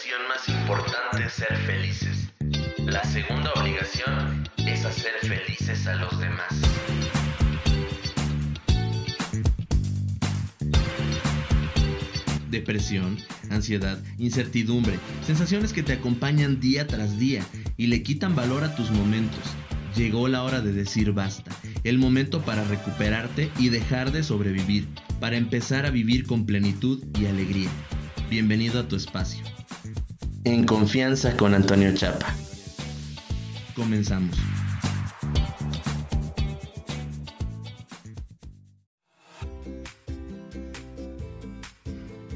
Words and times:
obligación 0.00 0.28
más 0.28 0.48
importante 0.48 1.24
es 1.26 1.32
ser 1.32 1.56
felices. 1.58 2.32
La 2.86 3.04
segunda 3.04 3.52
obligación 3.52 4.48
es 4.56 4.84
hacer 4.84 5.12
felices 5.20 5.86
a 5.86 5.94
los 5.96 6.18
demás. 6.18 6.60
Depresión, 12.50 13.18
ansiedad, 13.50 13.98
incertidumbre, 14.18 14.98
sensaciones 15.26 15.72
que 15.72 15.82
te 15.82 15.92
acompañan 15.92 16.60
día 16.60 16.86
tras 16.86 17.18
día 17.18 17.44
y 17.76 17.88
le 17.88 18.02
quitan 18.02 18.34
valor 18.34 18.64
a 18.64 18.74
tus 18.74 18.90
momentos. 18.90 19.44
Llegó 19.96 20.28
la 20.28 20.44
hora 20.44 20.60
de 20.62 20.72
decir 20.72 21.12
basta, 21.12 21.50
el 21.84 21.98
momento 21.98 22.40
para 22.42 22.64
recuperarte 22.64 23.50
y 23.58 23.68
dejar 23.68 24.12
de 24.12 24.22
sobrevivir, 24.22 24.88
para 25.20 25.36
empezar 25.36 25.84
a 25.84 25.90
vivir 25.90 26.26
con 26.26 26.46
plenitud 26.46 27.04
y 27.18 27.26
alegría. 27.26 27.70
Bienvenido 28.30 28.80
a 28.80 28.88
tu 28.88 28.96
espacio. 28.96 29.59
En 30.44 30.64
confianza 30.64 31.36
con 31.36 31.52
Antonio 31.52 31.94
Chapa. 31.94 32.34
Comenzamos. 33.76 34.34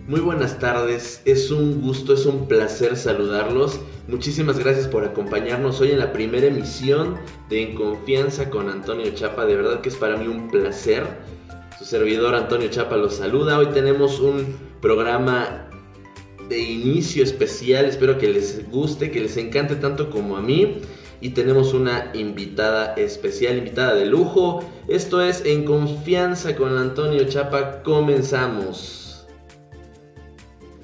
Muy 0.07 0.21
buenas 0.21 0.59
tardes, 0.59 1.23
es 1.25 1.51
un 1.51 1.81
gusto, 1.81 2.13
es 2.13 2.27
un 2.27 2.47
placer 2.47 2.95
saludarlos. 2.99 3.81
Muchísimas 4.07 4.59
gracias 4.59 4.87
por 4.87 5.07
acompañarnos 5.07 5.81
hoy 5.81 5.93
en 5.93 5.99
la 5.99 6.13
primera 6.13 6.47
emisión 6.47 7.17
de 7.49 7.63
En 7.63 7.75
Confianza 7.75 8.51
con 8.51 8.69
Antonio 8.69 9.15
Chapa. 9.15 9.47
De 9.47 9.57
verdad 9.57 9.81
que 9.81 9.89
es 9.89 9.97
para 9.97 10.19
mí 10.19 10.27
un 10.27 10.51
placer. 10.51 11.07
Su 11.79 11.87
servidor 11.87 12.35
Antonio 12.35 12.69
Chapa 12.69 12.99
los 12.99 13.15
saluda. 13.15 13.59
Hoy 13.59 13.69
tenemos 13.69 14.21
un 14.21 14.75
programa 14.83 15.64
de 16.49 16.59
inicio 16.59 17.23
especial. 17.23 17.87
Espero 17.87 18.19
que 18.19 18.29
les 18.29 18.69
guste, 18.71 19.11
que 19.11 19.21
les 19.21 19.37
encante 19.37 19.77
tanto 19.77 20.11
como 20.11 20.37
a 20.37 20.43
mí. 20.43 20.79
Y 21.21 21.31
tenemos 21.31 21.73
una 21.73 22.11
invitada 22.15 22.95
especial, 22.95 23.57
invitada 23.59 23.95
de 23.95 24.07
lujo. 24.07 24.63
Esto 24.89 25.23
es 25.23 25.43
En 25.45 25.65
Confianza 25.65 26.55
con 26.55 26.77
Antonio 26.77 27.25
Chapa. 27.25 27.83
Comenzamos. 27.83 29.05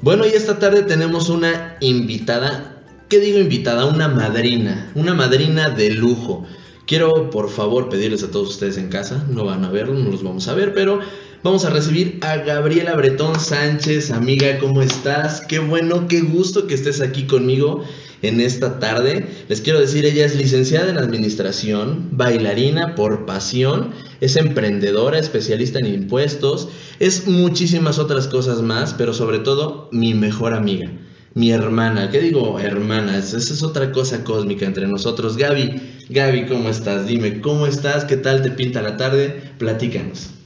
Bueno, 0.03 0.25
y 0.27 0.31
esta 0.31 0.59
tarde 0.59 0.83
tenemos 0.83 1.29
una 1.29 1.77
invitada, 1.81 2.83
¿qué 3.11 3.19
digo 3.19 3.39
invitada? 3.39 3.85
Una 3.85 4.09
madrina, 4.09 4.91
una 4.95 5.13
madrina 5.13 5.69
de 5.69 5.91
lujo. 5.91 6.47
Quiero 6.87 7.29
por 7.29 7.51
favor 7.51 7.91
pedirles 7.91 8.23
a 8.25 8.31
todos 8.31 8.49
ustedes 8.49 8.79
en 8.79 8.89
casa, 8.89 9.27
no 9.29 9.45
van 9.45 9.63
a 9.63 9.71
verlo, 9.71 9.95
no 9.95 10.11
los 10.11 10.23
vamos 10.23 10.49
a 10.49 10.55
ver, 10.55 10.73
pero 10.73 11.01
vamos 11.43 11.65
a 11.65 11.71
recibir 11.71 12.19
a 12.23 12.37
Gabriela 12.39 12.95
Bretón 12.97 13.39
Sánchez, 13.39 14.11
amiga, 14.11 14.59
¿cómo 14.59 14.83
estás? 14.83 15.41
Qué 15.43 15.59
bueno, 15.59 16.07
qué 16.09 16.21
gusto 16.21 16.67
que 16.67 16.75
estés 16.75 17.01
aquí 17.01 17.25
conmigo 17.25 17.85
en 18.23 18.41
esta 18.41 18.79
tarde. 18.79 19.27
Les 19.49 19.61
quiero 19.61 19.81
decir, 19.81 20.05
ella 20.05 20.27
es 20.27 20.37
licenciada 20.37 20.91
en 20.91 20.99
administración, 20.99 22.09
bailarina 22.13 22.95
por 22.95 23.25
pasión, 23.25 23.91
es 24.21 24.37
emprendedora, 24.37 25.19
especialista 25.19 25.79
en 25.79 25.87
impuestos, 25.87 26.69
es 26.99 27.27
muchísimas 27.27 27.99
otras 27.99 28.27
cosas 28.29 28.61
más, 28.61 28.95
pero 28.95 29.15
sobre 29.15 29.39
todo 29.39 29.89
mi 29.93 30.15
mejor 30.15 30.53
amiga. 30.53 30.91
Mi 31.33 31.53
hermana, 31.53 32.11
¿qué 32.11 32.21
digo 32.21 32.59
hermana? 32.59 33.17
Esa 33.17 33.39
es 33.39 33.63
otra 33.63 33.93
cosa 33.93 34.25
cósmica 34.25 34.67
entre 34.67 34.89
nosotros. 34.89 35.37
Gaby, 35.37 35.81
Gaby, 36.09 36.47
¿cómo 36.47 36.69
estás? 36.69 37.07
Dime, 37.07 37.41
¿cómo 37.41 37.69
estás? 37.69 38.05
¿Qué 38.05 38.17
tal 38.17 38.43
te 38.43 38.51
pinta 38.51 38.83
la 38.83 38.97
tarde? 38.97 39.41
Platícanos. 39.57 40.40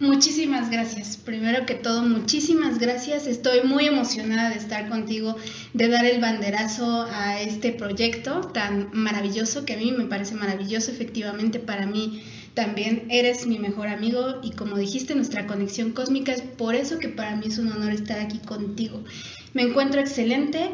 Muchísimas 0.00 0.70
gracias. 0.70 1.16
Primero 1.16 1.66
que 1.66 1.76
todo, 1.76 2.02
muchísimas 2.02 2.80
gracias. 2.80 3.28
Estoy 3.28 3.62
muy 3.62 3.86
emocionada 3.86 4.50
de 4.50 4.56
estar 4.56 4.88
contigo, 4.88 5.36
de 5.72 5.88
dar 5.88 6.04
el 6.04 6.20
banderazo 6.20 7.06
a 7.12 7.40
este 7.40 7.70
proyecto 7.70 8.40
tan 8.40 8.90
maravilloso, 8.92 9.64
que 9.64 9.74
a 9.74 9.76
mí 9.76 9.92
me 9.92 10.06
parece 10.06 10.34
maravilloso. 10.34 10.90
Efectivamente, 10.90 11.60
para 11.60 11.86
mí 11.86 12.24
también 12.54 13.06
eres 13.08 13.46
mi 13.46 13.60
mejor 13.60 13.86
amigo 13.86 14.40
y 14.42 14.50
como 14.50 14.76
dijiste, 14.76 15.14
nuestra 15.14 15.46
conexión 15.46 15.92
cósmica 15.92 16.32
es 16.32 16.42
por 16.42 16.74
eso 16.74 16.98
que 16.98 17.08
para 17.08 17.36
mí 17.36 17.46
es 17.46 17.58
un 17.58 17.70
honor 17.70 17.92
estar 17.92 18.18
aquí 18.18 18.38
contigo. 18.38 19.04
Me 19.52 19.62
encuentro 19.62 20.00
excelente 20.00 20.70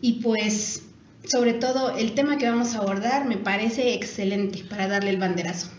y 0.00 0.14
pues 0.14 0.82
sobre 1.24 1.54
todo 1.54 1.96
el 1.96 2.14
tema 2.14 2.36
que 2.36 2.48
vamos 2.48 2.74
a 2.74 2.78
abordar 2.78 3.26
me 3.26 3.36
parece 3.36 3.94
excelente 3.94 4.64
para 4.68 4.88
darle 4.88 5.10
el 5.10 5.18
banderazo. 5.18 5.75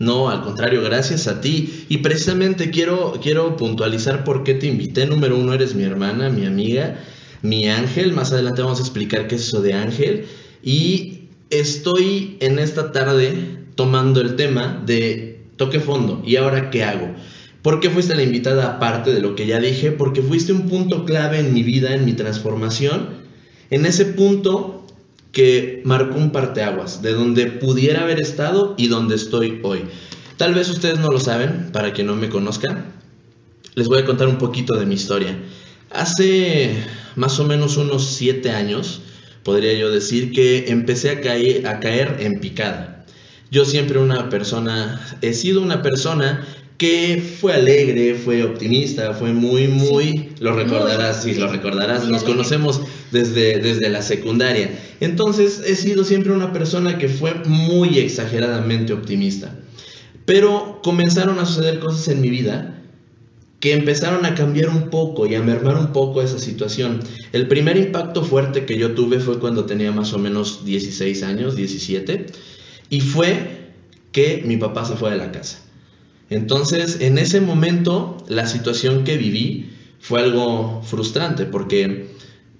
No, 0.00 0.30
al 0.30 0.40
contrario, 0.40 0.82
gracias 0.82 1.28
a 1.28 1.42
ti. 1.42 1.84
Y 1.90 1.98
precisamente 1.98 2.70
quiero, 2.70 3.20
quiero 3.22 3.56
puntualizar 3.56 4.24
por 4.24 4.44
qué 4.44 4.54
te 4.54 4.66
invité. 4.66 5.04
Número 5.04 5.38
uno, 5.38 5.52
eres 5.52 5.74
mi 5.74 5.82
hermana, 5.82 6.30
mi 6.30 6.46
amiga, 6.46 6.98
mi 7.42 7.68
ángel. 7.68 8.14
Más 8.14 8.32
adelante 8.32 8.62
vamos 8.62 8.78
a 8.80 8.82
explicar 8.82 9.28
qué 9.28 9.34
es 9.34 9.42
eso 9.42 9.60
de 9.60 9.74
ángel. 9.74 10.24
Y 10.62 11.28
estoy 11.50 12.38
en 12.40 12.58
esta 12.58 12.92
tarde 12.92 13.34
tomando 13.74 14.22
el 14.22 14.36
tema 14.36 14.82
de 14.86 15.42
toque 15.56 15.80
fondo. 15.80 16.22
¿Y 16.24 16.36
ahora 16.36 16.70
qué 16.70 16.82
hago? 16.82 17.14
¿Por 17.60 17.80
qué 17.80 17.90
fuiste 17.90 18.14
la 18.14 18.22
invitada 18.22 18.76
aparte 18.76 19.12
de 19.12 19.20
lo 19.20 19.34
que 19.34 19.46
ya 19.46 19.60
dije? 19.60 19.92
Porque 19.92 20.22
fuiste 20.22 20.54
un 20.54 20.66
punto 20.66 21.04
clave 21.04 21.40
en 21.40 21.52
mi 21.52 21.62
vida, 21.62 21.94
en 21.94 22.06
mi 22.06 22.14
transformación. 22.14 23.20
En 23.68 23.84
ese 23.84 24.06
punto 24.06 24.79
que 25.32 25.82
marcó 25.84 26.18
un 26.18 26.30
parteaguas 26.30 27.02
de 27.02 27.12
donde 27.12 27.46
pudiera 27.46 28.02
haber 28.02 28.20
estado 28.20 28.74
y 28.76 28.88
donde 28.88 29.14
estoy 29.14 29.60
hoy. 29.62 29.84
Tal 30.36 30.54
vez 30.54 30.68
ustedes 30.68 30.98
no 30.98 31.08
lo 31.08 31.20
saben, 31.20 31.70
para 31.72 31.92
que 31.92 32.02
no 32.02 32.16
me 32.16 32.28
conozcan, 32.28 32.86
les 33.74 33.88
voy 33.88 34.00
a 34.00 34.04
contar 34.04 34.28
un 34.28 34.38
poquito 34.38 34.78
de 34.78 34.86
mi 34.86 34.94
historia. 34.94 35.36
Hace 35.90 36.84
más 37.16 37.38
o 37.38 37.44
menos 37.44 37.76
unos 37.76 38.06
siete 38.06 38.50
años, 38.50 39.02
podría 39.42 39.74
yo 39.74 39.90
decir 39.90 40.32
que 40.32 40.70
empecé 40.70 41.10
a 41.10 41.20
caer, 41.20 41.66
a 41.66 41.80
caer 41.80 42.16
en 42.20 42.40
picada. 42.40 43.04
Yo 43.50 43.64
siempre 43.64 43.98
una 43.98 44.28
persona, 44.28 45.00
he 45.22 45.32
sido 45.34 45.60
una 45.60 45.82
persona 45.82 46.46
que 46.80 47.22
fue 47.38 47.52
alegre, 47.52 48.14
fue 48.14 48.42
optimista, 48.42 49.12
fue 49.12 49.34
muy, 49.34 49.68
muy, 49.68 50.30
lo 50.40 50.54
recordarás, 50.54 51.24
sí, 51.24 51.34
lo 51.34 51.46
recordarás, 51.46 52.08
nos 52.08 52.24
conocemos 52.24 52.80
desde, 53.12 53.58
desde 53.58 53.90
la 53.90 54.00
secundaria. 54.00 54.70
Entonces 55.00 55.62
he 55.66 55.76
sido 55.76 56.04
siempre 56.04 56.32
una 56.32 56.54
persona 56.54 56.96
que 56.96 57.10
fue 57.10 57.34
muy 57.44 57.98
exageradamente 57.98 58.94
optimista. 58.94 59.54
Pero 60.24 60.80
comenzaron 60.82 61.38
a 61.38 61.44
suceder 61.44 61.80
cosas 61.80 62.08
en 62.08 62.22
mi 62.22 62.30
vida 62.30 62.82
que 63.60 63.74
empezaron 63.74 64.24
a 64.24 64.34
cambiar 64.34 64.70
un 64.70 64.88
poco 64.88 65.26
y 65.26 65.34
a 65.34 65.42
mermar 65.42 65.76
un 65.76 65.92
poco 65.92 66.22
esa 66.22 66.38
situación. 66.38 67.00
El 67.34 67.46
primer 67.46 67.76
impacto 67.76 68.24
fuerte 68.24 68.64
que 68.64 68.78
yo 68.78 68.92
tuve 68.92 69.20
fue 69.20 69.38
cuando 69.38 69.66
tenía 69.66 69.92
más 69.92 70.14
o 70.14 70.18
menos 70.18 70.64
16 70.64 71.24
años, 71.24 71.56
17, 71.56 72.24
y 72.88 73.00
fue 73.02 73.68
que 74.12 74.42
mi 74.46 74.56
papá 74.56 74.86
se 74.86 74.96
fue 74.96 75.10
de 75.10 75.18
la 75.18 75.30
casa. 75.30 75.66
Entonces, 76.30 77.00
en 77.00 77.18
ese 77.18 77.40
momento, 77.40 78.16
la 78.28 78.46
situación 78.46 79.02
que 79.02 79.16
viví 79.16 79.70
fue 80.00 80.20
algo 80.20 80.80
frustrante 80.84 81.44
porque 81.44 82.06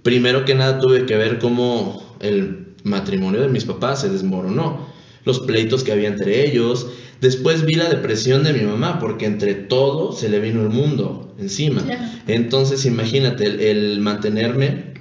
primero 0.02 0.44
que 0.44 0.56
nada 0.56 0.80
tuve 0.80 1.06
que 1.06 1.16
ver 1.16 1.38
cómo 1.38 2.02
el 2.20 2.66
matrimonio 2.82 3.40
de 3.40 3.48
mis 3.48 3.64
papás 3.64 4.00
se 4.00 4.10
desmoronó, 4.10 4.88
los 5.24 5.40
pleitos 5.40 5.84
que 5.84 5.92
había 5.92 6.08
entre 6.08 6.46
ellos, 6.46 6.88
después 7.20 7.64
vi 7.64 7.74
la 7.74 7.88
depresión 7.88 8.42
de 8.42 8.54
mi 8.54 8.62
mamá 8.62 8.98
porque 8.98 9.26
entre 9.26 9.54
todo 9.54 10.12
se 10.12 10.28
le 10.28 10.40
vino 10.40 10.62
el 10.62 10.70
mundo 10.70 11.34
encima. 11.38 11.84
Entonces, 12.26 12.84
imagínate 12.86 13.46
el, 13.46 13.60
el 13.60 14.00
mantenerme, 14.00 14.94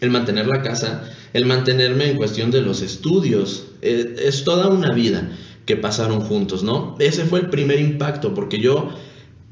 el 0.00 0.10
mantener 0.10 0.46
la 0.46 0.62
casa, 0.62 1.04
el 1.34 1.44
mantenerme 1.44 2.10
en 2.10 2.16
cuestión 2.16 2.50
de 2.50 2.62
los 2.62 2.80
estudios, 2.80 3.66
eh, 3.82 4.16
es 4.24 4.44
toda 4.44 4.68
una 4.68 4.92
vida 4.92 5.30
que 5.70 5.76
pasaron 5.76 6.22
juntos, 6.22 6.64
¿no? 6.64 6.96
Ese 6.98 7.24
fue 7.24 7.38
el 7.38 7.48
primer 7.48 7.78
impacto, 7.78 8.34
porque 8.34 8.58
yo 8.58 8.90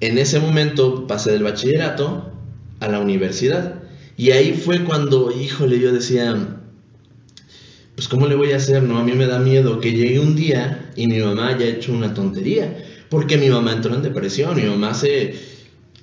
en 0.00 0.18
ese 0.18 0.40
momento 0.40 1.06
pasé 1.06 1.30
del 1.30 1.44
bachillerato 1.44 2.32
a 2.80 2.88
la 2.88 2.98
universidad. 2.98 3.82
Y 4.16 4.32
ahí 4.32 4.52
fue 4.52 4.82
cuando, 4.82 5.30
híjole, 5.30 5.78
yo 5.78 5.92
decía, 5.92 6.58
pues 7.94 8.08
¿cómo 8.08 8.26
le 8.26 8.34
voy 8.34 8.50
a 8.50 8.56
hacer? 8.56 8.82
No, 8.82 8.98
a 8.98 9.04
mí 9.04 9.12
me 9.12 9.26
da 9.26 9.38
miedo 9.38 9.78
que 9.78 9.92
llegue 9.92 10.18
un 10.18 10.34
día 10.34 10.90
y 10.96 11.06
mi 11.06 11.20
mamá 11.20 11.50
haya 11.50 11.66
hecho 11.66 11.92
una 11.92 12.12
tontería, 12.14 12.84
porque 13.10 13.36
mi 13.36 13.48
mamá 13.48 13.74
entró 13.74 13.94
en 13.94 14.02
depresión, 14.02 14.56
mi 14.56 14.64
mamá 14.64 14.94
se, 14.94 15.36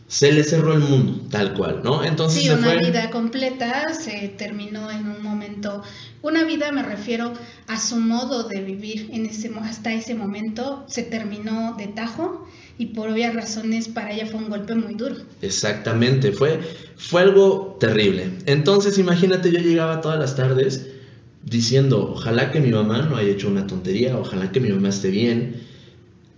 se 0.08 0.32
le 0.32 0.44
cerró 0.44 0.74
el 0.74 0.80
mundo, 0.80 1.28
tal 1.30 1.54
cual, 1.54 1.82
¿no? 1.84 2.04
Entonces 2.04 2.44
sí, 2.44 2.50
una 2.50 2.76
vida 2.76 3.10
completa 3.10 3.94
se 3.94 4.30
terminó 4.30 4.92
en 4.92 5.08
un 5.08 5.24
momento 5.24 5.82
una 6.26 6.44
vida 6.44 6.72
me 6.72 6.82
refiero 6.82 7.34
a 7.68 7.80
su 7.80 7.98
modo 7.98 8.50
de 8.50 8.60
vivir 8.60 9.10
en 9.14 9.28
ese, 9.28 9.52
hasta 9.62 9.94
ese 9.94 10.16
momento, 10.16 10.84
se 10.88 11.04
terminó 11.04 11.76
de 11.78 11.86
tajo 11.86 12.48
y 12.80 12.88
por 12.88 13.10
obvias 13.10 13.36
razones 13.36 13.90
para 13.90 14.12
ella 14.12 14.26
fue 14.26 14.40
un 14.40 14.50
golpe 14.50 14.74
muy 14.74 14.96
duro. 14.96 15.18
Exactamente, 15.44 16.32
fue, 16.32 16.60
fue 16.98 17.22
algo 17.22 17.78
terrible. 17.80 18.32
Entonces 18.48 18.98
imagínate, 18.98 19.52
yo 19.52 19.60
llegaba 19.60 20.02
todas 20.02 20.18
las 20.18 20.36
tardes 20.36 20.88
diciendo, 21.44 22.14
ojalá 22.16 22.52
que 22.52 22.60
mi 22.60 22.72
mamá 22.72 23.04
no 23.04 23.18
haya 23.18 23.30
hecho 23.30 23.48
una 23.48 23.68
tontería, 23.68 24.18
ojalá 24.18 24.52
que 24.52 24.60
mi 24.60 24.70
mamá 24.70 24.90
esté 24.90 25.12
bien. 25.12 25.62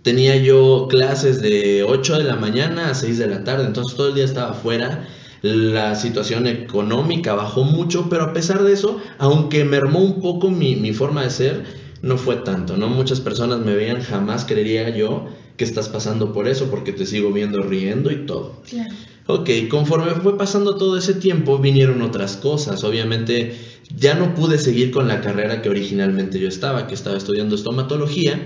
Tenía 0.08 0.36
yo 0.36 0.86
clases 0.88 1.42
de 1.42 1.82
8 1.82 2.16
de 2.16 2.24
la 2.24 2.36
mañana 2.36 2.88
a 2.88 2.94
6 2.94 3.18
de 3.18 3.26
la 3.26 3.44
tarde, 3.44 3.66
entonces 3.66 3.94
todo 3.94 4.08
el 4.08 4.14
día 4.14 4.24
estaba 4.24 4.52
afuera 4.52 5.06
la 5.42 5.96
situación 5.96 6.46
económica 6.46 7.34
bajó 7.34 7.62
mucho, 7.62 8.08
pero 8.08 8.24
a 8.24 8.32
pesar 8.32 8.62
de 8.62 8.72
eso, 8.72 8.98
aunque 9.18 9.66
mermó 9.66 10.00
un 10.00 10.22
poco 10.22 10.50
mi, 10.50 10.76
mi 10.76 10.94
forma 10.94 11.24
de 11.24 11.30
ser, 11.30 11.64
no 12.00 12.16
fue 12.16 12.36
tanto, 12.36 12.78
¿no? 12.78 12.88
Muchas 12.88 13.20
personas 13.20 13.60
me 13.60 13.74
veían, 13.74 14.00
jamás 14.00 14.46
creería 14.46 14.88
yo 14.96 15.26
que 15.58 15.64
estás 15.64 15.90
pasando 15.90 16.32
por 16.32 16.48
eso, 16.48 16.70
porque 16.70 16.92
te 16.92 17.04
sigo 17.04 17.30
viendo 17.30 17.60
riendo 17.60 18.10
y 18.10 18.24
todo. 18.24 18.62
Claro. 18.66 18.94
Ok, 19.26 19.50
conforme 19.68 20.12
fue 20.12 20.38
pasando 20.38 20.76
todo 20.76 20.96
ese 20.96 21.12
tiempo, 21.12 21.58
vinieron 21.58 22.00
otras 22.00 22.38
cosas. 22.38 22.82
Obviamente, 22.82 23.54
ya 23.94 24.14
no 24.14 24.34
pude 24.34 24.56
seguir 24.56 24.90
con 24.90 25.06
la 25.06 25.20
carrera 25.20 25.60
que 25.60 25.68
originalmente 25.68 26.38
yo 26.40 26.48
estaba, 26.48 26.86
que 26.86 26.94
estaba 26.94 27.18
estudiando 27.18 27.54
estomatología, 27.54 28.40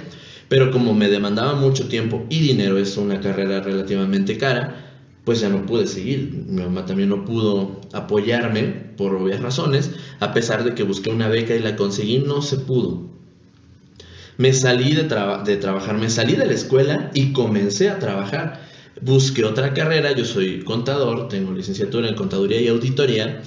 pero 0.52 0.70
como 0.70 0.92
me 0.92 1.08
demandaba 1.08 1.54
mucho 1.54 1.88
tiempo 1.88 2.26
y 2.28 2.40
dinero, 2.40 2.76
es 2.76 2.98
una 2.98 3.22
carrera 3.22 3.62
relativamente 3.62 4.36
cara, 4.36 4.84
pues 5.24 5.40
ya 5.40 5.48
no 5.48 5.64
pude 5.64 5.86
seguir. 5.86 6.44
Mi 6.46 6.60
mamá 6.60 6.84
también 6.84 7.08
no 7.08 7.24
pudo 7.24 7.80
apoyarme 7.94 8.64
por 8.98 9.14
obvias 9.14 9.40
razones, 9.40 9.92
a 10.20 10.34
pesar 10.34 10.62
de 10.62 10.74
que 10.74 10.82
busqué 10.82 11.08
una 11.08 11.28
beca 11.28 11.54
y 11.54 11.60
la 11.60 11.74
conseguí, 11.74 12.18
no 12.18 12.42
se 12.42 12.58
pudo. 12.58 13.00
Me 14.36 14.52
salí 14.52 14.92
de, 14.92 15.04
de 15.04 15.56
trabajar, 15.56 15.96
me 15.96 16.10
salí 16.10 16.34
de 16.34 16.44
la 16.44 16.52
escuela 16.52 17.10
y 17.14 17.32
comencé 17.32 17.88
a 17.88 17.98
trabajar. 17.98 18.60
Busqué 19.00 19.46
otra 19.46 19.72
carrera, 19.72 20.12
yo 20.12 20.26
soy 20.26 20.64
contador, 20.64 21.28
tengo 21.28 21.52
licenciatura 21.52 22.10
en 22.10 22.14
contaduría 22.14 22.60
y 22.60 22.68
auditoría, 22.68 23.40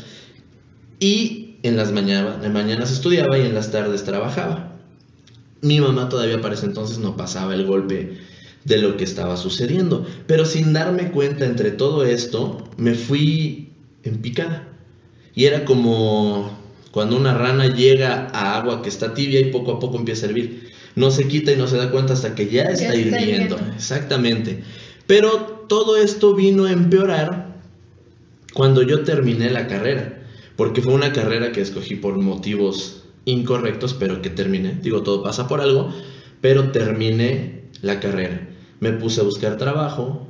y 1.00 1.58
en 1.62 1.78
las 1.78 1.92
mañanas 1.92 2.92
estudiaba 2.92 3.38
y 3.38 3.42
en 3.42 3.54
las 3.54 3.70
tardes 3.70 4.06
trabajaba. 4.06 4.75
Mi 5.66 5.82
mamá 5.82 6.10
todavía 6.10 6.42
para 6.42 6.54
ese 6.54 6.68
entonces 6.68 7.00
no 7.00 7.18
pasaba 7.18 7.56
el 7.56 7.66
golpe 7.66 8.20
de 8.66 8.78
lo 8.78 8.98
que 8.98 9.04
estaba 9.04 9.36
sucediendo. 9.36 10.06
Pero 10.28 10.46
sin 10.46 10.74
darme 10.74 11.10
cuenta 11.10 11.44
entre 11.44 11.72
todo 11.72 12.06
esto, 12.06 12.70
me 12.78 12.94
fui 12.94 13.70
en 14.04 14.22
picada. 14.22 14.68
Y 15.34 15.46
era 15.46 15.66
como 15.66 16.56
cuando 16.92 17.18
una 17.18 17.34
rana 17.34 17.66
llega 17.66 18.28
a 18.32 18.58
agua 18.58 18.84
que 18.84 18.90
está 18.90 19.16
tibia 19.16 19.40
y 19.40 19.52
poco 19.52 19.72
a 19.72 19.80
poco 19.80 19.98
empieza 19.98 20.28
a 20.28 20.30
hervir. 20.30 20.70
No 20.96 21.10
se 21.10 21.28
quita 21.28 21.52
y 21.52 21.56
no 21.58 21.68
se 21.68 21.78
da 21.78 21.90
cuenta 21.90 22.14
hasta 22.14 22.36
que 22.36 22.48
ya 22.48 22.66
está, 22.66 22.96
hirviendo. 22.96 23.58
Exactamente. 23.76 24.64
Pero 25.08 25.66
todo 25.68 25.98
esto 25.98 26.36
vino 26.36 26.66
a 26.66 26.72
empeorar 26.72 27.56
cuando 28.54 28.84
yo 28.84 29.04
terminé 29.04 29.50
la 29.50 29.66
carrera. 29.66 30.22
Porque 30.58 30.84
fue 30.84 30.94
una 30.94 31.12
carrera 31.12 31.52
que 31.52 31.62
escogí 31.62 31.96
por 31.96 32.20
motivos 32.20 33.05
incorrectos, 33.26 33.94
pero 33.94 34.22
que 34.22 34.30
terminé. 34.30 34.80
Digo, 34.82 35.04
todo 35.04 35.24
pasa 35.24 35.48
por 35.48 35.62
algo, 35.62 35.94
pero 36.42 36.72
terminé 36.72 37.64
la 37.82 38.00
carrera 38.00 38.50
me 38.80 38.92
puse 38.92 39.22
a 39.22 39.24
buscar 39.24 39.58
trabajo 39.58 40.28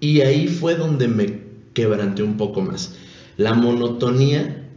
y 0.00 0.20
ahí 0.20 0.48
fue 0.48 0.74
donde 0.74 1.08
me 1.08 1.40
quebranté 1.74 2.22
un 2.22 2.36
poco 2.36 2.60
más. 2.60 2.96
La 3.36 3.54
monotonía 3.54 4.68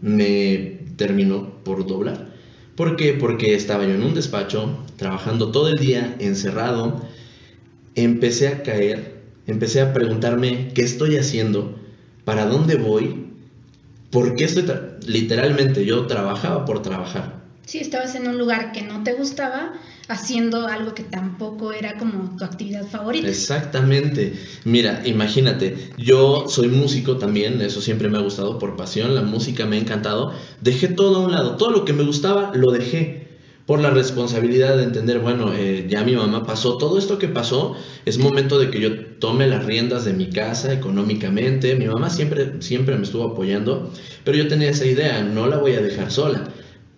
me 0.00 0.80
terminó 0.96 1.62
por 1.64 1.86
doblar. 1.86 2.30
¿Por 2.76 2.96
qué? 2.96 3.12
Porque 3.12 3.54
estaba 3.54 3.84
yo 3.84 3.90
en 3.90 4.02
un 4.02 4.14
despacho, 4.14 4.78
trabajando 4.96 5.50
todo 5.50 5.68
el 5.68 5.78
día, 5.78 6.16
encerrado. 6.18 7.02
Empecé 7.94 8.48
a 8.48 8.62
caer, 8.62 9.20
empecé 9.46 9.80
a 9.80 9.92
preguntarme 9.92 10.70
qué 10.74 10.82
estoy 10.82 11.16
haciendo, 11.16 11.78
para 12.24 12.46
dónde 12.46 12.76
voy, 12.76 13.26
por 14.10 14.34
qué 14.34 14.44
estoy... 14.44 14.64
Literalmente 15.06 15.84
yo 15.84 16.06
trabajaba 16.06 16.64
por 16.64 16.82
trabajar. 16.82 17.40
Sí, 17.66 17.78
estabas 17.78 18.14
en 18.16 18.26
un 18.26 18.36
lugar 18.36 18.72
que 18.72 18.82
no 18.82 19.04
te 19.04 19.12
gustaba 19.12 19.72
haciendo 20.08 20.66
algo 20.66 20.92
que 20.92 21.04
tampoco 21.04 21.72
era 21.72 21.96
como 21.98 22.36
tu 22.36 22.44
actividad 22.44 22.84
favorita. 22.84 23.28
Exactamente. 23.28 24.34
Mira, 24.64 25.02
imagínate, 25.04 25.92
yo 25.96 26.48
soy 26.48 26.66
músico 26.66 27.16
también, 27.18 27.60
eso 27.62 27.80
siempre 27.80 28.08
me 28.08 28.18
ha 28.18 28.22
gustado 28.22 28.58
por 28.58 28.76
pasión, 28.76 29.14
la 29.14 29.22
música 29.22 29.66
me 29.66 29.76
ha 29.76 29.80
encantado. 29.80 30.34
Dejé 30.60 30.88
todo 30.88 31.18
a 31.18 31.26
un 31.26 31.30
lado, 31.30 31.56
todo 31.56 31.70
lo 31.70 31.84
que 31.84 31.92
me 31.92 32.02
gustaba 32.02 32.50
lo 32.54 32.72
dejé 32.72 33.19
por 33.70 33.78
la 33.78 33.90
responsabilidad 33.90 34.78
de 34.78 34.82
entender, 34.82 35.20
bueno, 35.20 35.54
eh, 35.54 35.86
ya 35.88 36.02
mi 36.02 36.16
mamá 36.16 36.44
pasó, 36.44 36.76
todo 36.76 36.98
esto 36.98 37.20
que 37.20 37.28
pasó, 37.28 37.76
es 38.04 38.18
momento 38.18 38.58
de 38.58 38.68
que 38.68 38.80
yo 38.80 38.98
tome 39.20 39.46
las 39.46 39.64
riendas 39.64 40.04
de 40.04 40.12
mi 40.12 40.28
casa 40.28 40.72
económicamente. 40.72 41.76
Mi 41.76 41.86
mamá 41.86 42.10
siempre, 42.10 42.60
siempre 42.62 42.96
me 42.96 43.04
estuvo 43.04 43.22
apoyando, 43.22 43.92
pero 44.24 44.36
yo 44.36 44.48
tenía 44.48 44.70
esa 44.70 44.86
idea, 44.86 45.22
no 45.22 45.46
la 45.46 45.58
voy 45.58 45.74
a 45.74 45.80
dejar 45.80 46.10
sola. 46.10 46.48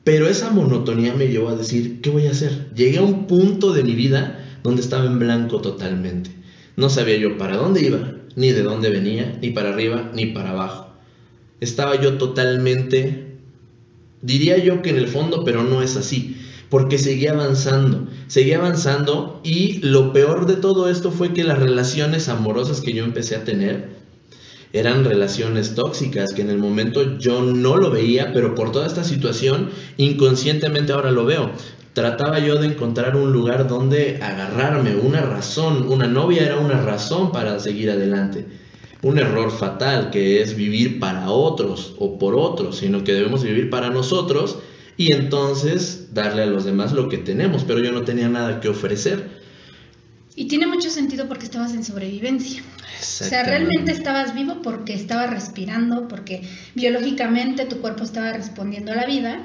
Pero 0.03 0.27
esa 0.27 0.49
monotonía 0.49 1.13
me 1.13 1.29
llevó 1.29 1.51
a 1.51 1.57
decir, 1.57 2.01
¿qué 2.01 2.09
voy 2.09 2.27
a 2.27 2.31
hacer? 2.31 2.71
Llegué 2.75 2.97
a 2.97 3.03
un 3.03 3.27
punto 3.27 3.75
de 3.75 3.85
mi 3.85 3.95
vida 3.95 4.43
donde 4.63 4.81
estaba 4.81 5.05
en 5.05 5.19
blanco 5.19 5.61
totalmente. 5.61 6.31
No 6.77 6.89
sabía 6.89 7.19
yo 7.19 7.37
para 7.37 7.59
dónde 7.59 7.83
iba, 7.83 8.15
ni 8.35 8.51
de 8.51 8.63
dónde 8.63 8.89
venía, 8.89 9.39
ni 9.43 9.51
para 9.51 9.75
arriba, 9.75 10.11
ni 10.15 10.25
para 10.25 10.53
abajo. 10.53 10.87
Estaba 11.61 12.01
yo 12.01 12.17
totalmente, 12.17 13.37
diría 14.23 14.57
yo 14.57 14.81
que 14.81 14.89
en 14.89 14.97
el 14.97 15.09
fondo, 15.09 15.45
pero 15.45 15.65
no 15.65 15.83
es 15.83 15.99
así, 15.99 16.39
porque 16.73 16.97
seguía 16.97 17.33
avanzando, 17.33 18.07
seguía 18.29 18.57
avanzando 18.57 19.43
y 19.45 19.75
lo 19.83 20.15
peor 20.15 20.47
de 20.47 20.57
todo 20.57 20.89
esto 20.89 21.11
fue 21.11 21.35
que 21.35 21.45
las 21.45 21.59
relaciones 21.59 22.31
amorosas 22.31 22.81
que 22.81 22.95
yo 22.95 23.05
empecé 23.05 23.37
a 23.37 23.45
tener, 23.45 23.91
eran 24.73 25.05
relaciones 25.05 25.75
tóxicas, 25.75 26.33
que 26.33 26.41
en 26.41 26.49
el 26.49 26.57
momento 26.57 27.19
yo 27.19 27.43
no 27.43 27.77
lo 27.77 27.91
veía, 27.91 28.33
pero 28.33 28.55
por 28.55 28.73
toda 28.73 28.87
esta 28.87 29.05
situación 29.05 29.69
inconscientemente 29.99 30.95
ahora 30.95 31.11
lo 31.11 31.27
veo. 31.27 31.51
Trataba 31.93 32.39
yo 32.39 32.55
de 32.55 32.69
encontrar 32.69 33.17
un 33.17 33.35
lugar 33.35 33.69
donde 33.69 34.19
agarrarme, 34.23 34.97
una 34.97 35.21
razón, 35.21 35.89
una 35.91 36.07
novia 36.07 36.43
era 36.43 36.57
una 36.57 36.81
razón 36.81 37.33
para 37.33 37.61
seguir 37.61 37.91
adelante. 37.91 38.47
Un 39.03 39.19
error 39.19 39.51
fatal 39.51 40.09
que 40.09 40.41
es 40.41 40.57
vivir 40.57 40.99
para 41.01 41.29
otros 41.29 41.97
o 41.99 42.19
por 42.19 42.35
otros, 42.35 42.79
sino 42.79 43.05
que 43.05 43.13
debemos 43.13 43.43
vivir 43.43 43.69
para 43.69 43.91
nosotros 43.91 44.57
y 45.03 45.11
entonces 45.11 46.15
darle 46.15 46.43
a 46.45 46.47
los 46.47 46.65
demás 46.65 46.93
lo 46.93 47.09
que 47.09 47.19
tenemos, 47.19 47.65
pero 47.65 47.81
yo 47.81 47.91
no 47.91 48.03
tenía 48.03 48.29
nada 48.29 48.61
que 48.61 48.69
ofrecer. 48.69 49.43
Y 50.37 50.47
tiene 50.47 50.69
mucho 50.69 50.91
sentido 50.91 51.27
porque 51.27 51.45
estabas 51.45 51.75
en 51.75 51.83
sobrevivencia. 51.83 52.63
O 52.63 53.25
sea, 53.25 53.43
realmente 53.43 53.91
estabas 53.91 54.33
vivo 54.33 54.63
porque 54.63 54.95
estabas 54.95 55.29
respirando, 55.31 56.07
porque 56.07 56.43
biológicamente 56.77 57.65
tu 57.65 57.81
cuerpo 57.81 58.05
estaba 58.05 58.33
respondiendo 58.33 58.93
a 58.93 58.95
la 58.95 59.07
vida, 59.07 59.43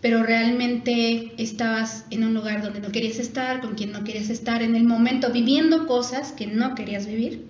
pero 0.00 0.22
realmente 0.22 1.32
estabas 1.38 2.04
en 2.10 2.22
un 2.22 2.32
lugar 2.32 2.62
donde 2.62 2.78
no 2.78 2.92
querías 2.92 3.18
estar, 3.18 3.60
con 3.60 3.74
quien 3.74 3.90
no 3.90 4.04
querías 4.04 4.30
estar, 4.30 4.62
en 4.62 4.76
el 4.76 4.84
momento 4.84 5.32
viviendo 5.32 5.88
cosas 5.88 6.30
que 6.30 6.46
no 6.46 6.76
querías 6.76 7.08
vivir 7.08 7.46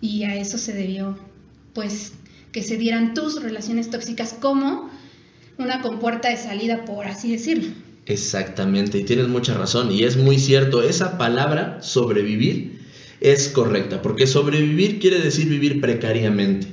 y 0.00 0.24
a 0.24 0.34
eso 0.34 0.58
se 0.58 0.72
debió, 0.72 1.16
pues, 1.72 2.14
que 2.50 2.64
se 2.64 2.76
dieran 2.76 3.14
tus 3.14 3.40
relaciones 3.40 3.90
tóxicas 3.90 4.34
como 4.40 4.90
una 5.58 5.82
compuerta 5.82 6.30
de 6.30 6.36
salida, 6.36 6.84
por 6.84 7.06
así 7.06 7.32
decirlo. 7.32 7.70
Exactamente, 8.06 8.98
y 8.98 9.04
tienes 9.04 9.28
mucha 9.28 9.54
razón, 9.54 9.90
y 9.90 10.04
es 10.04 10.16
muy 10.16 10.38
cierto, 10.38 10.82
esa 10.82 11.18
palabra, 11.18 11.78
sobrevivir, 11.82 12.80
es 13.20 13.48
correcta, 13.48 14.02
porque 14.02 14.26
sobrevivir 14.26 15.00
quiere 15.00 15.18
decir 15.18 15.48
vivir 15.48 15.80
precariamente. 15.80 16.68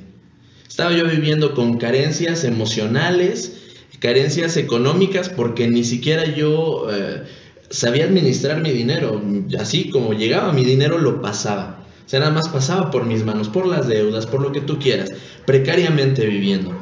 Estaba 0.68 0.92
yo 0.92 1.06
viviendo 1.06 1.54
con 1.54 1.78
carencias 1.78 2.44
emocionales, 2.44 3.60
carencias 4.00 4.56
económicas, 4.56 5.28
porque 5.28 5.68
ni 5.68 5.84
siquiera 5.84 6.24
yo 6.24 6.88
eh, 6.90 7.22
sabía 7.70 8.04
administrar 8.04 8.60
mi 8.60 8.70
dinero. 8.70 9.22
Así 9.58 9.90
como 9.90 10.12
llegaba 10.14 10.52
mi 10.52 10.64
dinero, 10.64 10.98
lo 10.98 11.22
pasaba. 11.22 11.86
O 12.04 12.08
sea, 12.08 12.20
nada 12.20 12.32
más 12.32 12.48
pasaba 12.48 12.90
por 12.90 13.06
mis 13.06 13.24
manos, 13.24 13.48
por 13.48 13.66
las 13.66 13.86
deudas, 13.86 14.26
por 14.26 14.42
lo 14.42 14.52
que 14.52 14.60
tú 14.60 14.78
quieras, 14.78 15.10
precariamente 15.46 16.26
viviendo. 16.26 16.76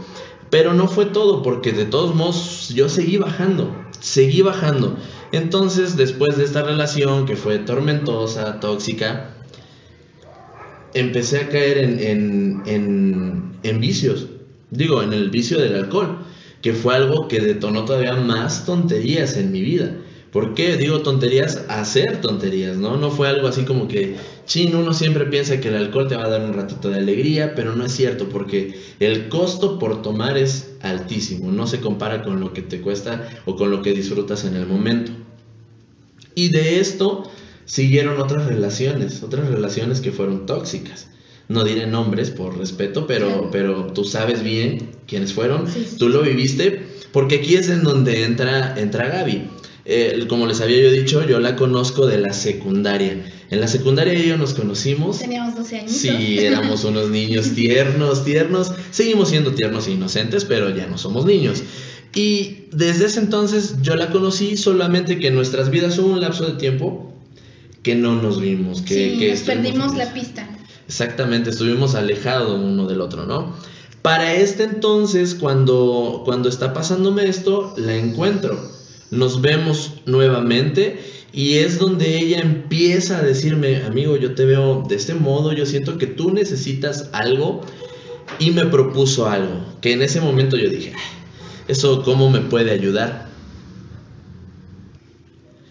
Pero 0.52 0.74
no 0.74 0.86
fue 0.86 1.06
todo, 1.06 1.42
porque 1.42 1.72
de 1.72 1.86
todos 1.86 2.14
modos 2.14 2.68
yo 2.74 2.90
seguí 2.90 3.16
bajando, 3.16 3.74
seguí 4.00 4.42
bajando. 4.42 4.98
Entonces, 5.32 5.96
después 5.96 6.36
de 6.36 6.44
esta 6.44 6.62
relación 6.62 7.24
que 7.24 7.36
fue 7.36 7.58
tormentosa, 7.58 8.60
tóxica, 8.60 9.30
empecé 10.92 11.38
a 11.38 11.48
caer 11.48 11.78
en, 11.78 12.62
en, 12.66 13.80
vicios. 13.80 14.26
Digo, 14.70 15.02
en 15.02 15.14
el 15.14 15.30
vicio 15.30 15.58
del 15.58 15.74
alcohol, 15.74 16.18
que 16.60 16.74
fue 16.74 16.96
algo 16.96 17.28
que 17.28 17.40
detonó 17.40 17.86
todavía 17.86 18.16
más 18.16 18.66
tonterías 18.66 19.38
en 19.38 19.52
mi 19.52 19.62
vida. 19.62 19.96
¿Por 20.32 20.52
qué 20.52 20.76
digo 20.76 21.00
tonterías? 21.00 21.64
Hacer 21.70 22.20
tonterías, 22.20 22.76
¿no? 22.76 22.98
No 22.98 23.10
fue 23.10 23.28
algo 23.28 23.48
así 23.48 23.64
como 23.64 23.88
que, 23.88 24.16
chin, 24.46 24.74
uno 24.74 24.92
siempre 24.92 25.26
piensa 25.26 25.60
que 25.60 25.68
el 25.68 25.76
alcohol 25.76 26.08
te 26.08 26.16
va 26.16 26.24
a 26.24 26.28
dar 26.28 26.42
un 26.42 26.54
ratito 26.54 26.90
de 26.90 26.98
alegría, 26.98 27.54
pero 27.54 27.74
no 27.74 27.84
es 27.84 27.92
cierto, 27.92 28.28
porque 28.28 28.80
el 29.00 29.28
costo 29.28 29.78
por 29.78 30.02
tomar 30.02 30.36
es 30.36 30.74
altísimo, 30.80 31.50
no 31.50 31.66
se 31.66 31.80
compara 31.80 32.22
con 32.22 32.40
lo 32.40 32.52
que 32.52 32.62
te 32.62 32.80
cuesta 32.80 33.28
o 33.46 33.56
con 33.56 33.70
lo 33.70 33.82
que 33.82 33.92
disfrutas 33.92 34.44
en 34.44 34.56
el 34.56 34.66
momento. 34.66 35.12
Y 36.34 36.48
de 36.48 36.80
esto 36.80 37.30
siguieron 37.64 38.20
otras 38.20 38.46
relaciones, 38.46 39.22
otras 39.22 39.48
relaciones 39.48 40.00
que 40.00 40.12
fueron 40.12 40.46
tóxicas. 40.46 41.08
No 41.48 41.64
diré 41.64 41.86
nombres 41.86 42.30
por 42.30 42.56
respeto, 42.56 43.06
pero, 43.06 43.50
pero 43.50 43.92
tú 43.92 44.04
sabes 44.04 44.42
bien 44.42 44.90
quiénes 45.06 45.32
fueron, 45.32 45.66
tú 45.98 46.08
lo 46.08 46.22
viviste, 46.22 46.86
porque 47.12 47.36
aquí 47.36 47.56
es 47.56 47.68
en 47.68 47.82
donde 47.82 48.24
entra, 48.24 48.74
entra 48.78 49.08
Gaby. 49.08 49.48
Eh, 49.84 50.26
como 50.28 50.46
les 50.46 50.60
había 50.60 50.80
yo 50.80 50.92
dicho, 50.92 51.26
yo 51.26 51.40
la 51.40 51.56
conozco 51.56 52.06
de 52.06 52.18
la 52.18 52.32
secundaria. 52.32 53.24
En 53.52 53.60
la 53.60 53.68
secundaria 53.68 54.14
y 54.14 54.28
yo 54.28 54.38
nos 54.38 54.54
conocimos. 54.54 55.18
Teníamos 55.18 55.54
12 55.54 55.80
años. 55.80 55.92
Sí, 55.92 56.38
éramos 56.38 56.84
unos 56.86 57.10
niños 57.10 57.50
tiernos, 57.54 58.24
tiernos. 58.24 58.72
Seguimos 58.90 59.28
siendo 59.28 59.52
tiernos 59.52 59.86
e 59.86 59.90
inocentes, 59.90 60.46
pero 60.46 60.70
ya 60.70 60.86
no 60.86 60.96
somos 60.96 61.26
niños. 61.26 61.62
Y 62.14 62.64
desde 62.72 63.04
ese 63.04 63.20
entonces 63.20 63.74
yo 63.82 63.94
la 63.94 64.10
conocí, 64.10 64.56
solamente 64.56 65.18
que 65.18 65.28
en 65.28 65.34
nuestras 65.34 65.68
vidas 65.68 65.98
hubo 65.98 66.14
un 66.14 66.22
lapso 66.22 66.46
de 66.46 66.54
tiempo 66.54 67.12
que 67.82 67.94
no 67.94 68.22
nos 68.22 68.40
vimos, 68.40 68.80
que, 68.80 68.94
sí, 68.94 69.18
que 69.18 69.34
perdimos 69.44 69.96
la 69.96 70.14
pista. 70.14 70.48
Exactamente, 70.88 71.50
estuvimos 71.50 71.94
alejados 71.94 72.58
uno 72.58 72.86
del 72.86 73.02
otro, 73.02 73.26
¿no? 73.26 73.54
Para 74.00 74.32
este 74.32 74.64
entonces, 74.64 75.34
cuando, 75.34 76.22
cuando 76.24 76.48
está 76.48 76.72
pasándome 76.72 77.28
esto, 77.28 77.74
la 77.76 77.96
encuentro. 77.96 78.58
Nos 79.10 79.42
vemos 79.42 79.92
nuevamente 80.06 81.00
y 81.32 81.54
es 81.58 81.78
donde 81.78 82.18
ella 82.18 82.40
empieza 82.40 83.18
a 83.18 83.22
decirme, 83.22 83.82
amigo, 83.84 84.16
yo 84.16 84.34
te 84.34 84.44
veo 84.44 84.84
de 84.88 84.96
este 84.96 85.14
modo, 85.14 85.52
yo 85.52 85.64
siento 85.66 85.98
que 85.98 86.06
tú 86.06 86.32
necesitas 86.32 87.08
algo 87.12 87.62
y 88.38 88.50
me 88.50 88.66
propuso 88.66 89.28
algo, 89.28 89.64
que 89.80 89.92
en 89.92 90.02
ese 90.02 90.20
momento 90.20 90.56
yo 90.56 90.68
dije, 90.68 90.92
"Ah, 90.94 91.00
¿eso 91.68 92.02
cómo 92.02 92.30
me 92.30 92.40
puede 92.40 92.70
ayudar? 92.70 93.30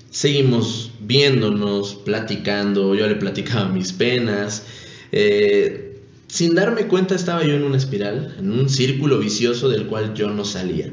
Seguimos 0.10 0.92
viéndonos, 1.00 1.96
platicando, 1.96 2.96
yo 2.96 3.08
le 3.08 3.16
platicaba 3.16 3.70
mis 3.70 3.94
penas. 3.94 4.64
eh, 5.14 5.88
sin 6.28 6.56
darme 6.56 6.88
cuenta 6.88 7.16
estaba 7.16 7.44
yo 7.46 7.54
en 7.56 7.64
una 7.64 7.76
espiral, 7.76 8.36
en 8.40 8.52
un 8.52 8.70
círculo 8.70 9.20
vicioso 9.20 9.68
del 9.68 9.88
cual 9.88 10.14
yo 10.14 10.30
no 10.30 10.46
salía. 10.46 10.90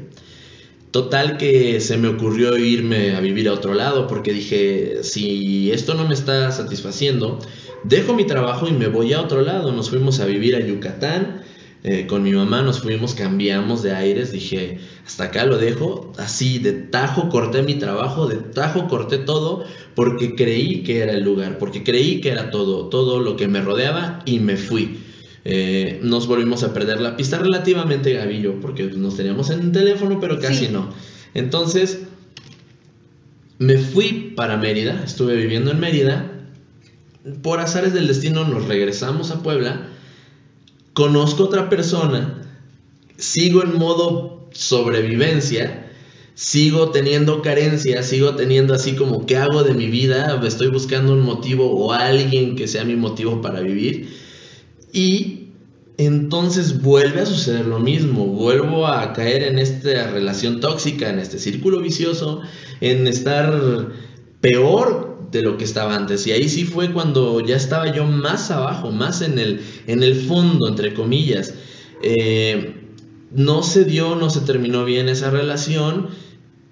Total 0.91 1.37
que 1.37 1.79
se 1.81 1.97
me 1.97 2.07
ocurrió 2.07 2.57
irme 2.57 3.15
a 3.15 3.19
vivir 3.19 3.47
a 3.47 3.53
otro 3.53 3.75
lado 3.75 4.07
porque 4.07 4.33
dije, 4.33 5.03
si 5.03 5.71
esto 5.71 5.93
no 5.93 6.07
me 6.07 6.15
está 6.15 6.51
satisfaciendo, 6.51 7.37
dejo 7.83 8.15
mi 8.15 8.25
trabajo 8.25 8.67
y 8.67 8.71
me 8.71 8.87
voy 8.87 9.13
a 9.13 9.21
otro 9.21 9.41
lado. 9.41 9.71
Nos 9.71 9.91
fuimos 9.91 10.19
a 10.19 10.25
vivir 10.25 10.55
a 10.55 10.59
Yucatán, 10.59 11.43
eh, 11.83 12.07
con 12.07 12.23
mi 12.23 12.31
mamá 12.31 12.63
nos 12.63 12.81
fuimos, 12.81 13.13
cambiamos 13.13 13.83
de 13.83 13.93
aires, 13.93 14.31
dije, 14.31 14.79
hasta 15.05 15.25
acá 15.25 15.45
lo 15.45 15.57
dejo, 15.57 16.11
así 16.17 16.57
de 16.57 16.73
tajo 16.73 17.29
corté 17.29 17.61
mi 17.61 17.75
trabajo, 17.75 18.27
de 18.27 18.37
tajo 18.37 18.87
corté 18.87 19.19
todo, 19.19 19.63
porque 19.95 20.35
creí 20.35 20.83
que 20.83 20.99
era 21.01 21.13
el 21.13 21.23
lugar, 21.23 21.57
porque 21.59 21.83
creí 21.83 22.19
que 22.19 22.29
era 22.29 22.49
todo, 22.49 22.89
todo 22.89 23.19
lo 23.19 23.37
que 23.37 23.47
me 23.47 23.61
rodeaba 23.61 24.23
y 24.25 24.39
me 24.39 24.57
fui. 24.57 24.97
Eh, 25.45 25.99
nos 26.03 26.27
volvimos 26.27 26.63
a 26.63 26.73
perder 26.73 26.99
la 26.99 27.15
pista 27.15 27.39
relativamente 27.39 28.19
yo, 28.41 28.59
porque 28.59 28.83
nos 28.83 29.15
teníamos 29.15 29.49
en 29.49 29.61
el 29.61 29.71
teléfono, 29.71 30.19
pero 30.19 30.39
casi 30.39 30.65
Sí. 30.65 30.71
no. 30.71 30.89
Entonces, 31.33 31.99
me 33.57 33.77
fui 33.77 34.33
para 34.35 34.57
Mérida, 34.57 35.01
estuve 35.03 35.35
viviendo 35.35 35.71
en 35.71 35.79
Mérida, 35.79 36.31
por 37.41 37.59
azares 37.59 37.93
del 37.93 38.07
destino 38.07 38.45
nos 38.45 38.65
regresamos 38.65 39.31
a 39.31 39.43
Puebla, 39.43 39.87
conozco 40.93 41.43
otra 41.43 41.69
persona, 41.69 42.41
sigo 43.17 43.63
en 43.63 43.77
modo 43.77 44.49
sobrevivencia, 44.51 45.91
sigo 46.33 46.89
teniendo 46.91 47.41
carencias, 47.41 48.07
sigo 48.07 48.35
teniendo 48.35 48.73
así 48.73 48.95
como 48.95 49.25
qué 49.25 49.37
hago 49.37 49.63
de 49.63 49.73
mi 49.73 49.87
vida, 49.87 50.39
estoy 50.45 50.69
buscando 50.69 51.13
un 51.13 51.21
motivo 51.21 51.69
o 51.71 51.91
alguien 51.91 52.55
que 52.55 52.67
sea 52.67 52.85
mi 52.85 52.95
motivo 52.95 53.41
para 53.41 53.59
vivir 53.59 54.09
y 54.91 55.49
entonces 55.97 56.81
vuelve 56.81 57.21
a 57.21 57.25
suceder 57.25 57.65
lo 57.65 57.79
mismo, 57.79 58.25
vuelvo 58.25 58.87
a 58.87 59.11
caer 59.13 59.43
en 59.43 59.59
esta 59.59 60.09
relación 60.11 60.61
tóxica, 60.61 61.09
en 61.09 61.19
este 61.19 61.39
círculo 61.39 61.81
vicioso, 61.81 62.41
en 62.79 63.05
estar 63.05 63.89
peor 64.39 65.27
de 65.31 65.41
lo 65.41 65.57
que 65.57 65.65
estaba 65.65 65.95
antes. 65.95 66.25
Y 66.25 66.31
ahí 66.31 66.47
sí 66.47 66.63
fue 66.63 66.91
cuando 66.93 67.41
ya 67.41 67.55
estaba 67.55 67.93
yo 67.93 68.05
más 68.05 68.49
abajo, 68.51 68.91
más 68.91 69.21
en 69.21 69.39
el, 69.39 69.61
en 69.87 70.03
el 70.03 70.15
fondo, 70.15 70.67
entre 70.67 70.93
comillas. 70.93 71.53
Eh, 72.01 72.75
no 73.31 73.61
se 73.63 73.83
dio, 73.83 74.15
no 74.15 74.29
se 74.29 74.41
terminó 74.41 74.85
bien 74.85 75.09
esa 75.09 75.29
relación, 75.29 76.07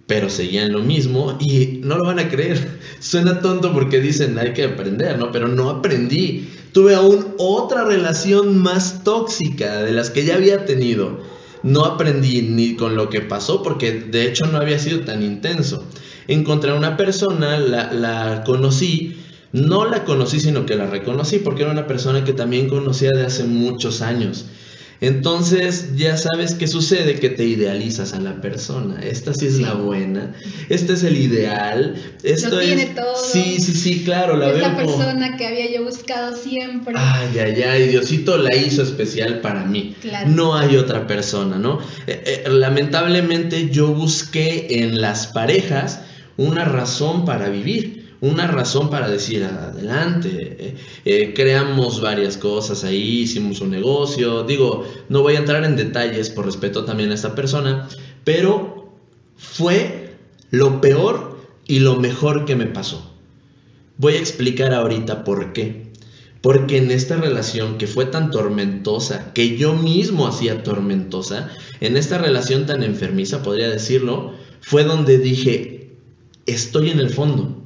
pero 0.08 0.30
seguían 0.30 0.72
lo 0.72 0.80
mismo 0.80 1.38
y 1.40 1.82
no 1.84 1.98
lo 1.98 2.06
van 2.06 2.20
a 2.20 2.30
creer. 2.30 2.80
Suena 3.00 3.42
tonto 3.42 3.74
porque 3.74 4.00
dicen 4.00 4.40
hay 4.40 4.54
que 4.54 4.64
aprender, 4.64 5.20
¿no? 5.20 5.32
Pero 5.32 5.48
no 5.48 5.70
aprendí. 5.70 6.48
Tuve 6.78 6.94
aún 6.94 7.34
otra 7.40 7.86
relación 7.86 8.60
más 8.60 9.04
tóxica 9.04 9.82
de 9.82 9.92
las 9.92 10.12
que 10.12 10.26
ya 10.26 10.36
había 10.36 10.66
tenido. 10.66 11.18
No 11.64 11.86
aprendí 11.86 12.44
ni 12.44 12.76
con 12.76 12.96
lo 12.96 13.10
que 13.10 13.22
pasó 13.22 13.64
porque 13.64 13.94
de 13.94 14.28
hecho 14.28 14.46
no 14.46 14.60
había 14.60 14.78
sido 14.78 15.00
tan 15.00 15.24
intenso. 15.24 15.84
Encontré 16.28 16.70
a 16.70 16.76
una 16.76 16.96
persona, 16.96 17.58
la, 17.58 17.92
la 17.94 18.44
conocí, 18.46 19.18
no 19.54 19.86
la 19.86 20.04
conocí 20.04 20.40
sino 20.40 20.68
que 20.68 20.76
la 20.76 20.86
reconocí 20.86 21.40
porque 21.40 21.64
era 21.64 21.72
una 21.72 21.88
persona 21.88 22.24
que 22.24 22.34
también 22.34 22.70
conocía 22.70 23.10
de 23.10 23.26
hace 23.26 23.46
muchos 23.46 24.04
años. 24.04 24.46
Entonces 25.00 25.96
ya 25.96 26.18
sabes 26.18 26.56
qué 26.56 26.68
sucede, 26.68 27.20
que 27.20 27.30
te 27.30 27.44
idealizas 27.46 28.14
a 28.14 28.20
la 28.20 28.42
persona. 28.42 29.00
Esta 29.02 29.34
sí 29.34 29.46
es 29.46 29.60
la 29.60 29.74
buena, 29.74 30.34
este 30.70 30.94
es 30.94 31.04
el 31.04 31.18
ideal. 31.18 31.96
Esto 32.24 32.50
Lo 32.50 32.60
tiene 32.60 32.84
es... 32.84 32.96
todo. 32.96 33.16
Sí, 33.16 33.58
sí, 33.60 33.74
sí, 33.74 34.04
claro, 34.04 34.36
la 34.38 34.48
es 34.50 34.54
veo 34.56 34.62
la 34.68 34.76
como- 34.76 34.98
persona 34.98 35.38
que 35.38 35.46
había 35.48 35.72
yo 35.72 35.84
buscado 35.84 36.36
siempre. 36.36 36.96
Ay, 36.98 37.38
ay, 37.40 37.62
ay, 37.64 37.88
Diosito 37.90 38.38
la 38.38 38.56
hizo 38.56 38.82
especial 38.82 39.40
para 39.42 39.64
mí. 39.66 39.96
Claro. 40.02 40.30
No 40.30 40.56
hay 40.56 40.76
otra 40.78 41.06
persona, 41.06 41.58
¿no? 41.58 41.80
Eh, 42.08 42.44
eh, 42.46 42.50
lamentablemente 42.50 43.70
yo 43.70 43.90
busqué 43.94 44.84
en 44.84 45.00
las 45.02 45.28
parejas 45.28 46.02
una 46.38 46.66
razón 46.66 47.26
para 47.26 47.50
vivir, 47.50 47.97
una 48.22 48.48
razón 48.48 48.90
para 48.90 49.10
decir 49.10 49.44
adelante. 49.44 50.30
eh, 50.60 50.76
eh, 51.06 51.34
creamos 51.36 52.02
varias 52.02 52.38
cosas 52.38 52.84
ahí, 52.84 53.22
hicimos 53.22 53.62
un 53.62 53.72
negocio. 53.72 54.44
Digo, 54.44 54.86
no 55.10 55.22
voy 55.22 55.36
a 55.36 55.40
entrar 55.40 55.64
en 55.64 55.76
detalles 55.76 56.30
por 56.30 56.46
respeto 56.46 56.86
también 56.86 57.12
a 57.12 57.16
esta 57.16 57.36
persona, 57.36 57.88
pero 58.24 58.94
fue 59.36 60.16
lo 60.50 60.82
peor 60.82 61.38
y 61.68 61.80
lo 61.80 61.98
mejor 61.98 62.46
que 62.46 62.56
me 62.56 62.66
pasó. 62.66 63.14
Voy 63.98 64.14
a 64.14 64.20
explicar 64.20 64.74
ahorita 64.74 65.24
por 65.24 65.54
qué. 65.54 65.88
Porque 66.42 66.78
en 66.78 66.92
esta 66.92 67.18
relación 67.18 67.78
que 67.78 67.88
fue 67.88 68.06
tan 68.06 68.30
tormentosa, 68.30 69.34
que 69.34 69.58
yo 69.58 69.74
mismo 69.74 70.28
hacía 70.28 70.62
tormentosa, 70.64 71.50
en 71.82 71.98
esta 71.98 72.20
relación 72.20 72.68
tan 72.68 72.84
enfermiza, 72.84 73.42
podría 73.42 73.70
decirlo, 73.70 74.34
fue 74.62 74.84
donde 74.84 75.18
dije, 75.18 75.98
estoy 76.46 76.92
en 76.92 77.00
el 77.00 77.10
fondo. 77.10 77.57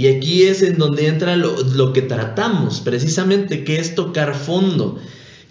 Y 0.00 0.08
aquí 0.08 0.44
es 0.44 0.62
en 0.62 0.78
donde 0.78 1.08
entra 1.08 1.36
lo, 1.36 1.92
que 1.92 2.00
tratamos, 2.00 2.80
precisamente, 2.80 3.64
que 3.64 3.78
es 3.78 3.94
tocar 3.94 4.34
fondo, 4.34 4.98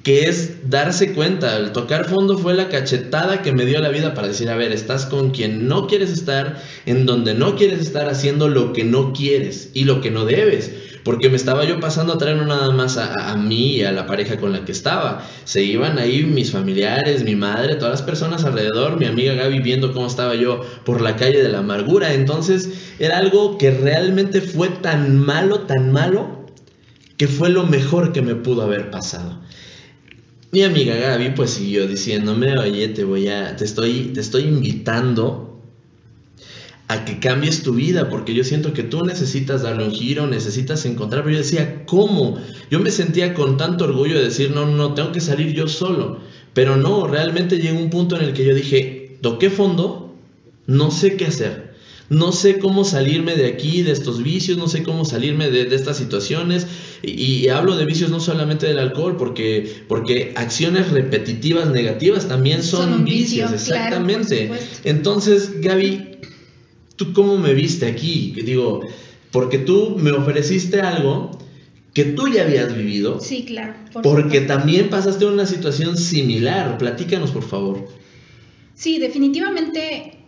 que 0.09 0.27
es 0.27 0.67
darse 0.71 1.13
cuenta. 1.13 1.55
El 1.55 1.71
tocar 1.71 2.05
fondo 2.05 2.39
fue 2.39 2.55
la 2.55 2.67
cachetada 2.67 3.43
que 3.43 3.51
me 3.51 3.67
dio 3.67 3.79
la 3.79 3.89
vida 3.89 4.15
para 4.15 4.27
decir, 4.27 4.49
a 4.49 4.55
ver, 4.55 4.71
estás 4.71 5.05
con 5.05 5.29
quien 5.29 5.67
no 5.67 5.85
quieres 5.85 6.09
estar, 6.09 6.59
en 6.87 7.05
donde 7.05 7.35
no 7.35 7.55
quieres 7.55 7.79
estar, 7.79 8.09
haciendo 8.09 8.47
lo 8.47 8.73
que 8.73 8.83
no 8.83 9.13
quieres 9.13 9.69
y 9.75 9.83
lo 9.83 10.01
que 10.01 10.09
no 10.09 10.25
debes. 10.25 10.71
Porque 11.03 11.29
me 11.29 11.35
estaba 11.35 11.63
yo 11.63 11.79
pasando 11.79 12.13
a 12.13 12.17
traer 12.17 12.37
no 12.37 12.47
nada 12.47 12.71
más 12.71 12.97
a, 12.97 13.13
a 13.29 13.37
mí 13.37 13.75
y 13.75 13.83
a 13.83 13.91
la 13.91 14.07
pareja 14.07 14.37
con 14.37 14.51
la 14.51 14.65
que 14.65 14.71
estaba. 14.71 15.27
Se 15.43 15.61
iban 15.61 15.99
ahí 15.99 16.23
mis 16.23 16.49
familiares, 16.49 17.23
mi 17.23 17.35
madre, 17.35 17.75
todas 17.75 17.91
las 17.91 18.01
personas 18.01 18.45
alrededor, 18.45 18.99
mi 18.99 19.05
amiga 19.05 19.35
Gaby 19.35 19.59
viendo 19.59 19.93
cómo 19.93 20.07
estaba 20.07 20.33
yo 20.33 20.61
por 20.85 21.01
la 21.01 21.17
calle 21.17 21.43
de 21.43 21.49
la 21.49 21.59
amargura. 21.59 22.15
Entonces 22.15 22.95
era 22.97 23.19
algo 23.19 23.59
que 23.59 23.69
realmente 23.69 24.41
fue 24.41 24.69
tan 24.69 25.19
malo, 25.19 25.59
tan 25.67 25.91
malo, 25.91 26.47
que 27.15 27.27
fue 27.27 27.49
lo 27.49 27.67
mejor 27.67 28.11
que 28.11 28.23
me 28.23 28.33
pudo 28.33 28.63
haber 28.63 28.89
pasado. 28.89 29.39
Mi 30.51 30.63
amiga 30.63 30.95
Gaby 30.95 31.31
pues 31.35 31.51
siguió 31.51 31.87
diciéndome, 31.87 32.57
oye, 32.57 32.87
te 32.87 33.03
voy 33.03 33.27
a, 33.27 33.55
te 33.55 33.65
estoy, 33.65 34.11
te 34.13 34.19
estoy 34.19 34.43
invitando 34.43 35.61
a 36.87 37.05
que 37.05 37.19
cambies 37.19 37.61
tu 37.61 37.73
vida, 37.73 38.09
porque 38.09 38.33
yo 38.33 38.43
siento 38.43 38.73
que 38.73 38.81
tú 38.81 39.05
necesitas 39.05 39.61
darle 39.61 39.83
un 39.83 39.91
giro, 39.91 40.25
necesitas 40.25 40.85
encontrar, 40.85 41.23
pero 41.23 41.35
yo 41.35 41.43
decía, 41.43 41.85
¿cómo? 41.85 42.39
Yo 42.71 42.79
me 42.79 42.89
sentía 42.89 43.35
con 43.35 43.57
tanto 43.57 43.83
orgullo 43.83 44.17
de 44.17 44.23
decir, 44.23 44.49
no, 44.49 44.65
no, 44.65 44.95
tengo 44.95 45.11
que 45.11 45.21
salir 45.21 45.53
yo 45.53 45.67
solo, 45.67 46.19
pero 46.55 46.77
no, 46.77 47.05
realmente 47.05 47.59
llegó 47.59 47.77
un 47.77 47.91
punto 47.91 48.15
en 48.15 48.23
el 48.23 48.33
que 48.33 48.43
yo 48.43 48.55
dije, 48.55 49.19
toqué 49.21 49.51
fondo, 49.51 50.15
no 50.65 50.89
sé 50.89 51.15
qué 51.15 51.27
hacer, 51.27 51.68
no 52.09 52.31
sé 52.31 52.57
cómo 52.59 52.83
salirme 52.83 53.35
de 53.35 53.47
aquí, 53.47 53.83
de 53.83 53.91
estos 53.91 54.23
vicios, 54.23 54.57
no 54.57 54.67
sé 54.67 54.83
cómo 54.83 55.05
salirme 55.05 55.49
de, 55.49 55.65
de 55.65 55.75
estas 55.75 55.97
situaciones, 55.97 56.65
y, 57.03 57.11
y 57.21 57.47
hablo 57.49 57.75
de 57.77 57.85
vicios 57.85 58.09
no 58.09 58.19
solamente 58.19 58.65
del 58.67 58.79
alcohol, 58.79 59.15
porque, 59.17 59.83
porque 59.87 60.33
acciones 60.35 60.89
repetitivas 60.91 61.69
negativas 61.69 62.27
también 62.27 62.63
son, 62.63 62.83
Son 62.89 62.93
un 62.99 63.05
vicio, 63.05 63.47
vicios, 63.49 63.63
claro, 63.65 63.85
exactamente. 63.85 64.51
Entonces, 64.85 65.61
Gaby, 65.61 66.17
¿tú 66.95 67.13
cómo 67.13 67.37
me 67.37 67.53
viste 67.53 67.85
aquí? 67.85 68.33
Digo, 68.43 68.81
porque 69.31 69.59
tú 69.59 69.95
me 69.99 70.11
ofreciste 70.11 70.81
algo 70.81 71.31
que 71.93 72.05
tú 72.05 72.27
ya 72.27 72.43
habías 72.43 72.75
vivido, 72.75 73.19
Sí, 73.19 73.45
claro. 73.45 73.73
por 73.93 74.01
porque 74.03 74.23
supuesto. 74.39 74.47
también 74.47 74.89
pasaste 74.89 75.25
una 75.25 75.45
situación 75.45 75.97
similar. 75.97 76.77
Platícanos, 76.77 77.31
por 77.31 77.43
favor. 77.43 77.87
Sí, 78.75 78.97
definitivamente 78.99 80.18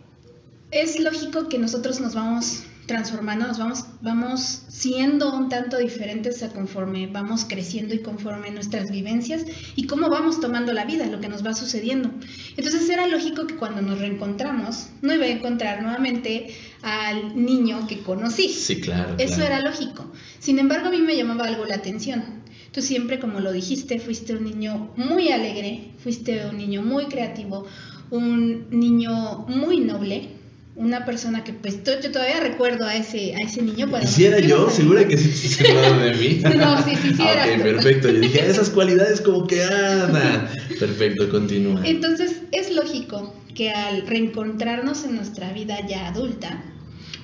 es 0.72 0.98
lógico 0.98 1.48
que 1.48 1.58
nosotros 1.58 2.00
nos 2.00 2.14
vamos 2.14 2.64
transformándonos, 2.86 3.58
vamos, 3.58 3.84
vamos 4.00 4.62
siendo 4.68 5.32
un 5.36 5.48
tanto 5.48 5.78
diferentes 5.78 6.42
a 6.42 6.48
conforme 6.48 7.06
vamos 7.06 7.44
creciendo 7.44 7.94
y 7.94 8.00
conforme 8.00 8.50
nuestras 8.50 8.90
vivencias 8.90 9.44
y 9.76 9.86
cómo 9.86 10.10
vamos 10.10 10.40
tomando 10.40 10.72
la 10.72 10.84
vida, 10.84 11.06
lo 11.06 11.20
que 11.20 11.28
nos 11.28 11.46
va 11.46 11.54
sucediendo. 11.54 12.10
Entonces 12.56 12.88
era 12.88 13.06
lógico 13.06 13.46
que 13.46 13.54
cuando 13.54 13.82
nos 13.82 14.00
reencontramos, 14.00 14.88
no 15.00 15.14
iba 15.14 15.26
a 15.26 15.28
encontrar 15.28 15.82
nuevamente 15.82 16.54
al 16.82 17.44
niño 17.44 17.86
que 17.86 18.02
conocí. 18.02 18.48
Sí, 18.48 18.80
claro. 18.80 19.14
Eso 19.18 19.42
era 19.42 19.60
lógico. 19.60 20.10
Sin 20.40 20.58
embargo, 20.58 20.88
a 20.88 20.90
mí 20.90 20.98
me 20.98 21.16
llamaba 21.16 21.46
algo 21.46 21.64
la 21.64 21.76
atención. 21.76 22.42
Tú 22.72 22.80
siempre, 22.80 23.20
como 23.20 23.40
lo 23.40 23.52
dijiste, 23.52 24.00
fuiste 24.00 24.34
un 24.34 24.44
niño 24.44 24.90
muy 24.96 25.28
alegre, 25.28 25.92
fuiste 26.02 26.46
un 26.46 26.56
niño 26.56 26.82
muy 26.82 27.04
creativo, 27.04 27.66
un 28.10 28.66
niño 28.70 29.46
muy 29.46 29.80
noble, 29.80 30.41
una 30.74 31.04
persona 31.04 31.44
que 31.44 31.52
pues 31.52 31.82
yo 31.84 32.10
todavía 32.10 32.40
recuerdo 32.40 32.86
a 32.86 32.94
ese, 32.94 33.34
a 33.34 33.38
ese 33.46 33.62
niño. 33.62 33.88
¿Y 34.02 34.06
si 34.06 34.24
era 34.24 34.40
yo? 34.40 34.70
¿Segura 34.70 35.06
que 35.06 35.18
sí 35.18 35.30
se 35.48 35.64
de 35.64 36.14
mí? 36.14 36.42
no, 36.56 36.82
sí, 36.82 36.92
sí, 36.96 37.14
sí 37.14 37.22
ah, 37.22 37.46
Ok, 37.56 37.62
perfecto. 37.62 38.08
Yo 38.08 38.20
dije, 38.20 38.48
esas 38.48 38.70
cualidades 38.70 39.20
como 39.20 39.46
que 39.46 39.62
Ana. 39.64 40.50
Perfecto, 40.78 41.28
continúa. 41.28 41.82
Entonces, 41.84 42.42
es 42.52 42.72
lógico 42.74 43.34
que 43.54 43.70
al 43.70 44.06
reencontrarnos 44.06 45.04
en 45.04 45.16
nuestra 45.16 45.52
vida 45.52 45.86
ya 45.86 46.08
adulta, 46.08 46.62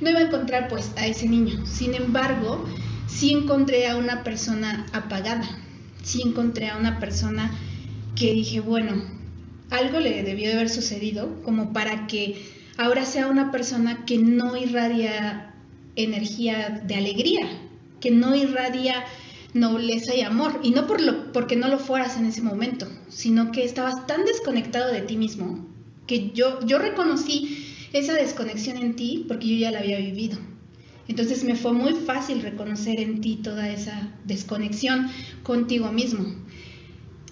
no 0.01 0.11
iba 0.11 0.21
a 0.21 0.25
encontrar 0.25 0.69
pues 0.69 0.91
a 0.97 1.07
ese 1.07 1.27
niño. 1.27 1.65
Sin 1.67 1.95
embargo, 1.95 2.65
sí 3.07 3.33
encontré 3.33 3.89
a 3.89 3.97
una 3.97 4.25
persona 4.25 4.87
apagada, 4.93 5.49
sí 6.03 6.23
encontré 6.23 6.69
a 6.69 6.77
una 6.77 7.01
persona 7.01 7.51
que 8.15 8.33
dije, 8.33 8.61
bueno, 8.61 9.03
algo 9.71 10.01
le 10.01 10.23
debió 10.23 10.49
de 10.49 10.55
haber 10.55 10.71
sucedido 10.71 11.43
como 11.43 11.73
para 11.73 12.07
que 12.07 12.37
ahora 12.79 13.05
sea 13.05 13.27
una 13.27 13.51
persona 13.51 14.07
que 14.07 14.17
no 14.17 14.57
irradia 14.57 15.53
energía 15.97 16.81
de 16.87 16.95
alegría, 16.95 17.47
que 18.01 18.11
no 18.11 18.35
irradia 18.35 19.05
nobleza 19.53 20.15
y 20.15 20.23
amor, 20.23 20.61
y 20.63 20.71
no 20.71 20.87
por 20.87 21.01
lo, 21.01 21.33
porque 21.33 21.57
no 21.57 21.69
lo 21.69 21.79
fueras 21.79 22.17
en 22.17 22.27
ese 22.27 22.41
momento, 22.41 22.87
sino 23.09 23.51
que 23.51 23.65
estabas 23.65 24.07
tan 24.07 24.25
desconectado 24.25 24.93
de 24.93 25.03
ti 25.03 25.17
mismo, 25.17 25.67
que 26.07 26.31
yo, 26.31 26.61
yo 26.65 26.79
reconocí 26.79 27.75
esa 27.93 28.15
desconexión 28.15 28.77
en 28.77 28.95
ti 28.95 29.25
porque 29.27 29.49
yo 29.49 29.57
ya 29.57 29.71
la 29.73 29.81
había 29.81 29.99
vivido. 29.99 30.39
Entonces 31.09 31.43
me 31.43 31.57
fue 31.57 31.73
muy 31.73 31.95
fácil 31.95 32.43
reconocer 32.43 33.01
en 33.01 33.21
ti 33.21 33.41
toda 33.43 33.69
esa 33.71 34.13
desconexión 34.25 35.09
contigo 35.43 35.91
mismo. 35.91 36.27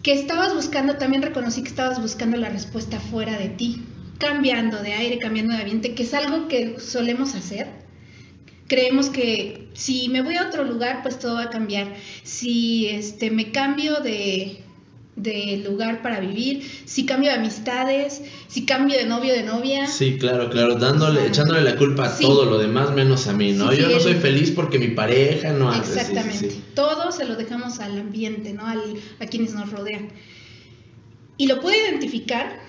Que 0.02 0.12
estabas 0.12 0.54
buscando, 0.54 0.96
también 0.96 1.22
reconocí 1.22 1.62
que 1.62 1.68
estabas 1.68 2.00
buscando 2.00 2.36
la 2.36 2.48
respuesta 2.48 2.98
fuera 2.98 3.38
de 3.38 3.50
ti, 3.50 3.82
cambiando 4.18 4.82
de 4.82 4.92
aire, 4.92 5.18
cambiando 5.18 5.54
de 5.54 5.60
ambiente, 5.60 5.94
que 5.94 6.02
es 6.02 6.14
algo 6.14 6.48
que 6.48 6.80
solemos 6.80 7.34
hacer. 7.34 7.68
Creemos 8.68 9.10
que 9.10 9.68
si 9.74 10.08
me 10.08 10.22
voy 10.22 10.36
a 10.36 10.46
otro 10.48 10.64
lugar, 10.64 11.02
pues 11.02 11.18
todo 11.18 11.34
va 11.34 11.44
a 11.44 11.50
cambiar. 11.50 11.94
Si 12.24 12.88
este, 12.88 13.30
me 13.30 13.52
cambio 13.52 14.00
de, 14.00 14.64
de 15.14 15.62
lugar 15.64 16.02
para 16.02 16.20
vivir, 16.20 16.68
si 16.84 17.06
cambio 17.06 17.30
de 17.30 17.36
amistades, 17.36 18.22
si 18.48 18.66
cambio 18.66 18.96
de 18.96 19.06
novio 19.06 19.32
de 19.32 19.42
novia. 19.42 19.86
Sí, 19.86 20.18
claro, 20.18 20.50
claro, 20.50 20.74
dándole, 20.76 21.26
echándole 21.26 21.62
la 21.62 21.76
culpa 21.76 22.06
a 22.06 22.18
todo 22.18 22.44
lo 22.44 22.58
demás 22.58 22.92
menos 22.92 23.26
a 23.26 23.32
mí, 23.32 23.52
¿no? 23.52 23.72
Yo 23.72 23.88
no 23.88 24.00
soy 24.00 24.14
feliz 24.14 24.50
porque 24.50 24.78
mi 24.78 24.88
pareja 24.88 25.52
no 25.52 25.70
hace. 25.70 25.92
Exactamente. 25.92 26.56
todo 26.74 27.12
se 27.12 27.24
lo 27.24 27.36
dejamos 27.36 27.80
al 27.80 27.98
ambiente, 27.98 28.52
¿no? 28.52 28.66
Al, 28.66 28.80
a 29.20 29.26
quienes 29.26 29.54
nos 29.54 29.70
rodean. 29.70 30.08
Y 31.38 31.46
lo 31.46 31.60
pude 31.60 31.76
identificar 31.78 32.60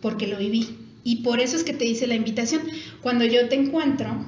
porque 0.00 0.26
lo 0.26 0.36
viví. 0.38 0.83
Y 1.04 1.16
por 1.16 1.40
eso 1.40 1.56
es 1.56 1.64
que 1.64 1.74
te 1.74 1.84
hice 1.84 2.06
la 2.06 2.14
invitación. 2.14 2.62
Cuando 3.02 3.24
yo 3.24 3.48
te 3.48 3.56
encuentro, 3.56 4.26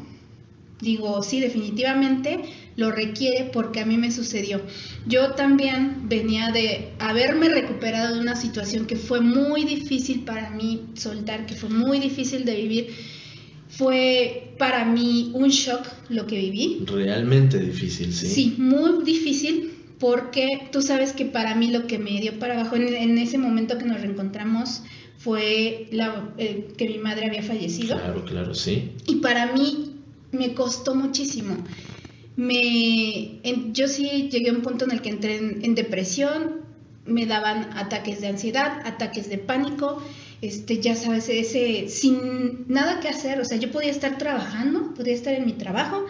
digo, 0.81 1.23
sí, 1.23 1.41
definitivamente 1.41 2.43
lo 2.77 2.91
requiere 2.93 3.51
porque 3.53 3.81
a 3.81 3.87
mí 3.87 3.97
me 3.97 4.13
sucedió. 4.13 4.61
Yo 5.07 5.33
también 5.33 6.09
venía 6.09 6.53
de 6.53 6.93
haberme 6.99 7.49
recuperado 7.49 8.15
de 8.15 8.21
una 8.21 8.37
situación 8.37 8.87
que 8.87 8.97
fue 8.97 9.21
muy 9.21 9.65
difícil 9.65 10.21
para 10.21 10.51
mí 10.51 10.83
soltar, 10.95 11.47
que 11.47 11.55
fue 11.55 11.71
muy 11.71 11.99
difícil 11.99 12.45
de 12.45 12.57
vivir. 12.57 12.89
Fue 13.69 14.55
para 14.59 14.85
mí 14.85 15.31
un 15.35 15.49
shock 15.49 15.87
lo 16.11 16.27
que 16.27 16.37
viví. 16.37 16.85
Realmente 16.87 17.59
difícil, 17.59 18.13
sí. 18.13 18.27
Sí, 18.27 18.55
muy 18.59 19.03
difícil 19.05 19.73
porque 19.99 20.69
tú 20.73 20.83
sabes 20.83 21.13
que 21.13 21.25
para 21.25 21.55
mí 21.55 21.71
lo 21.71 21.87
que 21.87 21.99
me 21.99 22.21
dio 22.21 22.39
para 22.39 22.55
abajo 22.55 22.77
en, 22.77 23.19
ese 23.19 23.39
momento 23.39 23.79
que 23.79 23.87
nos 23.87 24.01
reencontramos 24.01 24.83
fue 25.19 25.89
la, 25.93 26.33
eh, 26.39 26.69
que 26.77 26.89
mi 26.89 26.99
madre 26.99 27.27
había 27.27 27.43
fallecido. 27.43 27.97
Claro, 27.97 28.25
claro, 28.25 28.55
sí. 28.55 28.93
Y 29.07 29.17
para 29.17 29.53
mí 29.53 29.97
me 30.33 30.55
costó 30.55 30.95
muchísimo 30.95 31.57
me, 32.37 33.41
yo 33.73 33.89
sí 33.89 34.29
llegué 34.31 34.51
a 34.51 34.53
un 34.53 34.63
punto 34.63 34.85
en 34.85 34.93
el 34.93 35.01
que 35.01 35.09
entré 35.09 35.37
en, 35.37 35.75
depresión, 35.75 36.61
me 37.07 37.25
daban 37.27 37.71
ataques 37.77 38.21
de 38.21 38.29
ansiedad, 38.29 38.83
ataques 38.85 39.31
de 39.31 39.39
pánico, 39.39 40.03
este, 40.43 40.81
ya 40.81 40.95
sabes, 40.95 41.29
ese, 41.31 41.89
sin 41.89 42.67
nada 42.69 43.01
que 43.01 43.09
hacer, 43.09 43.41
o 43.41 43.45
sea, 43.45 43.57
yo 43.57 43.73
podía 43.73 43.91
estar 43.91 44.19
trabajando, 44.19 44.93
podía 44.95 45.15
estar 45.15 45.33
en 45.33 45.47
mi 45.47 45.55
trabajo 45.55 46.05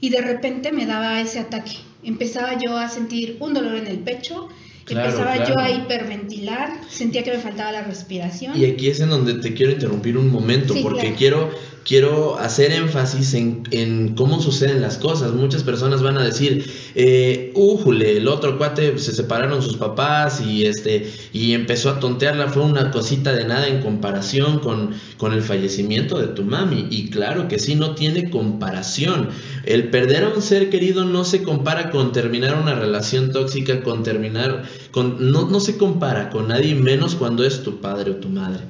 y 0.00 0.10
de 0.10 0.20
repente 0.20 0.70
me 0.70 0.86
daba 0.86 1.20
ese 1.20 1.38
ataque. 1.38 1.76
Empezaba 2.02 2.58
yo 2.58 2.76
a 2.76 2.88
sentir 2.88 3.38
un 3.40 3.54
dolor 3.54 3.76
en 3.76 3.86
el 3.86 4.00
pecho, 4.00 4.48
empezaba 4.88 5.44
yo 5.46 5.58
a 5.58 5.70
hiperventilar, 5.70 6.72
sentía 6.88 7.22
que 7.22 7.32
me 7.32 7.38
faltaba 7.38 7.72
la 7.72 7.82
respiración. 7.82 8.56
Y 8.56 8.64
aquí 8.64 8.88
es 8.88 9.00
en 9.00 9.10
donde 9.10 9.34
te 9.34 9.54
quiero 9.54 9.72
interrumpir 9.72 10.16
un 10.16 10.30
momento, 10.30 10.74
porque 10.82 11.14
quiero 11.14 11.50
quiero 11.90 12.38
hacer 12.38 12.70
énfasis 12.70 13.34
en, 13.34 14.14
cómo 14.14 14.40
suceden 14.40 14.80
las 14.80 14.96
cosas. 14.96 15.32
Muchas 15.32 15.64
personas 15.64 16.04
van 16.04 16.18
a 16.18 16.22
decir, 16.22 16.64
eh, 16.94 17.50
újule, 17.56 18.16
el 18.16 18.28
otro 18.28 18.58
cuate 18.58 18.96
se 19.00 19.12
separaron 19.12 19.60
sus 19.60 19.76
papás 19.76 20.40
y 20.40 20.66
este 20.66 21.10
y 21.32 21.52
empezó 21.52 21.90
a 21.90 21.98
tontearla, 21.98 22.46
fue 22.46 22.62
una 22.62 22.92
cosita 22.92 23.32
de 23.32 23.44
nada 23.44 23.66
en 23.66 23.82
comparación 23.82 24.60
con, 24.60 24.94
con 25.16 25.32
el 25.32 25.42
fallecimiento 25.42 26.20
de 26.20 26.28
tu 26.28 26.44
mami. 26.44 26.86
Y 26.90 27.10
claro 27.10 27.48
que 27.48 27.58
sí, 27.58 27.74
no 27.74 27.96
tiene 27.96 28.30
comparación. 28.30 29.30
El 29.64 29.90
perder 29.90 30.22
a 30.22 30.28
un 30.28 30.42
ser 30.42 30.70
querido 30.70 31.04
no 31.04 31.24
se 31.24 31.42
compara 31.42 31.90
con 31.90 32.12
terminar 32.12 32.54
una 32.54 32.76
relación 32.76 33.32
tóxica, 33.32 33.82
con 33.82 34.04
terminar, 34.04 34.62
con, 34.92 35.32
no, 35.32 35.50
no 35.50 35.58
se 35.58 35.76
compara 35.76 36.30
con 36.30 36.46
nadie 36.46 36.76
menos 36.76 37.16
cuando 37.16 37.44
es 37.44 37.64
tu 37.64 37.80
padre 37.80 38.12
o 38.12 38.16
tu 38.18 38.28
madre. 38.28 38.60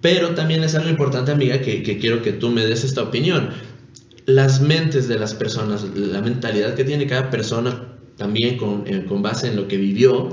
Pero 0.00 0.34
también 0.34 0.62
es 0.62 0.74
algo 0.74 0.90
importante, 0.90 1.32
amiga, 1.32 1.60
que, 1.60 1.82
quiero 1.98 2.22
que 2.22 2.32
tú 2.32 2.50
me 2.50 2.64
des 2.66 2.84
esta 2.84 3.02
opinión. 3.02 3.50
Las 4.26 4.60
mentes 4.60 5.08
de 5.08 5.18
las 5.18 5.34
personas, 5.34 5.84
la 5.94 6.20
mentalidad 6.20 6.74
que 6.74 6.84
tiene 6.84 7.06
cada 7.06 7.30
persona, 7.30 7.96
también 8.16 8.56
con, 8.56 8.84
eh, 8.86 9.04
con 9.06 9.22
base 9.22 9.48
en 9.48 9.56
lo 9.56 9.68
que 9.68 9.76
vivió, 9.76 10.30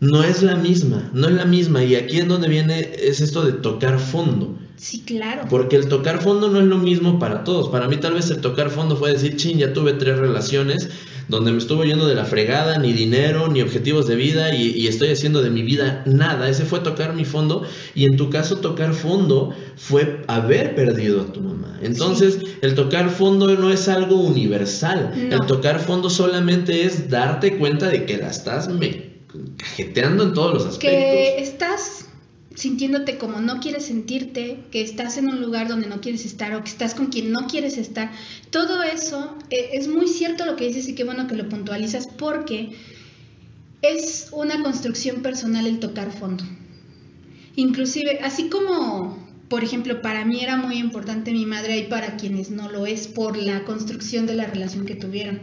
no 0.00 0.24
es 0.24 0.42
la 0.42 0.56
misma, 0.56 1.10
no 1.12 1.28
es 1.28 1.34
la 1.34 1.44
misma. 1.44 1.84
Y 1.84 1.94
aquí 1.94 2.20
en 2.20 2.28
donde 2.28 2.48
viene 2.48 2.92
es 2.98 3.20
esto 3.20 3.44
de 3.44 3.52
tocar 3.52 3.98
fondo. 3.98 4.58
Sí, 4.80 5.02
claro. 5.02 5.42
Porque 5.50 5.76
el 5.76 5.88
tocar 5.88 6.22
fondo 6.22 6.48
no 6.48 6.58
es 6.58 6.64
lo 6.64 6.78
mismo 6.78 7.18
para 7.18 7.44
todos. 7.44 7.68
Para 7.68 7.86
mí 7.86 7.98
tal 7.98 8.14
vez 8.14 8.30
el 8.30 8.40
tocar 8.40 8.70
fondo 8.70 8.96
fue 8.96 9.12
decir, 9.12 9.36
ching, 9.36 9.58
ya 9.58 9.74
tuve 9.74 9.92
tres 9.92 10.16
relaciones 10.16 10.88
donde 11.28 11.52
me 11.52 11.58
estuvo 11.58 11.84
yendo 11.84 12.06
de 12.06 12.14
la 12.14 12.24
fregada, 12.24 12.78
ni 12.78 12.94
dinero, 12.94 13.48
ni 13.48 13.60
objetivos 13.60 14.06
de 14.06 14.16
vida, 14.16 14.54
y, 14.54 14.86
estoy 14.86 15.10
haciendo 15.10 15.42
de 15.42 15.50
mi 15.50 15.60
vida 15.62 16.02
nada. 16.06 16.48
Ese 16.48 16.64
fue 16.64 16.80
tocar 16.80 17.14
mi 17.14 17.26
fondo, 17.26 17.62
y 17.94 18.06
en 18.06 18.16
tu 18.16 18.30
caso 18.30 18.56
tocar 18.56 18.94
fondo 18.94 19.54
fue 19.76 20.22
haber 20.28 20.74
perdido 20.74 21.20
a 21.20 21.26
tu 21.26 21.42
mamá. 21.42 21.78
Entonces, 21.82 22.38
el 22.62 22.74
tocar 22.74 23.10
fondo 23.10 23.54
no 23.54 23.70
es 23.70 23.86
algo 23.86 24.16
universal. 24.16 25.12
El 25.14 25.40
tocar 25.46 25.78
fondo 25.78 26.08
solamente 26.08 26.86
es 26.86 27.10
darte 27.10 27.58
cuenta 27.58 27.88
de 27.88 28.06
que 28.06 28.16
la 28.16 28.30
estás 28.30 28.68
me 28.68 29.10
cajeteando 29.58 30.24
en 30.24 30.32
todos 30.32 30.54
los 30.54 30.62
aspectos. 30.64 30.90
Que 30.90 31.38
estás 31.38 32.09
sintiéndote 32.60 33.16
como 33.16 33.40
no 33.40 33.58
quieres 33.58 33.86
sentirte, 33.86 34.58
que 34.70 34.82
estás 34.82 35.16
en 35.16 35.30
un 35.30 35.40
lugar 35.40 35.66
donde 35.66 35.88
no 35.88 36.02
quieres 36.02 36.26
estar 36.26 36.54
o 36.54 36.62
que 36.62 36.68
estás 36.68 36.94
con 36.94 37.06
quien 37.06 37.32
no 37.32 37.46
quieres 37.46 37.78
estar. 37.78 38.12
Todo 38.50 38.82
eso 38.82 39.38
eh, 39.48 39.70
es 39.72 39.88
muy 39.88 40.06
cierto 40.06 40.44
lo 40.44 40.56
que 40.56 40.66
dices 40.66 40.86
y 40.86 40.94
qué 40.94 41.04
bueno 41.04 41.26
que 41.26 41.36
lo 41.36 41.48
puntualizas 41.48 42.06
porque 42.06 42.76
es 43.80 44.28
una 44.32 44.62
construcción 44.62 45.22
personal 45.22 45.66
el 45.66 45.78
tocar 45.78 46.12
fondo. 46.12 46.44
Inclusive, 47.56 48.18
así 48.22 48.50
como, 48.50 49.26
por 49.48 49.64
ejemplo, 49.64 50.02
para 50.02 50.26
mí 50.26 50.42
era 50.42 50.56
muy 50.58 50.76
importante 50.76 51.32
mi 51.32 51.46
madre 51.46 51.78
y 51.78 51.84
para 51.84 52.18
quienes 52.18 52.50
no 52.50 52.70
lo 52.70 52.84
es 52.84 53.08
por 53.08 53.38
la 53.38 53.64
construcción 53.64 54.26
de 54.26 54.34
la 54.34 54.44
relación 54.44 54.84
que 54.84 54.96
tuvieron. 54.96 55.40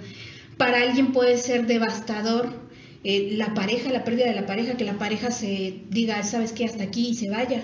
Para 0.58 0.84
alguien 0.84 1.14
puede 1.14 1.40
ser 1.40 1.66
devastador 1.66 2.67
eh, 3.04 3.34
la 3.38 3.54
pareja, 3.54 3.92
la 3.92 4.04
pérdida 4.04 4.26
de 4.26 4.36
la 4.36 4.46
pareja, 4.46 4.78
que 4.78 4.84
la 4.84 4.98
pareja 4.98 5.32
se 5.32 5.82
diga, 5.90 6.24
sabes 6.24 6.52
qué, 6.54 6.66
hasta 6.66 6.84
aquí 6.84 7.10
y 7.10 7.16
se 7.16 7.30
vaya. 7.30 7.64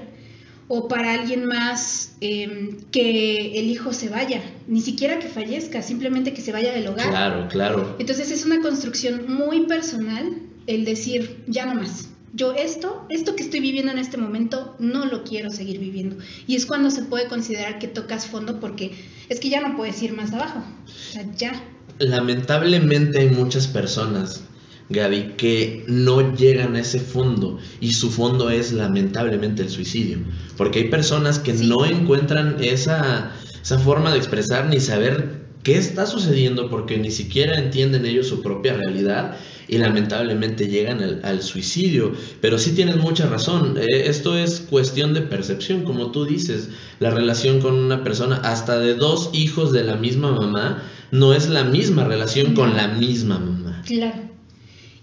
O 0.68 0.88
para 0.88 1.14
alguien 1.14 1.46
más 1.46 2.16
em, 2.22 2.78
que 2.92 3.60
el 3.60 3.70
hijo 3.70 3.94
se 3.94 4.10
vaya, 4.10 4.42
ni 4.68 4.82
siquiera 4.82 5.20
que 5.20 5.28
fallezca, 5.28 5.82
simplemente 5.82 6.34
que 6.34 6.42
se 6.42 6.52
vaya 6.52 6.74
del 6.74 6.88
hogar. 6.88 7.10
Claro, 7.10 7.48
claro. 7.50 7.96
Entonces 8.00 8.32
es 8.32 8.46
una 8.46 8.62
construcción 8.62 9.26
muy 9.28 9.66
personal 9.66 10.42
el 10.68 10.86
decir, 10.86 11.44
ya 11.48 11.66
no 11.66 11.76
más. 11.76 12.10
Yo 12.36 12.54
esto, 12.54 13.06
esto 13.10 13.36
que 13.36 13.44
estoy 13.44 13.60
viviendo 13.60 13.92
en 13.92 14.00
este 14.00 14.18
momento, 14.18 14.76
no 14.80 15.06
lo 15.06 15.24
quiero 15.24 15.52
seguir 15.52 15.80
viviendo. 15.80 16.18
Y 16.48 16.56
es 16.56 16.66
cuando 16.66 16.90
se 16.90 17.04
puede 17.04 17.28
considerar 17.28 17.78
que 17.78 17.88
tocas 17.88 18.26
fondo 18.26 18.60
porque 18.60 18.92
es 19.30 19.40
que 19.40 19.50
ya 19.50 19.62
no 19.62 19.76
puedes 19.76 20.02
ir 20.02 20.14
más 20.14 20.34
abajo. 20.34 20.64
O 20.86 21.12
sea, 21.12 21.24
ya. 21.36 21.64
Lamentablemente 22.00 23.20
hay 23.20 23.30
muchas 23.30 23.68
personas, 23.68 24.42
Gaby, 24.90 25.34
que 25.38 25.84
no 25.88 26.36
llegan 26.36 26.76
a 26.76 26.82
ese 26.82 27.00
fondo 27.00 27.58
y 27.80 27.94
su 27.94 28.12
fondo 28.12 28.50
es 28.50 28.74
lamentablemente 28.74 29.62
el 29.62 29.70
suicidio. 29.70 30.20
Porque 30.58 30.80
hay 30.80 30.90
personas 30.90 31.40
que 31.40 31.56
Sí. 31.56 31.68
no 31.68 31.86
encuentran 31.86 32.58
esa, 32.62 33.32
esa 33.62 33.80
forma 33.80 34.12
de 34.12 34.18
expresar 34.18 34.68
ni 34.68 34.80
saber 34.80 35.44
qué 35.64 35.78
está 35.78 36.06
sucediendo 36.06 36.70
porque 36.70 36.98
ni 36.98 37.10
siquiera 37.10 37.58
entienden 37.58 38.06
ellos 38.06 38.28
su 38.28 38.42
propia 38.42 38.74
realidad 38.74 39.38
y 39.70 39.78
lamentablemente 39.78 40.68
llegan 40.68 41.02
al, 41.02 41.22
al 41.24 41.42
suicidio. 41.42 42.12
Pero 42.42 42.60
sí 42.60 42.74
tienes 42.74 42.98
mucha 42.98 43.28
razón, 43.28 43.78
eh, 43.78 44.08
esto 44.08 44.38
es 44.38 44.60
cuestión 44.60 45.14
de 45.14 45.22
percepción, 45.22 45.84
como 45.86 46.12
tú 46.12 46.26
dices, 46.26 46.68
la 47.00 47.12
relación 47.12 47.62
con 47.62 47.76
una 47.76 48.04
persona, 48.04 48.36
hasta 48.44 48.78
de 48.78 48.96
dos 48.96 49.30
hijos 49.32 49.72
de 49.72 49.86
la 49.86 49.96
misma 49.96 50.32
mamá, 50.34 50.84
no 51.12 51.34
es 51.34 51.48
la 51.48 51.64
misma 51.64 52.04
relación 52.04 52.54
con 52.56 52.76
la 52.76 52.90
misma 52.90 53.40
mamá. 53.40 53.82
Claro. 53.86 54.33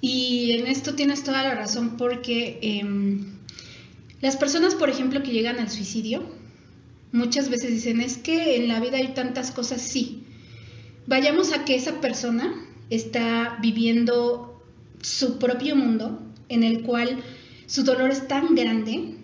Y 0.00 0.52
en 0.52 0.66
esto 0.66 0.94
tienes 0.94 1.22
toda 1.22 1.42
la 1.42 1.54
razón 1.54 1.96
porque 1.96 2.58
em, 2.62 3.26
las 4.20 4.36
personas, 4.36 4.74
por 4.74 4.88
ejemplo, 4.88 5.22
que 5.22 5.32
llegan 5.32 5.58
al 5.58 5.70
suicidio, 5.70 6.22
muchas 7.12 7.50
veces 7.50 7.70
dicen, 7.70 8.00
es 8.00 8.16
que 8.16 8.56
en 8.56 8.68
la 8.68 8.80
vida 8.80 8.96
hay 8.96 9.08
tantas 9.08 9.50
cosas, 9.50 9.82
sí. 9.82 10.24
Vayamos 11.06 11.52
a 11.52 11.64
que 11.64 11.74
esa 11.74 12.00
persona 12.00 12.54
está 12.88 13.58
viviendo 13.60 14.62
su 15.02 15.38
propio 15.38 15.76
mundo 15.76 16.22
en 16.48 16.62
el 16.64 16.82
cual 16.82 17.22
su 17.66 17.84
dolor 17.84 18.10
es 18.10 18.28
tan 18.28 18.54
grande 18.54 19.14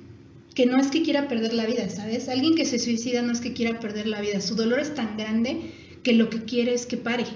que 0.54 0.66
no 0.66 0.78
es 0.78 0.86
que 0.88 1.02
quiera 1.02 1.28
perder 1.28 1.52
la 1.52 1.66
vida, 1.66 1.88
¿sabes? 1.90 2.28
Alguien 2.28 2.54
que 2.54 2.64
se 2.64 2.78
suicida 2.78 3.20
no 3.20 3.32
es 3.32 3.40
que 3.40 3.52
quiera 3.52 3.78
perder 3.78 4.06
la 4.06 4.20
vida, 4.20 4.40
su 4.40 4.54
dolor 4.54 4.80
es 4.80 4.94
tan 4.94 5.16
grande 5.16 5.72
que 6.02 6.14
lo 6.14 6.30
que 6.30 6.44
quiere 6.44 6.72
es 6.72 6.86
que 6.86 6.96
pare. 6.96 7.26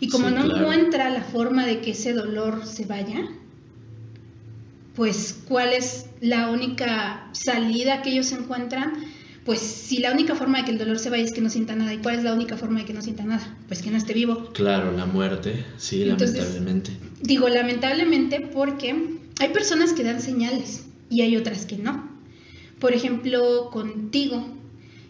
Y 0.00 0.08
como 0.08 0.28
Sí, 0.28 0.34
no 0.34 0.42
claro. 0.44 0.60
encuentra 0.60 1.10
la 1.10 1.22
forma 1.22 1.64
de 1.66 1.80
que 1.80 1.92
ese 1.92 2.12
dolor 2.12 2.66
se 2.66 2.84
vaya, 2.84 3.28
pues 4.94 5.38
¿cuál 5.46 5.72
es 5.72 6.06
la 6.20 6.50
única 6.50 7.28
salida 7.32 8.02
que 8.02 8.10
ellos 8.10 8.32
encuentran? 8.32 8.92
Pues 9.44 9.60
si 9.60 9.98
la 9.98 10.10
única 10.12 10.34
forma 10.34 10.58
de 10.58 10.64
que 10.64 10.70
el 10.72 10.78
dolor 10.78 10.98
se 10.98 11.08
vaya 11.10 11.22
es 11.22 11.32
que 11.32 11.40
no 11.40 11.50
sienta 11.50 11.76
nada, 11.76 11.94
¿y 11.94 11.98
cuál 11.98 12.16
es 12.16 12.24
la 12.24 12.32
única 12.34 12.56
forma 12.56 12.80
de 12.80 12.86
que 12.86 12.94
no 12.94 13.02
sienta 13.02 13.24
nada? 13.24 13.56
Pues 13.68 13.80
que 13.82 13.90
no 13.90 13.96
esté 13.96 14.12
vivo. 14.12 14.50
Claro, 14.52 14.90
la 14.92 15.06
muerte, 15.06 15.64
sí, 15.76 16.02
Entonces- 16.02 16.36
lamentablemente. 16.38 16.90
Digo 17.22 17.48
lamentablemente 17.48 18.40
porque 18.40 19.18
hay 19.38 19.48
personas 19.50 19.92
que 19.92 20.02
dan 20.02 20.20
señales 20.20 20.86
y 21.10 21.20
hay 21.22 21.36
otras 21.36 21.64
que 21.66 21.76
no. 21.78 22.10
Por 22.80 22.92
ejemplo, 22.92 23.70
contigo, 23.70 24.44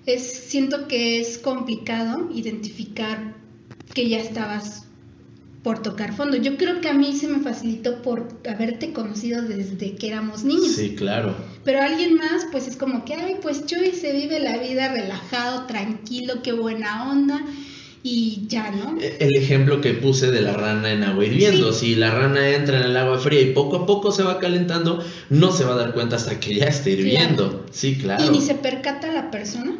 es, 0.04 0.22
siento 0.48 0.86
que 0.86 1.18
es 1.20 1.38
complicado 1.38 2.28
identificar 2.32 3.34
que 3.96 4.08
ya 4.10 4.18
estabas 4.18 4.82
por 5.62 5.80
tocar 5.82 6.14
fondo. 6.14 6.36
Yo 6.36 6.58
creo 6.58 6.82
que 6.82 6.88
a 6.90 6.92
mí 6.92 7.16
se 7.16 7.26
me 7.28 7.40
facilitó 7.40 8.02
por 8.02 8.28
haberte 8.48 8.92
conocido 8.92 9.40
desde 9.42 9.96
que 9.96 10.08
éramos 10.08 10.44
niños. 10.44 10.76
Sí, 10.76 10.94
claro. 10.94 11.34
Pero 11.64 11.80
alguien 11.82 12.14
más, 12.14 12.46
pues 12.52 12.68
es 12.68 12.76
como 12.76 13.06
que, 13.06 13.14
ay, 13.14 13.36
pues 13.40 13.64
Chuy 13.64 13.92
se 13.92 14.12
vive 14.12 14.38
la 14.38 14.58
vida 14.58 14.92
relajado, 14.92 15.64
tranquilo, 15.66 16.42
qué 16.44 16.52
buena 16.52 17.10
onda, 17.10 17.40
y 18.02 18.44
ya, 18.48 18.70
¿no? 18.70 19.00
E- 19.00 19.16
El 19.18 19.34
ejemplo 19.34 19.80
que 19.80 19.94
puse 19.94 20.30
de 20.30 20.42
la 20.42 20.52
rana 20.52 20.92
en 20.92 21.02
agua 21.02 21.24
hirviendo, 21.24 21.72
Sí. 21.72 21.86
si 21.86 21.94
la 21.96 22.10
rana 22.10 22.50
entra 22.50 22.78
en 22.78 22.84
el 22.90 22.96
agua 22.98 23.18
fría 23.18 23.40
y 23.40 23.52
poco 23.54 23.76
a 23.78 23.86
poco 23.86 24.12
se 24.12 24.22
va 24.22 24.38
calentando, 24.38 25.02
no 25.30 25.50
se 25.52 25.64
va 25.64 25.72
a 25.72 25.76
dar 25.78 25.94
cuenta 25.94 26.16
hasta 26.16 26.38
que 26.38 26.54
ya 26.54 26.66
esté 26.66 26.90
hirviendo. 26.92 27.64
Sí, 27.72 27.96
claro. 27.96 28.24
Y 28.24 28.28
ni 28.28 28.42
se 28.42 28.54
percata 28.56 29.10
la 29.10 29.30
persona, 29.32 29.72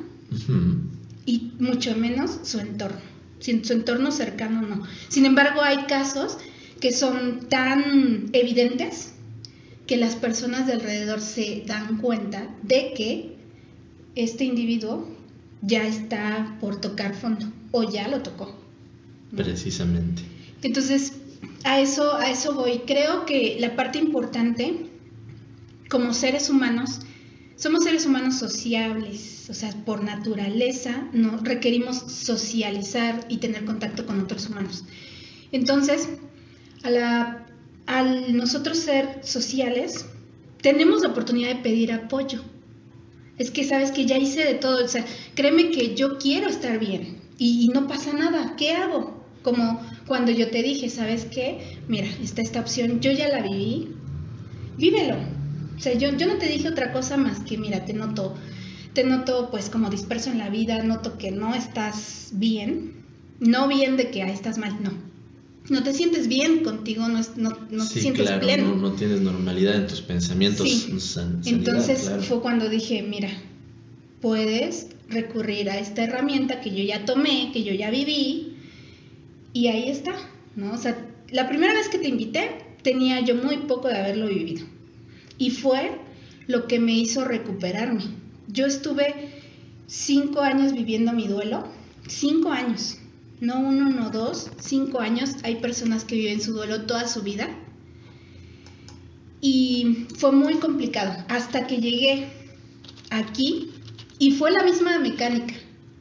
y 1.27 1.53
mucho 1.61 1.95
menos 1.97 2.39
su 2.43 2.59
entorno. 2.59 3.15
Sin 3.41 3.65
su 3.65 3.73
entorno 3.73 4.11
cercano 4.11 4.63
no. 4.63 4.85
Sin 5.09 5.27
embargo, 5.27 5.63
hay 5.63 5.85
casos 5.85 6.39
que 6.81 6.93
son 6.93 7.49
tan 7.49 8.31
evidentes 8.33 9.13
que 9.87 9.97
las 9.97 10.17
personas 10.17 10.67
de 10.67 10.75
alrededor 10.75 11.21
se 11.21 11.63
dan 11.67 11.99
cuenta 11.99 12.49
de 12.63 12.93
que 12.95 13.37
este 14.15 14.45
individuo 14.45 15.09
ya 15.63 15.87
está 15.87 16.57
por 16.61 16.81
tocar 16.81 17.15
fondo 17.15 17.47
o 17.71 17.91
ya 17.91 18.09
lo 18.09 18.23
tocó. 18.23 18.59
¿no? 19.31 19.37
Precisamente. 19.37 20.23
Entonces, 20.63 21.13
a 21.65 21.81
eso, 21.81 22.17
a 22.17 22.31
eso 22.31 22.55
voy. 22.55 22.83
Creo 22.87 23.27
que 23.27 23.57
la 23.61 23.77
parte 23.77 23.99
importante, 23.99 24.87
como 25.89 26.15
seres 26.15 26.51
humanos, 26.51 27.01
somos 27.57 27.85
seres 27.85 28.07
humanos 28.07 28.39
sociables, 28.39 29.49
o 29.51 29.55
sea, 29.55 29.71
por 29.85 30.05
naturaleza 30.05 31.09
no 31.13 31.39
requerimos 31.39 31.97
socializar 31.97 33.27
y 33.29 33.39
tener 33.39 33.65
contacto 33.65 34.07
con 34.07 34.21
otros 34.21 34.49
humanos. 34.49 34.85
Entonces, 35.53 36.09
a 36.83 36.91
la- 36.91 37.47
al 37.87 38.37
nosotros 38.37 38.79
ser 38.79 39.21
sociales, 39.23 40.07
tenemos 40.61 41.03
la 41.03 41.09
oportunidad 41.09 41.49
de 41.49 41.63
pedir 41.63 41.93
apoyo. 41.93 42.43
Es 43.39 43.51
que 43.51 43.65
sabes 43.65 43.91
que 43.93 44.07
ya 44.07 44.19
hice 44.19 44.45
de 44.45 44.55
todo, 44.55 44.85
o 44.85 44.89
sea, 44.89 45.05
créeme 45.35 45.71
que 45.71 45.95
yo 45.95 46.19
quiero 46.19 46.49
estar 46.49 46.79
bien 46.79 47.19
y, 47.39 47.65
y 47.65 47.69
no 47.69 47.87
pasa 47.87 48.13
nada, 48.13 48.55
¿qué 48.57 48.73
hago? 48.73 49.25
Como 49.43 49.81
cuando 50.07 50.33
yo 50.33 50.51
te 50.51 50.63
dije, 50.63 50.89
¿sabes 50.91 51.27
qué? 51.27 51.79
Mira, 51.87 52.09
está 52.23 52.43
esta 52.43 52.61
opción, 52.61 53.01
yo 53.01 53.13
ya 53.13 53.29
la 53.29 53.43
viví, 53.43 53.89
vívelo. 54.79 55.36
O 55.77 55.81
sea, 55.81 55.95
yo, 55.95 56.17
yo 56.17 56.27
no 56.27 56.35
te 56.39 56.49
dije 56.49 56.69
otra 56.69 56.93
cosa 56.93 57.17
más 57.17 57.41
que, 57.41 57.59
mira, 57.59 57.85
te 57.85 57.93
noto, 57.93 58.35
te 58.95 59.05
noto 59.05 59.49
pues 59.51 59.69
como 59.69 59.91
disperso 59.91 60.31
en 60.31 60.39
la 60.39 60.49
vida, 60.49 60.83
noto 60.83 61.19
que 61.19 61.31
no 61.31 61.55
estás 61.55 62.31
bien, 62.33 62.93
no 63.41 63.69
bien 63.69 63.97
de 63.97 64.11
que 64.11 64.23
ah, 64.23 64.29
estás 64.33 64.59
mal, 64.59 64.77
no. 64.83 64.93
No 65.69 65.83
te 65.83 65.93
sientes 65.93 66.29
bien 66.29 66.63
contigo, 66.63 67.09
no, 67.09 67.19
es- 67.19 67.37
no, 67.37 67.51
no 67.71 67.85
te 67.87 67.95
sí, 67.95 68.01
sientes 68.01 68.23
claro, 68.23 68.41
pleno. 68.41 68.69
no, 68.69 68.77
no 68.77 68.93
tienes 68.93 69.21
normalidad 69.21 69.75
en 69.75 69.87
tus 69.89 70.01
pensamientos. 70.01 70.67
Sí. 70.69 70.79
san- 71.01 71.43
sanidad, 71.43 71.47
Entonces 71.47 72.01
claro. 72.03 72.23
fue 72.23 72.41
cuando 72.41 72.69
dije, 72.69 73.03
mira, 73.03 73.29
puedes 74.21 74.89
recurrir 75.09 75.69
a 75.71 75.79
esta 75.79 76.05
herramienta 76.05 76.61
que 76.61 76.71
yo 76.75 76.83
ya 76.85 77.05
tomé, 77.05 77.51
que 77.53 77.63
yo 77.65 77.75
ya 77.75 77.91
viví, 77.91 78.55
y 79.53 79.69
ahí 79.69 79.89
está, 79.89 80.15
¿no? 80.55 80.73
O 80.73 80.79
sea, 80.79 80.97
la 81.31 81.49
primera 81.49 81.73
vez 81.75 81.89
que 81.89 81.99
te 81.99 82.09
invité 82.09 82.51
tenía 82.83 83.21
yo 83.21 83.35
muy 83.35 83.59
poco 83.59 83.89
de 83.89 83.97
haberlo 83.99 84.27
vivido. 84.29 84.65
Y 85.39 85.51
fue 85.51 85.99
lo 86.47 86.67
que 86.67 86.79
me 86.79 86.93
hizo 86.93 87.25
recuperarme. 87.25 88.05
Yo 88.49 88.67
estuve 88.67 89.43
cinco 89.87 90.41
años 90.41 90.73
viviendo 90.73 91.13
mi 91.13 91.29
duelo, 91.29 91.69
cinco 92.07 92.51
años, 92.51 92.99
no 93.41 93.61
uno, 93.61 93.91
no 93.91 94.11
dos, 94.11 94.51
cinco 94.61 95.01
años. 95.01 95.37
Hay 95.43 95.57
personas 95.57 96.05
que 96.05 96.17
viven 96.17 96.41
su 96.41 96.53
duelo 96.53 96.83
toda 96.83 97.09
su 97.09 97.23
vida 97.23 97.49
y 99.41 100.07
fue 100.17 100.33
muy 100.33 100.55
complicado 100.55 101.25
hasta 101.29 101.67
que 101.67 101.79
llegué 101.79 102.29
aquí 103.11 103.71
y 104.19 104.33
fue 104.33 104.51
la 104.51 104.65
misma 104.65 104.99
mecánica. 104.99 105.55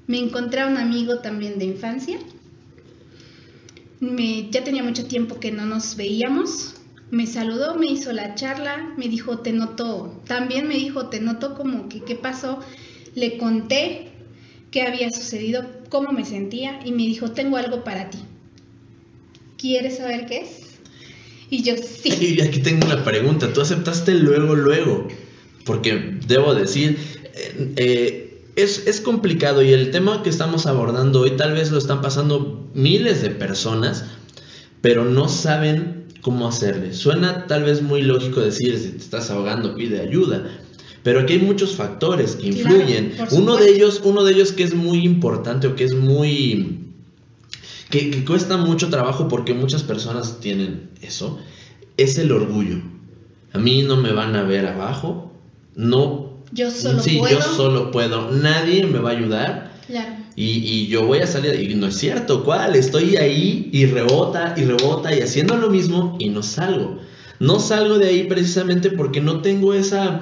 Me 0.07 0.19
encontré 0.19 0.61
a 0.61 0.67
un 0.67 0.77
amigo 0.77 1.19
también 1.19 1.59
de 1.59 1.65
infancia. 1.65 2.17
Me, 3.99 4.49
ya 4.51 4.63
tenía 4.63 4.83
mucho 4.83 5.07
tiempo 5.07 5.39
que 5.39 5.51
no 5.51 5.65
nos 5.65 5.95
veíamos. 5.95 6.74
Me 7.11 7.27
saludó, 7.27 7.75
me 7.75 7.85
hizo 7.85 8.11
la 8.13 8.35
charla, 8.35 8.93
me 8.97 9.07
dijo, 9.07 9.39
te 9.39 9.53
noto, 9.53 10.21
también 10.25 10.67
me 10.67 10.75
dijo, 10.75 11.07
te 11.07 11.19
noto 11.19 11.53
como 11.55 11.87
que 11.87 12.01
qué 12.01 12.15
pasó. 12.15 12.59
Le 13.13 13.37
conté 13.37 14.09
qué 14.71 14.81
había 14.81 15.09
sucedido, 15.11 15.65
cómo 15.89 16.11
me 16.11 16.25
sentía 16.25 16.79
y 16.83 16.91
me 16.91 17.03
dijo, 17.03 17.31
tengo 17.31 17.57
algo 17.57 17.83
para 17.83 18.09
ti. 18.09 18.17
¿Quieres 19.57 19.97
saber 19.97 20.25
qué 20.25 20.39
es? 20.39 20.65
Y 21.49 21.63
yo, 21.63 21.75
sí. 21.77 22.37
Y 22.37 22.41
aquí 22.41 22.59
tengo 22.59 22.85
una 22.85 23.03
pregunta. 23.03 23.53
¿Tú 23.53 23.61
aceptaste 23.61 24.15
luego, 24.15 24.55
luego? 24.55 25.07
Porque 25.63 26.17
debo 26.27 26.55
decir, 26.55 26.97
eh, 27.35 27.73
eh, 27.77 28.43
es, 28.55 28.87
es 28.87 29.01
complicado 29.01 29.61
y 29.61 29.71
el 29.73 29.91
tema 29.91 30.23
que 30.23 30.29
estamos 30.29 30.65
abordando 30.65 31.21
hoy 31.21 31.31
tal 31.31 31.53
vez 31.53 31.71
lo 31.71 31.77
están 31.77 32.01
pasando 32.01 32.69
miles 32.73 33.21
de 33.21 33.29
personas, 33.29 34.05
pero 34.81 35.05
no 35.05 35.29
saben 35.29 36.04
cómo 36.25 36.47
hacerle. 36.47 36.91
Suena 36.91 37.45
tal 37.45 37.65
vez 37.65 37.83
muy 37.83 38.01
lógico 38.01 38.41
decir, 38.41 38.79
si 38.79 38.89
te 38.89 38.97
estás 38.97 39.29
ahogando, 39.29 39.75
pide 39.75 40.01
ayuda. 40.01 40.57
Pero 41.03 41.19
aquí 41.19 41.33
hay 41.33 41.39
muchos 41.39 41.75
factores 41.75 42.35
que 42.35 42.47
influyen. 42.47 43.13
uno 43.29 43.57
de 43.57 43.69
ellos, 43.69 44.01
uno 44.03 44.23
de 44.23 44.33
ellos 44.33 44.51
que 44.51 44.63
es 44.63 44.73
muy 44.73 45.05
importante 45.05 45.67
o 45.67 45.75
que 45.75 45.83
es 45.83 45.93
muy 45.93 46.79
que, 47.91 48.09
que 48.09 48.25
cuesta 48.25 48.57
mucho 48.57 48.89
trabajo 48.89 49.27
porque 49.27 49.53
muchas 49.53 49.83
personas 49.83 50.39
tienen 50.39 50.89
eso, 50.99 51.37
es 51.95 52.17
el 52.17 52.31
orgullo. 52.31 52.77
A 53.53 53.59
mí 53.59 53.83
no 53.83 53.95
me 53.95 54.11
van 54.11 54.35
a 54.35 54.41
ver 54.41 54.65
abajo, 54.65 55.31
no, 55.75 56.39
Yo 56.51 56.71
solo 56.71 57.03
sí, 57.03 57.19
puedo. 57.19 57.37
yo 57.37 57.41
solo 57.43 57.91
puedo, 57.91 58.31
nadie 58.31 58.87
me 58.87 58.97
va 58.97 59.11
a 59.11 59.13
ayudar 59.13 59.75
Claro. 59.85 60.24
Y, 60.35 60.87
yo 60.87 61.05
voy 61.05 61.19
a 61.19 61.27
salir, 61.27 61.59
y 61.59 61.75
no 61.75 61.87
es 61.87 61.95
cierto, 61.95 62.43
¿cuál? 62.43 62.75
Estoy 62.75 63.15
ahí 63.15 63.69
y 63.71 63.85
rebota 63.85 64.53
y 64.57 64.65
rebota 64.65 65.15
y 65.15 65.21
haciendo 65.21 65.55
lo 65.55 65.69
mismo 65.69 66.17
y 66.19 66.29
no 66.29 66.43
salgo. 66.43 66.99
No 67.39 67.59
salgo 67.59 67.97
de 67.97 68.07
ahí 68.07 68.23
precisamente 68.23 68.89
porque 68.89 69.21
no 69.21 69.41
tengo 69.41 69.73
esa, 69.73 70.19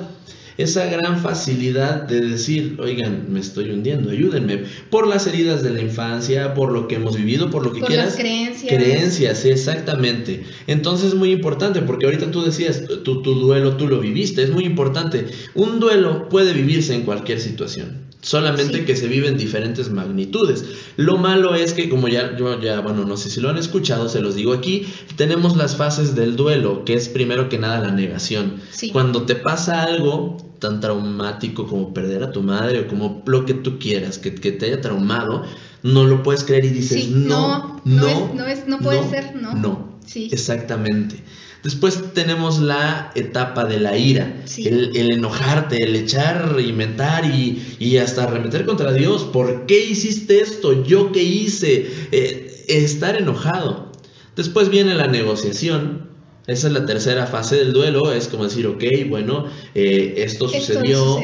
esa 0.58 0.86
gran 0.86 1.20
facilidad 1.20 2.04
de 2.04 2.22
decir, 2.22 2.78
oigan, 2.80 3.26
me 3.30 3.40
estoy 3.40 3.70
hundiendo, 3.72 4.12
ayúdenme, 4.12 4.64
por 4.90 5.08
las 5.08 5.28
heridas 5.28 5.64
de 5.64 5.72
la 5.72 5.82
infancia, 5.82 6.54
por 6.54 6.72
lo 6.72 6.88
que 6.88 6.96
hemos 6.96 7.16
vivido, 7.16 7.50
por 7.50 7.64
lo 7.64 7.74
que 7.74 7.80
Por 7.80 7.90
quieras. 7.90 8.08
las 8.08 8.16
creencias. 8.18 8.74
Creencias, 8.74 9.38
sí, 9.40 9.50
exactamente. 9.50 10.44
Entonces 10.68 11.10
es 11.10 11.16
muy 11.16 11.32
importante, 11.32 11.82
porque 11.82 12.06
ahorita 12.06 12.32
tú 12.32 12.44
decías, 12.44 12.84
tu, 13.04 13.22
tu 13.22 13.34
duelo 13.36 13.78
tú 13.78 13.88
lo 13.88 14.00
viviste, 14.00 14.44
es 14.44 14.52
muy 14.52 14.66
importante. 14.66 15.26
Un 15.56 15.80
duelo 15.80 16.30
puede 16.30 16.54
vivirse 16.54 16.94
en 16.94 17.02
cualquier 17.04 17.40
situación. 17.40 18.04
Solamente 18.22 18.78
Sí. 18.78 18.86
que 18.86 18.96
se 18.96 19.10
vive 19.10 19.28
en 19.28 19.38
diferentes 19.38 19.90
magnitudes. 19.92 20.64
Lo 20.96 21.18
malo 21.18 21.56
es 21.56 21.74
que, 21.74 21.90
como 21.90 22.08
ya, 22.08 22.38
yo 22.38 22.62
ya, 22.62 22.80
bueno, 22.80 23.04
no 23.04 23.18
sé 23.18 23.30
si 23.30 23.42
lo 23.42 23.50
han 23.50 23.58
escuchado, 23.58 24.08
se 24.08 24.22
los 24.22 24.36
digo 24.36 24.54
aquí, 24.54 24.86
tenemos 25.18 25.58
las 25.58 25.76
fases 25.76 26.16
del 26.16 26.38
duelo, 26.38 26.86
que 26.86 26.94
es 26.94 27.10
primero 27.10 27.50
que 27.50 27.58
nada 27.58 27.80
la 27.82 27.92
negación. 27.92 28.62
Sí. 28.72 28.92
Cuando 28.92 29.24
te 29.24 29.36
pasa 29.36 29.84
algo 29.84 30.38
tan 30.64 30.80
traumático 30.80 31.68
como 31.68 31.94
perder 31.94 32.24
a 32.24 32.32
tu 32.32 32.42
madre 32.42 32.80
o 32.80 32.88
como 32.88 33.22
lo 33.28 33.46
que 33.46 33.54
tú 33.54 33.78
quieras, 33.80 34.18
que, 34.18 34.34
que 34.34 34.52
te 34.54 34.66
haya 34.68 34.80
traumado, 34.82 35.44
no 35.84 36.06
lo 36.06 36.24
puedes 36.24 36.44
creer 36.46 36.64
y 36.66 36.70
dices, 36.70 37.04
Sí, 37.04 37.12
no, 37.14 37.82
no, 37.84 37.96
no 37.96 38.02
no, 38.02 38.08
es- 38.08 38.34
no 38.34 38.48
es- 38.48 38.68
no 38.68 38.80
puede 38.80 39.08
ser, 39.10 39.36
no. 39.36 39.54
No, 39.54 40.00
Sí. 40.06 40.30
exactamente. 40.32 41.18
Después 41.64 42.14
tenemos 42.14 42.60
la 42.60 43.12
etapa 43.16 43.64
de 43.66 43.80
la 43.80 43.98
ira, 43.98 44.42
Sí. 44.46 44.68
el, 44.68 44.96
el 44.98 45.12
enojarte, 45.12 45.84
el 45.84 45.96
echar, 45.96 46.58
inventar 46.60 47.26
y, 47.26 47.76
y 47.80 47.98
hasta 47.98 48.24
arremeter 48.24 48.66
contra 48.66 48.92
Dios. 48.94 49.24
¿Por 49.26 49.66
qué 49.66 49.86
hiciste 49.86 50.42
esto? 50.42 50.84
¿Yo 50.84 51.12
qué 51.12 51.24
hice? 51.24 51.90
Eh, 52.12 52.66
estar 52.70 53.16
enojado. 53.18 53.92
Después 54.36 54.70
viene 54.70 54.94
la 54.96 55.08
negociación. 55.08 56.13
Esa 56.48 56.68
es 56.68 56.74
la 56.74 56.86
tercera 56.86 57.26
fase 57.26 57.56
del 57.58 57.74
duelo. 57.74 58.12
Es 58.12 58.28
como 58.28 58.44
decir, 58.44 58.68
ok, 58.68 58.84
bueno, 59.10 59.46
eh, 59.76 60.16
esto, 60.18 60.46
Esto 60.46 60.60
sucedió, 60.74 61.22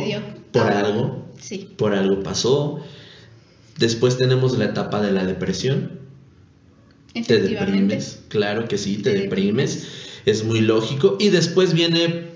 por 0.52 0.64
Ah. 0.72 0.80
algo, 0.80 1.26
Sí. 1.40 1.70
por 1.78 1.94
algo 1.94 2.22
pasó. 2.24 2.80
Después 3.78 4.18
tenemos 4.18 4.58
la 4.58 4.66
etapa 4.66 5.02
de 5.02 5.12
la 5.12 5.26
depresión. 5.26 6.00
Te 7.14 7.40
deprimes, 7.42 8.20
claro 8.28 8.68
que 8.68 8.78
sí, 8.78 8.98
te, 8.98 9.12
Te 9.14 9.20
deprimes, 9.22 9.88
es 10.26 10.44
muy 10.44 10.62
lógico. 10.62 11.18
Y 11.20 11.30
después 11.30 11.74
viene 11.74 12.28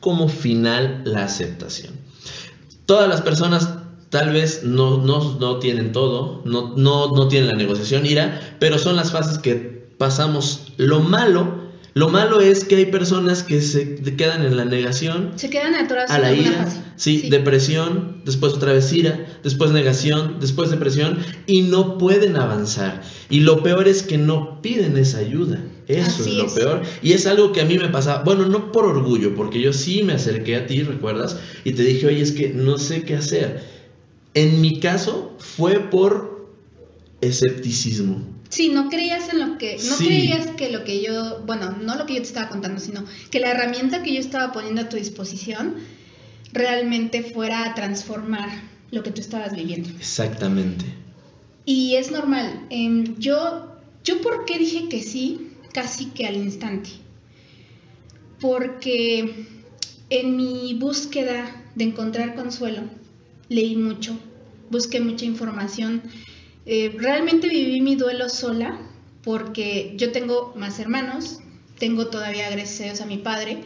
como 0.00 0.28
final 0.28 1.02
la 1.04 1.24
aceptación. 1.24 1.94
Todas 2.86 3.08
las 3.08 3.22
personas 3.22 3.68
tal 4.10 4.32
vez 4.32 4.62
no, 4.64 4.98
no, 4.98 5.38
no 5.38 5.58
tienen 5.58 5.92
todo, 5.92 6.42
no, 6.44 6.74
no, 6.76 7.10
no 7.12 7.28
tienen 7.28 7.48
la 7.50 7.56
negociación, 7.56 8.04
ira, 8.04 8.56
pero 8.58 8.78
son 8.78 8.96
las 8.96 9.10
fases 9.12 9.38
que 9.38 9.56
pasamos. 9.96 10.72
Lo 10.76 11.00
malo, 11.00 11.63
lo 11.94 12.08
malo 12.08 12.40
es 12.40 12.64
que 12.64 12.74
hay 12.76 12.86
personas 12.86 13.42
que 13.44 13.60
se 13.62 13.94
quedan 14.16 14.44
en 14.44 14.56
la 14.56 14.64
negación 14.64 15.32
Se 15.36 15.48
quedan 15.48 15.74
a 15.76 16.18
la 16.18 16.34
ira, 16.34 16.64
fase. 16.64 16.80
sí, 16.96 17.28
depresión, 17.30 18.20
después 18.24 18.52
otra 18.54 18.72
vez 18.72 18.92
ira, 18.92 19.24
después 19.44 19.70
negación, 19.70 20.38
después 20.40 20.70
depresión 20.70 21.18
y 21.46 21.62
no 21.62 21.96
pueden 21.98 22.36
avanzar. 22.36 23.02
Y 23.30 23.40
lo 23.40 23.62
peor 23.62 23.86
es 23.86 24.02
que 24.02 24.18
no 24.18 24.60
piden 24.60 24.96
esa 24.98 25.18
ayuda. 25.18 25.60
Eso 25.86 26.22
Así 26.22 26.30
es 26.30 26.36
lo 26.36 26.46
es. 26.46 26.52
peor. 26.54 26.82
Y 27.02 27.12
es 27.12 27.26
algo 27.26 27.52
que 27.52 27.60
a 27.60 27.64
mí 27.64 27.78
me 27.78 27.88
pasaba, 27.88 28.24
bueno, 28.24 28.46
no 28.46 28.72
por 28.72 28.86
orgullo, 28.86 29.34
porque 29.36 29.60
yo 29.60 29.72
sí 29.72 30.02
me 30.02 30.14
acerqué 30.14 30.56
a 30.56 30.66
ti, 30.66 30.82
¿recuerdas? 30.82 31.38
Y 31.62 31.72
te 31.74 31.82
dije, 31.84 32.06
oye, 32.08 32.22
es 32.22 32.32
que 32.32 32.48
no 32.50 32.78
sé 32.78 33.02
qué 33.02 33.14
hacer. 33.16 33.62
En 34.34 34.60
mi 34.60 34.80
caso 34.80 35.36
fue 35.38 35.78
por 35.78 36.48
escepticismo. 37.20 38.33
Sí, 38.48 38.68
no 38.68 38.88
creías 38.88 39.32
en 39.32 39.40
lo 39.40 39.58
que, 39.58 39.76
no 39.76 39.96
Sí. 39.96 40.06
creías 40.06 40.46
que 40.52 40.70
lo 40.70 40.84
que 40.84 41.02
yo, 41.02 41.42
bueno, 41.46 41.72
no 41.72 41.96
lo 41.96 42.06
que 42.06 42.14
yo 42.14 42.20
te 42.22 42.28
estaba 42.28 42.48
contando, 42.48 42.80
sino 42.80 43.04
que 43.30 43.40
la 43.40 43.50
herramienta 43.50 44.02
que 44.02 44.12
yo 44.14 44.20
estaba 44.20 44.52
poniendo 44.52 44.82
a 44.82 44.88
tu 44.88 44.96
disposición 44.96 45.74
realmente 46.52 47.22
fuera 47.22 47.64
a 47.64 47.74
transformar 47.74 48.48
lo 48.92 49.02
que 49.02 49.10
tú 49.10 49.20
estabas 49.20 49.56
viviendo. 49.56 49.88
Exactamente. 49.98 50.84
Y 51.64 51.96
es 51.96 52.10
normal. 52.12 52.66
em, 52.70 53.16
yo, 53.18 53.66
yo 54.04 54.20
por 54.20 54.44
qué 54.44 54.58
dije 54.58 54.88
que 54.88 55.02
sí, 55.02 55.48
casi 55.72 56.06
que 56.06 56.26
al 56.26 56.36
instante. 56.36 56.90
Porque 58.40 59.46
en 60.10 60.36
mi 60.36 60.74
búsqueda 60.74 61.62
de 61.74 61.84
encontrar 61.84 62.34
consuelo, 62.34 62.82
leí 63.48 63.74
mucho, 63.76 64.16
busqué 64.70 65.00
mucha 65.00 65.24
información. 65.24 66.02
Eh, 66.66 66.94
realmente 66.98 67.48
viví 67.48 67.80
mi 67.80 67.94
duelo 67.96 68.28
sola 68.28 68.80
porque 69.22 69.94
yo 69.96 70.12
tengo 70.12 70.52
más 70.56 70.78
hermanos, 70.78 71.40
tengo 71.78 72.06
todavía, 72.08 72.50
gracias 72.50 73.00
a 73.00 73.06
mi 73.06 73.18
padre, 73.18 73.58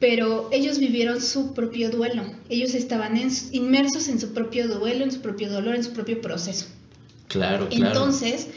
pero 0.00 0.48
ellos 0.52 0.78
vivieron 0.78 1.20
su 1.20 1.54
propio 1.54 1.90
duelo. 1.90 2.22
Ellos 2.48 2.74
estaban 2.74 3.16
en- 3.16 3.30
inmersos 3.52 4.08
en 4.08 4.20
su 4.20 4.32
propio 4.32 4.68
duelo, 4.68 5.04
en 5.04 5.10
su 5.12 5.20
propio 5.20 5.50
dolor, 5.50 5.74
en 5.74 5.84
su 5.84 5.92
propio 5.92 6.20
proceso. 6.20 6.66
Claro, 7.26 7.68
claro. 7.68 7.86
Entonces, 7.88 8.48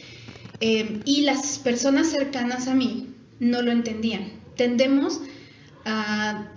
eh, 0.60 1.02
y 1.06 1.21
las 1.21 1.58
personas 1.60 2.08
cercanas 2.12 2.67
a 2.67 2.76
mí 2.76 3.08
no 3.39 3.62
lo 3.63 3.71
entendían. 3.71 4.32
Tendemos 4.56 5.19
a 5.86 6.52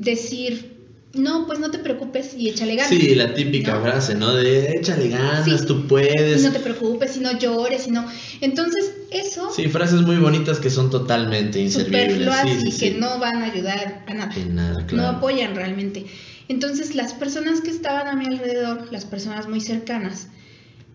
decir, 0.00 0.73
no, 1.16 1.46
pues 1.46 1.58
no 1.58 1.70
te 1.70 1.78
preocupes 1.78 2.34
y 2.34 2.48
échale 2.48 2.76
ganas. 2.76 2.90
Sí, 2.90 3.14
la 3.14 3.34
típica 3.34 3.74
¿no? 3.74 3.82
frase, 3.82 4.14
¿no? 4.14 4.34
De 4.34 4.72
échale 4.72 5.08
ganas, 5.08 5.44
Sí. 5.44 5.66
tú 5.66 5.86
puedes. 5.86 6.40
Y 6.40 6.44
no 6.46 6.52
te 6.52 6.60
preocupes, 6.60 7.16
y 7.16 7.20
no 7.20 7.38
llores, 7.38 7.86
y 7.86 7.90
no. 7.90 8.04
Entonces, 8.40 8.92
eso, 9.10 9.50
Sí, 9.54 9.68
frases 9.68 10.00
muy 10.02 10.16
bonitas 10.16 10.58
que 10.60 10.70
son 10.70 10.90
totalmente 10.90 11.60
inservibles. 11.60 12.28
Sí, 12.42 12.48
sí, 12.60 12.68
y 12.68 12.72
sí. 12.72 12.78
que 12.92 12.98
no 12.98 13.18
van 13.18 13.36
a 13.42 13.44
ayudar 13.46 14.04
a 14.06 14.14
nada. 14.14 14.34
Nada, 14.48 14.80
no 14.80 14.86
claro. 14.86 15.16
apoyan 15.18 15.54
realmente. 15.54 16.06
Entonces 16.48 16.94
las 16.94 17.14
personas 17.14 17.60
que 17.60 17.70
estaban 17.70 18.06
a 18.08 18.16
mi 18.16 18.26
alrededor, 18.26 18.88
las 18.92 19.04
personas 19.06 19.48
muy 19.48 19.60
cercanas, 19.60 20.28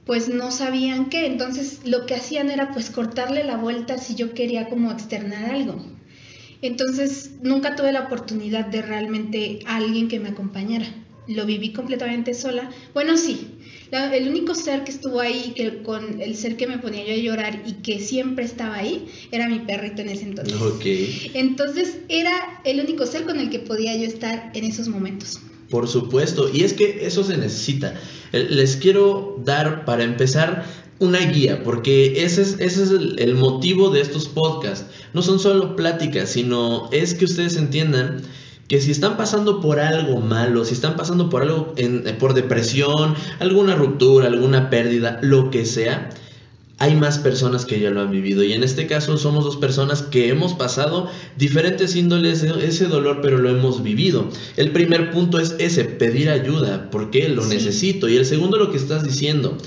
pues 0.05 0.27
no 0.29 0.51
sabían 0.51 1.09
qué. 1.09 1.25
Entonces 1.25 1.79
lo 1.85 2.05
que 2.05 2.15
hacían 2.15 2.51
era 2.51 2.71
pues 2.71 2.89
cortarle 2.89 3.43
la 3.43 3.57
vuelta 3.57 3.97
si 3.97 4.15
yo 4.15 4.33
quería 4.33 4.69
como 4.69 4.91
externar 4.91 5.45
algo. 5.53 5.83
Entonces 6.61 7.31
nunca 7.41 7.75
tuve 7.75 7.91
la 7.91 8.01
oportunidad 8.01 8.65
de 8.65 8.81
realmente 8.81 9.59
alguien 9.65 10.07
que 10.07 10.19
me 10.19 10.29
acompañara. 10.29 10.85
Lo 11.27 11.45
viví 11.45 11.71
completamente 11.73 12.33
sola. 12.33 12.69
Bueno, 12.93 13.15
sí. 13.17 13.47
la- 13.91 14.15
el 14.15 14.29
único 14.29 14.53
ser 14.53 14.83
que 14.83 14.91
estuvo 14.91 15.19
ahí, 15.19 15.53
que 15.55 15.81
con 15.81 16.21
el 16.21 16.35
ser 16.35 16.57
que 16.57 16.67
me 16.67 16.77
ponía 16.77 17.03
yo 17.07 17.13
a 17.13 17.17
llorar 17.17 17.63
y 17.65 17.73
que 17.81 17.99
siempre 17.99 18.45
estaba 18.45 18.75
ahí, 18.75 19.07
era 19.31 19.47
mi 19.49 19.59
perrito 19.61 20.03
en 20.03 20.09
ese 20.09 20.25
entonces. 20.25 20.55
Entonces 21.33 21.97
era 22.07 22.61
el 22.65 22.79
único 22.79 23.05
ser 23.07 23.23
con 23.23 23.39
el 23.39 23.49
que 23.49 23.57
podía 23.57 23.95
yo 23.95 24.03
estar 24.05 24.51
en 24.53 24.63
esos 24.63 24.87
momentos. 24.89 25.39
Por 25.71 25.87
supuesto, 25.87 26.49
y 26.53 26.63
es 26.63 26.73
que 26.73 27.05
eso 27.07 27.23
se 27.23 27.37
necesita. 27.37 27.95
Eh, 28.31 28.47
Les 28.49 28.75
quiero 28.75 29.41
dar 29.43 29.85
para 29.85 30.03
empezar 30.03 30.65
una 30.99 31.19
guía, 31.19 31.63
porque 31.63 32.23
ese 32.25 32.41
es, 32.41 32.57
ese 32.59 32.83
es 32.83 32.91
el, 32.91 33.15
el 33.19 33.35
motivo 33.35 33.89
de 33.89 34.01
estos 34.01 34.27
podcasts. 34.27 34.85
No 35.13 35.21
son 35.21 35.39
solo 35.39 35.75
pláticas, 35.75 36.29
sino 36.29 36.89
es 36.91 37.13
que 37.13 37.25
ustedes 37.25 37.55
entiendan 37.57 38.21
que 38.67 38.79
si 38.81 38.91
están 38.91 39.17
pasando 39.17 39.61
por 39.61 39.79
algo 39.79 40.19
malo, 40.19 40.63
si 40.65 40.73
están 40.73 40.95
pasando 40.95 41.29
por 41.29 41.41
algo, 41.43 41.73
en- 41.77 42.07
eh, 42.07 42.13
por 42.13 42.33
depresión, 42.33 43.15
alguna 43.39 43.75
ruptura, 43.75 44.27
alguna 44.27 44.69
pérdida, 44.69 45.19
lo 45.23 45.49
que 45.49 45.65
sea, 45.65 46.09
hay 46.81 46.95
más 46.95 47.17
personas 47.17 47.65
que 47.65 47.79
ya 47.79 47.89
lo 47.89 47.99
han 48.01 48.11
vivido 48.11 48.41
y 48.43 48.53
en 48.53 48.63
este 48.63 48.87
caso 48.87 49.17
somos 49.17 49.43
dos 49.43 49.57
personas 49.57 50.01
que 50.01 50.29
hemos 50.29 50.53
pasado 50.53 51.09
diferentes 51.37 51.95
índoles 51.97 52.41
de 52.41 52.65
ese 52.65 52.85
dolor 52.85 53.19
pero 53.21 53.37
lo 53.37 53.49
hemos 53.49 53.83
vivido. 53.83 54.29
El 54.55 54.71
primer 54.71 55.11
punto 55.11 55.39
es 55.39 55.55
ese, 55.59 55.83
pedir 55.85 56.29
ayuda, 56.29 56.89
porque 56.91 57.27
lo 57.29 57.43
Sí. 57.43 57.55
necesito 57.55 58.07
y 58.07 58.15
el 58.17 58.25
segundo 58.25 58.57
lo 58.57 58.71
que 58.71 58.77
estás 58.77 59.03
diciendo, 59.03 59.57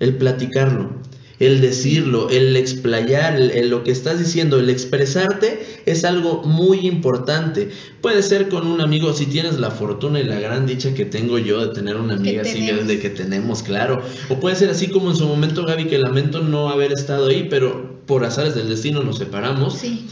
el 0.00 0.16
platicarlo, 0.16 0.90
el 1.38 1.60
decirlo, 1.60 2.30
el 2.30 2.56
explayar, 2.56 3.36
el, 3.36 3.50
el 3.50 3.68
lo 3.68 3.84
que 3.84 3.90
estás 3.90 4.18
diciendo, 4.18 4.58
el 4.58 4.70
expresarte 4.70 5.64
es 5.84 6.04
algo 6.04 6.42
muy 6.44 6.86
importante. 6.86 7.70
Puede 8.00 8.22
ser 8.22 8.48
con 8.48 8.66
un 8.66 8.80
amigo, 8.80 9.12
si 9.12 9.26
tienes 9.26 9.58
la 9.58 9.70
fortuna 9.70 10.20
y 10.20 10.24
la 10.24 10.40
gran 10.40 10.66
dicha 10.66 10.94
que 10.94 11.04
tengo 11.04 11.38
yo 11.38 11.66
de 11.66 11.74
tener 11.74 11.96
una 11.96 12.14
amiga 12.14 12.42
así 12.42 12.66
grande 12.66 12.98
que 12.98 13.10
tenemos, 13.10 13.62
claro. 13.62 14.02
O 14.30 14.40
puede 14.40 14.56
ser 14.56 14.70
así 14.70 14.88
como 14.88 15.10
en 15.10 15.16
su 15.16 15.26
momento, 15.26 15.64
Gaby, 15.64 15.86
que 15.86 15.98
lamento 15.98 16.40
no 16.40 16.70
haber 16.70 16.92
estado 16.92 17.28
ahí, 17.28 17.48
pero 17.50 18.00
por 18.06 18.24
azares 18.24 18.54
del 18.54 18.68
destino 18.68 19.02
nos 19.02 19.18
separamos. 19.18 19.78
Sí, 19.78 20.06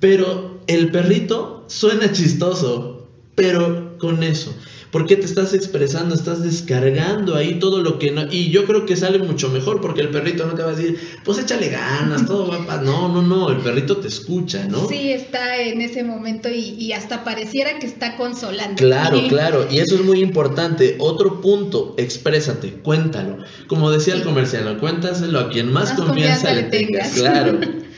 Pero 0.00 0.60
el 0.66 0.90
perrito 0.90 1.64
suena 1.68 2.10
chistoso, 2.10 3.08
pero 3.34 3.85
con 3.98 4.22
eso. 4.22 4.54
Porque 4.90 5.16
te 5.16 5.26
estás 5.26 5.52
expresando, 5.52 6.14
estás 6.14 6.42
descargando 6.42 7.34
ahí 7.34 7.58
todo 7.58 7.82
lo 7.82 7.98
que 7.98 8.12
no. 8.12 8.32
Y 8.32 8.50
yo 8.50 8.64
creo 8.64 8.86
que 8.86 8.96
sale 8.96 9.18
mucho 9.18 9.48
mejor 9.50 9.80
porque 9.80 10.00
el 10.00 10.10
perrito 10.10 10.46
no 10.46 10.54
te 10.54 10.62
va 10.62 10.70
a 10.70 10.74
decir, 10.74 10.98
pues 11.24 11.38
échale 11.38 11.68
ganas, 11.68 12.24
todo 12.26 12.48
va 12.48 12.64
pa-". 12.66 12.80
No, 12.80 13.08
no, 13.08 13.20
no, 13.22 13.50
el 13.50 13.58
perrito 13.58 13.96
te 13.98 14.08
escucha, 14.08 14.64
¿no? 14.68 14.88
sí 14.88 15.10
está 15.12 15.58
en 15.60 15.80
ese 15.80 16.02
momento 16.04 16.48
y, 16.48 16.60
y 16.78 16.92
hasta 16.92 17.24
pareciera 17.24 17.78
que 17.78 17.86
está 17.86 18.16
consolando. 18.16 18.76
Claro, 18.76 19.20
claro, 19.28 19.66
y 19.70 19.78
eso 19.78 19.96
es 19.96 20.02
muy 20.04 20.20
importante. 20.20 20.96
Otro 20.98 21.40
punto, 21.40 21.94
exprésate, 21.98 22.74
cuéntalo. 22.82 23.38
Como 23.66 23.90
decía 23.90 24.14
el 24.14 24.22
comercial, 24.22 24.78
cuéntaselo 24.78 25.40
a 25.40 25.50
quien 25.50 25.72
más, 25.72 25.90
Más 25.90 25.98
confianza, 25.98 26.48
confianza 26.48 26.54
le 26.54 26.62
le 26.62 26.68
tengas. 26.68 27.12
tengas. 27.14 27.32
Claro. 27.32 27.58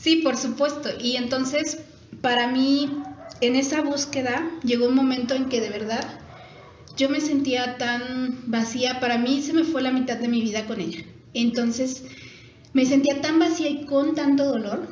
Sí, 0.00 0.20
por 0.22 0.36
supuesto. 0.36 0.88
Y 1.00 1.16
entonces, 1.16 1.78
para 2.20 2.46
mí, 2.46 2.88
en 3.40 3.56
esa 3.56 3.82
búsqueda 3.82 4.50
llegó 4.64 4.88
un 4.88 4.94
momento 4.94 5.34
en 5.34 5.48
que 5.48 5.60
de 5.60 5.70
verdad 5.70 6.20
yo 6.96 7.08
me 7.08 7.20
sentía 7.20 7.78
tan 7.78 8.42
vacía, 8.46 8.98
para 8.98 9.18
mí 9.18 9.40
se 9.42 9.52
me 9.52 9.64
fue 9.64 9.82
la 9.82 9.92
mitad 9.92 10.16
de 10.16 10.28
mi 10.28 10.40
vida 10.40 10.66
con 10.66 10.80
ella. 10.80 11.04
Entonces 11.32 12.04
me 12.72 12.84
sentía 12.84 13.20
tan 13.20 13.38
vacía 13.38 13.68
y 13.68 13.86
con 13.86 14.14
tanto 14.14 14.44
dolor 14.44 14.88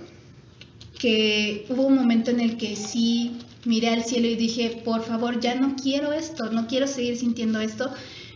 que 0.99 1.66
hubo 1.68 1.87
un 1.87 1.96
momento 1.96 2.31
en 2.31 2.40
el 2.40 2.57
que 2.57 2.77
sí 2.77 3.38
miré 3.64 3.88
al 3.88 4.05
cielo 4.05 4.29
y 4.29 4.37
dije, 4.37 4.81
por 4.85 5.03
favor, 5.03 5.40
ya 5.40 5.57
no 5.57 5.75
quiero 5.77 6.12
esto, 6.12 6.51
no 6.51 6.68
quiero 6.68 6.87
seguir 6.87 7.16
sintiendo 7.16 7.61
esto, 7.61 7.92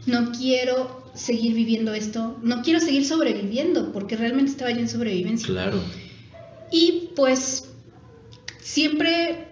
no 0.06 0.32
quiero 0.32 1.04
seguir 1.14 1.54
viviendo 1.54 1.94
esto, 1.94 2.36
no 2.42 2.62
quiero 2.62 2.80
seguir 2.80 3.04
sobreviviendo, 3.04 3.92
porque 3.92 4.16
realmente 4.16 4.50
estaba 4.50 4.70
yo 4.72 4.80
en 4.80 4.88
sobrevivencia. 4.88 5.46
Claro. 5.46 5.80
Y 6.72 7.10
pues 7.14 7.70
siempre 8.60 9.49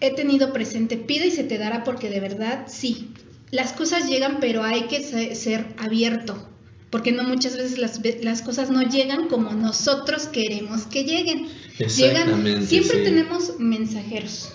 he 0.00 0.10
tenido 0.10 0.52
presente, 0.52 0.96
pide 0.96 1.28
y 1.28 1.30
se 1.30 1.44
te 1.44 1.58
dará 1.58 1.84
porque 1.84 2.10
de 2.10 2.20
verdad 2.20 2.66
sí, 2.68 3.10
las 3.50 3.72
cosas 3.72 4.08
llegan, 4.08 4.38
pero 4.40 4.62
hay 4.62 4.82
que 4.82 5.00
ser 5.34 5.66
abierto, 5.78 6.48
porque 6.90 7.12
no 7.12 7.22
muchas 7.24 7.56
veces 7.56 7.78
las, 7.78 8.00
las 8.22 8.42
cosas 8.42 8.70
no 8.70 8.82
llegan 8.82 9.28
como 9.28 9.52
nosotros 9.52 10.26
queremos 10.26 10.86
que 10.86 11.04
lleguen. 11.04 11.48
Llegan, 11.78 12.66
siempre 12.66 13.02
tenemos 13.02 13.58
mensajeros. 13.58 14.52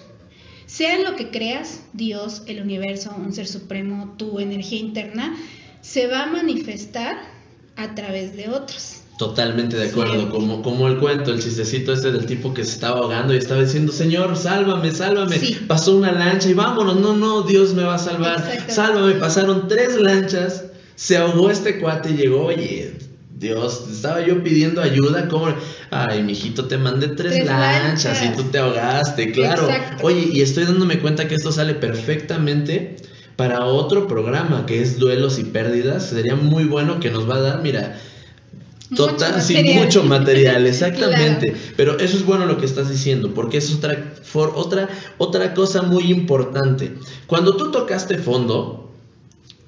Sea 0.65 0.95
en 0.95 1.03
lo 1.03 1.15
que 1.15 1.31
creas, 1.31 1.81
Dios, 1.93 2.43
el 2.47 2.61
universo, 2.61 3.13
un 3.17 3.33
ser 3.33 3.47
supremo, 3.47 4.15
tu 4.17 4.39
energía 4.39 4.79
interna, 4.79 5.35
se 5.81 6.07
va 6.07 6.23
a 6.23 6.25
manifestar 6.27 7.17
a 7.75 7.93
través 7.95 8.35
de 8.37 8.49
otros. 8.49 9.00
Totalmente 9.21 9.77
de 9.77 9.89
acuerdo, 9.89 10.31
como, 10.31 10.63
como 10.63 10.87
el 10.87 10.97
cuento, 10.97 11.31
el 11.31 11.39
chistecito 11.39 11.93
este 11.93 12.11
del 12.11 12.25
tipo 12.25 12.55
que 12.55 12.63
se 12.63 12.71
estaba 12.71 13.01
ahogando 13.01 13.35
y 13.35 13.37
estaba 13.37 13.61
diciendo, 13.61 13.91
Señor, 13.91 14.35
sálvame, 14.35 14.89
sálvame. 14.89 15.39
Pasó 15.67 15.95
una 15.95 16.11
lancha 16.11 16.49
y 16.49 16.55
vámonos, 16.55 16.95
no, 16.95 17.15
no, 17.15 17.43
Dios 17.43 17.75
me 17.75 17.83
va 17.83 17.93
a 17.93 17.97
salvar. 17.99 18.43
Sálvame, 18.67 19.13
pasaron 19.13 19.67
tres 19.67 20.01
lanchas, 20.01 20.63
se 20.95 21.17
ahogó 21.17 21.51
este 21.51 21.79
cuate 21.79 22.09
y 22.09 22.13
llegó, 22.17 22.45
oye, 22.45 22.95
Dios, 23.37 23.83
estaba 23.91 24.25
yo 24.25 24.41
pidiendo 24.41 24.81
ayuda, 24.81 25.27
como, 25.27 25.53
ay, 25.91 26.23
mijito, 26.23 26.65
te 26.65 26.79
mandé 26.79 27.09
tres, 27.09 27.45
lanchas, 27.45 28.25
y 28.25 28.35
tú 28.35 28.45
te 28.45 28.57
ahogaste, 28.57 29.33
claro. 29.33 29.67
Oye, 30.01 30.29
y 30.33 30.41
estoy 30.41 30.63
dándome 30.63 30.97
cuenta 30.97 31.27
que 31.27 31.35
esto 31.35 31.51
sale 31.51 31.75
perfectamente 31.75 32.95
para 33.35 33.65
otro 33.65 34.07
programa 34.07 34.65
que 34.65 34.81
es 34.81 34.97
duelos 34.97 35.37
y 35.37 35.43
pérdidas. 35.43 36.07
Sería 36.07 36.35
muy 36.35 36.63
bueno 36.63 36.99
que 36.99 37.11
nos 37.11 37.29
va 37.29 37.35
a 37.35 37.41
dar, 37.41 37.61
mira, 37.61 37.99
Total, 38.95 39.41
sí, 39.41 39.57
mucho 39.73 40.03
material, 40.03 40.67
exactamente. 40.67 41.53
Pero 41.77 41.97
eso 41.99 42.17
es 42.17 42.25
bueno 42.25 42.45
lo 42.45 42.57
que 42.57 42.65
estás 42.65 42.89
diciendo, 42.89 43.33
porque 43.33 43.57
es 43.57 43.73
otra, 43.73 44.13
otra, 44.55 44.89
otra 45.17 45.53
cosa 45.53 45.81
muy 45.81 46.11
importante. 46.11 46.93
Cuando 47.27 47.55
tú 47.55 47.71
tocaste 47.71 48.17
fondo, 48.17 48.91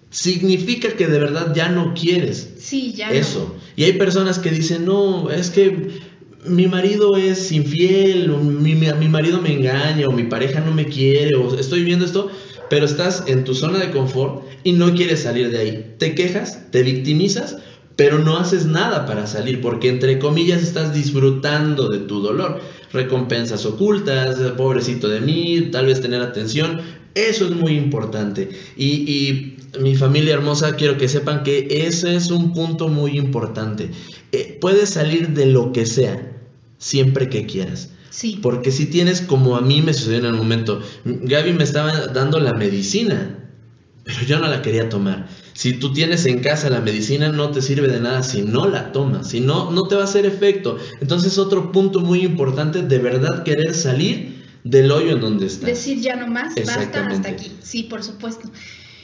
significa 0.09 0.89
que 0.89 1.07
de 1.07 1.19
verdad 1.19 1.53
ya 1.55 1.69
no 1.69 1.93
quieres 1.93 2.53
sí, 2.59 2.93
ya 2.93 3.09
eso. 3.09 3.55
Y 3.75 3.85
hay 3.85 3.93
personas 3.93 4.39
que 4.39 4.51
dicen, 4.51 4.85
no, 4.85 5.31
es 5.31 5.49
que 5.49 6.01
mi 6.45 6.67
marido 6.67 7.15
es 7.17 7.51
infiel, 7.51 8.29
o 8.29 8.37
mi, 8.37 8.75
mi 8.75 9.07
marido 9.07 9.41
me 9.41 9.53
engaña, 9.53 10.07
o 10.07 10.11
mi 10.11 10.23
pareja 10.23 10.59
no 10.59 10.73
me 10.73 10.85
quiere, 10.85 11.35
o 11.35 11.57
estoy 11.57 11.83
viendo 11.83 12.05
esto, 12.05 12.29
pero 12.69 12.85
estás 12.85 13.23
en 13.27 13.43
tu 13.43 13.55
zona 13.55 13.79
de 13.79 13.91
confort 13.91 14.43
y 14.63 14.73
no 14.73 14.93
quieres 14.93 15.21
salir 15.21 15.49
de 15.51 15.57
ahí. 15.57 15.95
Te 15.97 16.15
quejas, 16.15 16.71
te 16.71 16.83
victimizas 16.83 17.57
pero 17.95 18.19
no 18.19 18.37
haces 18.37 18.65
nada 18.65 19.05
para 19.05 19.27
salir 19.27 19.61
porque 19.61 19.89
entre 19.89 20.19
comillas 20.19 20.63
estás 20.63 20.93
disfrutando 20.93 21.89
de 21.89 21.99
tu 21.99 22.21
dolor. 22.21 22.59
Recompensas 22.91 23.65
ocultas, 23.65 24.37
pobrecito 24.55 25.09
de 25.09 25.19
mí, 25.19 25.69
tal 25.71 25.87
vez 25.87 26.01
tener 26.01 26.21
atención, 26.21 26.81
eso 27.15 27.45
es 27.45 27.51
muy 27.51 27.73
importante. 27.75 28.49
Y, 28.75 29.49
mi 29.79 29.95
familia 29.95 30.35
hermosa, 30.35 30.75
quiero 30.75 30.99
que 30.99 31.07
sepan 31.07 31.41
que 31.41 31.67
ese 31.87 32.15
es 32.15 32.29
un 32.29 32.53
punto 32.53 32.89
muy 32.89 33.17
importante. 33.17 33.89
Eh, 34.31 34.59
puedes 34.61 34.91
salir 34.91 35.29
de 35.29 35.47
lo 35.47 35.71
que 35.71 35.87
sea, 35.87 36.31
siempre 36.77 37.27
que 37.27 37.47
quieras. 37.47 37.89
Sí. 38.11 38.37
Porque 38.39 38.71
si 38.71 38.85
tienes, 38.85 39.21
como 39.21 39.55
a 39.55 39.61
mí 39.61 39.81
me 39.81 39.95
sucedió 39.95 40.19
en 40.19 40.25
el 40.25 40.33
momento, 40.33 40.79
Gaby 41.05 41.53
me 41.53 41.63
estaba 41.63 42.05
dando 42.07 42.39
la 42.39 42.53
medicina, 42.53 43.49
pero 44.03 44.21
yo 44.27 44.37
no 44.37 44.47
la 44.47 44.61
quería 44.61 44.89
tomar. 44.89 45.27
Si 45.53 45.73
tú 45.73 45.93
tienes 45.93 46.25
en 46.25 46.39
casa 46.39 46.69
la 46.69 46.81
medicina, 46.81 47.29
no 47.29 47.51
te 47.51 47.61
sirve 47.61 47.87
de 47.87 47.99
nada 47.99 48.23
si 48.23 48.41
no 48.41 48.67
la 48.67 48.91
tomas, 48.91 49.29
si 49.29 49.39
no, 49.39 49.71
no 49.71 49.83
te 49.83 49.95
va 49.95 50.01
a 50.01 50.05
hacer 50.05 50.25
efecto. 50.25 50.77
Entonces, 50.99 51.37
otro 51.37 51.71
punto 51.71 51.99
muy 51.99 52.21
importante, 52.21 52.81
de 52.81 52.97
verdad 52.97 53.43
querer 53.43 53.75
salir 53.75 54.43
del 54.63 54.91
hoyo 54.91 55.11
en 55.11 55.21
donde 55.21 55.45
estás. 55.45 55.65
Decir 55.65 55.99
ya 55.99 56.15
no 56.15 56.27
más, 56.27 56.55
basta 56.55 57.07
hasta 57.07 57.29
aquí. 57.29 57.51
Sí, 57.61 57.83
por 57.83 58.03
supuesto. 58.03 58.49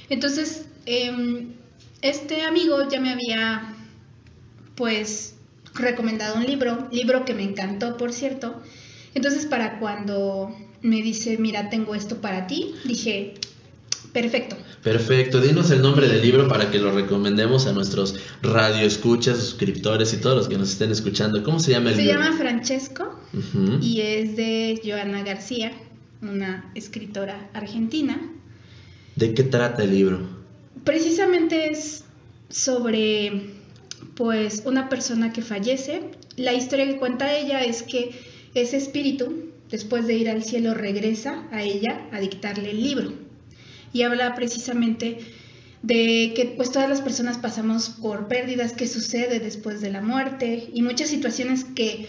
Entonces, 0.10 0.66
em, 0.88 1.54
este 2.02 2.42
amigo 2.42 2.78
ya 2.90 3.00
me 3.00 3.12
había, 3.12 3.76
pues, 4.76 5.36
recomendado 5.76 6.38
un 6.38 6.46
libro, 6.46 6.88
libro 6.92 7.26
que 7.26 7.36
me 7.36 7.44
encantó, 7.44 7.96
por 7.96 8.12
cierto. 8.12 8.60
Entonces, 9.14 9.46
para 9.46 9.80
cuando 9.80 10.56
me 10.82 11.04
dice, 11.04 11.38
mira, 11.38 11.70
tengo 11.70 11.94
esto 11.94 12.22
para 12.22 12.48
ti, 12.48 12.74
dije, 12.86 13.36
Perfecto. 14.14 14.56
Perfecto. 14.84 15.42
Dinos 15.42 15.72
el 15.72 15.82
nombre 15.82 16.08
del 16.08 16.22
libro 16.22 16.48
para 16.48 16.72
que 16.72 16.80
lo 16.80 16.92
recomendemos 16.92 17.68
a 17.68 17.74
nuestros 17.74 18.16
radioescuchas, 18.42 19.38
suscriptores 19.38 20.14
y 20.14 20.18
todos 20.18 20.38
los 20.38 20.48
que 20.48 20.58
nos 20.58 20.72
estén 20.72 20.92
escuchando. 20.92 21.44
¿Cómo 21.44 21.60
se 21.60 21.72
llama 21.72 21.92
el 21.92 21.98
libro? 21.98 22.14
Se 22.14 22.20
llama 22.20 22.38
Francesco 22.38 23.20
y 23.82 24.02
es 24.02 24.38
de 24.38 24.82
Joana 24.84 25.24
García, 25.24 25.74
una 26.22 26.72
escritora 26.76 27.50
argentina. 27.54 28.20
¿De 29.18 29.34
qué 29.34 29.44
trata 29.44 29.84
el 29.84 29.92
libro? 29.92 30.22
Precisamente 30.86 31.72
es 31.72 32.06
sobre 32.50 33.52
pues 34.16 34.64
una 34.66 34.88
persona 34.88 35.34
que 35.34 35.42
fallece. 35.42 36.12
La 36.38 36.54
historia 36.54 36.88
que 36.88 36.98
cuenta 36.98 37.36
ella 37.36 37.64
es 37.66 37.84
que 37.84 38.12
ese 38.54 38.78
espíritu, 38.78 39.52
después 39.70 40.08
de 40.08 40.14
ir 40.16 40.30
al 40.30 40.42
cielo, 40.42 40.74
regresa 40.74 41.44
a 41.52 41.64
ella 41.64 42.08
a 42.14 42.22
dictarle 42.22 42.72
el 42.72 42.82
libro 42.82 43.29
y 43.94 44.04
habla 44.04 44.36
precisamente 44.36 45.20
de 45.82 46.34
que 46.36 46.54
pues 46.58 46.72
todas 46.72 46.90
las 46.90 47.02
personas 47.02 47.38
pasamos 47.38 47.90
por 47.90 48.28
pérdidas 48.28 48.74
que 48.74 48.88
sucede 48.88 49.40
después 49.40 49.82
de 49.82 49.92
la 49.92 50.02
muerte 50.02 50.70
y 50.74 50.82
muchas 50.82 51.10
situaciones 51.10 51.64
que 51.64 52.08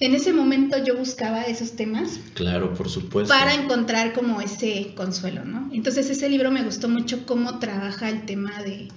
en 0.00 0.14
ese 0.14 0.32
momento 0.32 0.82
yo 0.82 0.96
buscaba 0.96 1.42
esos 1.42 1.72
temas. 1.72 2.20
Claro, 2.34 2.74
por 2.74 2.88
supuesto. 2.88 3.34
Para 3.34 3.54
encontrar 3.54 4.12
como 4.12 4.40
ese 4.40 4.92
consuelo, 4.94 5.44
¿no? 5.44 5.70
Entonces 5.72 6.08
ese 6.08 6.28
libro 6.28 6.52
me 6.52 6.62
gustó 6.62 6.88
mucho 6.88 7.26
cómo 7.26 7.58
trabaja 7.58 8.08
el 8.08 8.24
tema 8.24 8.62
de, 8.62 8.88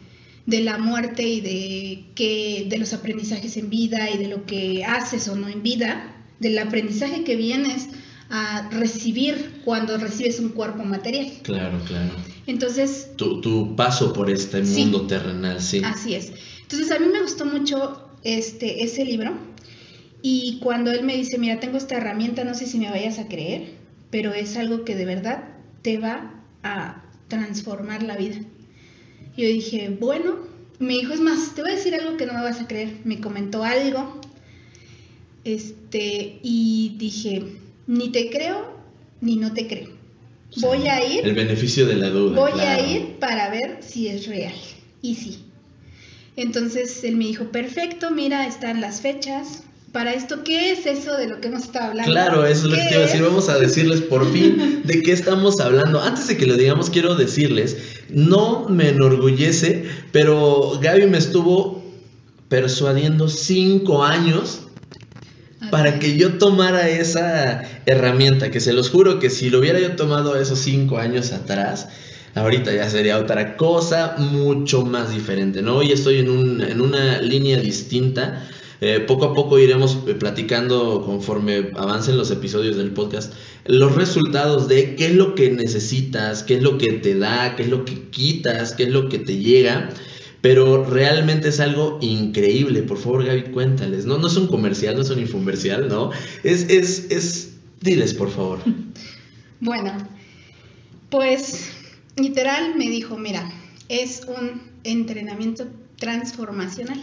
de 0.46 0.62
la 0.62 0.78
muerte 0.78 1.24
y 1.24 1.42
de, 1.42 2.04
que, 2.14 2.68
de 2.70 2.78
los 2.78 2.94
aprendizajes 2.94 3.58
en 3.58 3.72
vida 3.72 4.12
y 4.12 4.20
de 4.20 4.28
lo 4.28 4.46
que 4.46 4.86
haces 4.86 5.28
o 5.28 5.36
no 5.36 5.48
en 5.48 5.64
vida, 5.64 6.16
del 6.40 6.60
aprendizaje 6.60 7.24
que 7.24 7.36
vienes 7.36 7.88
a 8.32 8.70
recibir 8.72 9.62
cuando 9.66 9.98
recibes 9.98 10.40
un 10.40 10.50
cuerpo 10.50 10.84
material. 10.84 11.32
Claro, 11.44 11.80
claro. 11.86 12.14
Entonces... 12.48 13.12
Tu, 13.18 13.42
tu 13.42 13.76
paso 13.76 14.14
por 14.14 14.30
este 14.30 14.64
mundo 14.64 15.06
terrenal, 15.06 15.62
sí. 15.62 15.82
Así 15.84 16.16
es. 16.16 16.32
Entonces 16.62 16.90
a 16.92 17.00
mí 17.00 17.08
me 17.12 17.22
gustó 17.22 17.46
mucho 17.46 18.10
este, 18.24 18.84
ese 18.84 19.04
libro 19.04 19.34
y 20.22 20.60
cuando 20.62 20.92
él 20.92 21.04
me 21.04 21.18
dice, 21.18 21.38
mira, 21.38 21.60
tengo 21.60 21.78
esta 21.78 21.98
herramienta, 21.98 22.44
no 22.44 22.54
sé 22.54 22.68
si 22.68 22.78
me 22.78 22.90
vayas 22.90 23.20
a 23.20 23.28
creer, 23.28 23.74
pero 24.10 24.34
es 24.34 24.56
algo 24.56 24.86
que 24.86 24.96
de 24.96 25.06
verdad 25.06 25.44
te 25.82 25.98
va 25.98 26.42
a 26.64 27.04
transformar 27.28 28.04
la 28.04 28.16
vida. 28.16 28.38
Yo 29.36 29.46
dije, 29.46 29.96
bueno, 30.00 30.36
mi 30.80 31.00
hijo 31.00 31.14
es 31.14 31.20
más, 31.20 31.54
te 31.56 31.62
voy 31.62 31.72
a 31.72 31.76
decir 31.76 31.96
algo 31.96 32.18
que 32.18 32.26
no 32.26 32.34
me 32.34 32.42
vas 32.42 32.62
a 32.62 32.68
creer. 32.68 32.98
Me 33.04 33.20
comentó 33.20 33.64
algo, 33.64 34.22
este, 35.44 36.40
y 36.44 36.96
dije, 36.98 37.44
ni 37.92 38.08
te 38.10 38.30
creo 38.30 38.72
ni 39.20 39.36
no 39.36 39.54
te 39.54 39.68
creo. 39.68 39.90
Voy 40.58 40.88
a 40.88 41.06
ir. 41.06 41.26
El 41.28 41.36
beneficio 41.36 41.86
de 41.86 41.96
la 41.96 42.10
duda. 42.10 42.40
Voy 42.40 42.60
a 42.60 42.80
ir 42.80 43.18
para 43.20 43.50
ver 43.50 43.80
si 43.82 44.08
es 44.08 44.28
real. 44.28 44.54
Y 45.02 45.16
sí. 45.16 45.44
Entonces 46.36 47.04
él 47.04 47.18
me 47.18 47.26
dijo, 47.26 47.52
perfecto, 47.52 48.10
mira, 48.10 48.48
están 48.48 48.82
las 48.82 49.02
fechas. 49.02 49.64
Para 49.92 50.14
esto, 50.14 50.44
¿qué 50.46 50.72
es 50.72 50.86
eso 50.86 51.18
de 51.18 51.28
lo 51.28 51.42
que 51.42 51.50
hemos 51.50 51.64
estado 51.64 51.90
hablando? 51.90 52.12
Claro, 52.12 52.46
eso 52.46 52.66
es 52.66 52.72
lo 52.72 52.76
que 52.78 52.84
te 52.84 52.94
iba 52.94 53.04
a 53.04 53.08
decir. 53.08 53.22
Vamos 53.22 53.50
a 53.50 53.60
decirles 53.60 54.02
por 54.02 54.32
fin 54.32 54.82
de 54.86 55.02
qué 55.02 55.12
estamos 55.12 55.60
hablando. 55.60 56.02
Antes 56.02 56.28
de 56.30 56.38
que 56.38 56.48
lo 56.48 56.56
digamos, 56.56 56.90
quiero 56.90 57.16
decirles, 57.16 57.78
no 58.10 58.70
me 58.70 58.90
enorgullece, 58.90 59.84
pero 60.14 60.80
Gaby 60.82 61.08
me 61.08 61.18
estuvo 61.18 61.84
persuadiendo 62.48 63.28
cinco 63.28 64.04
años 64.04 64.62
para 65.70 66.00
que 66.00 66.18
yo 66.18 66.38
tomara 66.38 66.90
esa 66.90 67.64
herramienta, 67.86 68.50
que 68.50 68.60
se 68.60 68.74
los 68.74 68.90
juro 68.90 69.20
que 69.20 69.30
si 69.30 69.50
lo 69.50 69.60
hubiera 69.60 69.80
yo 69.80 69.96
tomado 69.96 70.36
esos 70.36 70.60
cinco 70.60 70.98
años 70.98 71.32
atrás, 71.34 71.90
ahorita 72.34 72.74
ya 72.74 72.90
sería 72.90 73.20
otra 73.20 73.58
cosa 73.58 74.16
mucho 74.18 74.84
más 74.86 75.12
diferente, 75.14 75.62
¿no? 75.62 75.78
Hoy 75.78 75.92
estoy 75.92 76.20
en, 76.20 76.30
un, 76.30 76.62
en 76.62 76.82
una 76.82 77.22
línea 77.22 77.58
distinta, 77.60 78.48
Eh, 78.84 79.00
poco 79.00 79.26
a 79.26 79.34
poco 79.36 79.60
iremos 79.60 80.00
eh, 80.08 80.16
platicando 80.16 81.04
conforme 81.06 81.70
avancen 81.76 82.18
los 82.18 82.32
episodios 82.32 82.78
del 82.78 82.90
podcast 82.90 83.32
los 83.66 83.94
resultados 83.94 84.68
de 84.68 84.96
qué 84.96 85.06
es 85.06 85.16
lo 85.16 85.36
que 85.36 85.52
necesitas, 85.52 86.42
qué 86.42 86.56
es 86.56 86.64
lo 86.64 86.80
que 86.80 86.94
te 86.94 87.14
da, 87.14 87.56
qué 87.56 87.62
es 87.62 87.70
lo 87.70 87.86
que 87.86 88.10
quitas, 88.10 88.74
qué 88.74 88.86
es 88.86 88.90
lo 88.90 89.08
que 89.08 89.20
te 89.20 89.38
llega. 89.38 89.90
Pero 90.42 90.84
realmente 90.84 91.50
es 91.50 91.60
algo 91.60 92.00
increíble. 92.02 92.82
Por 92.84 92.98
favor, 92.98 93.24
Gaby, 93.24 93.52
cuéntales. 93.52 94.06
No, 94.06 94.18
no 94.18 94.28
es 94.28 94.36
un 94.38 94.48
comercial, 94.48 94.96
no 94.96 95.02
es 95.02 95.10
un 95.10 95.20
infomercial, 95.20 95.88
¿no? 95.88 96.12
Es, 96.44 96.70
es, 96.70 97.12
es. 97.12 97.54
Diles, 97.80 98.14
por 98.14 98.30
favor. 98.30 98.60
Bueno, 99.64 99.96
pues 101.12 101.70
literal 102.16 102.74
me 102.76 102.90
dijo, 102.90 103.16
mira, 103.16 103.48
es 103.90 104.24
un 104.28 104.60
entrenamiento 104.84 105.68
transformacional. 105.98 107.00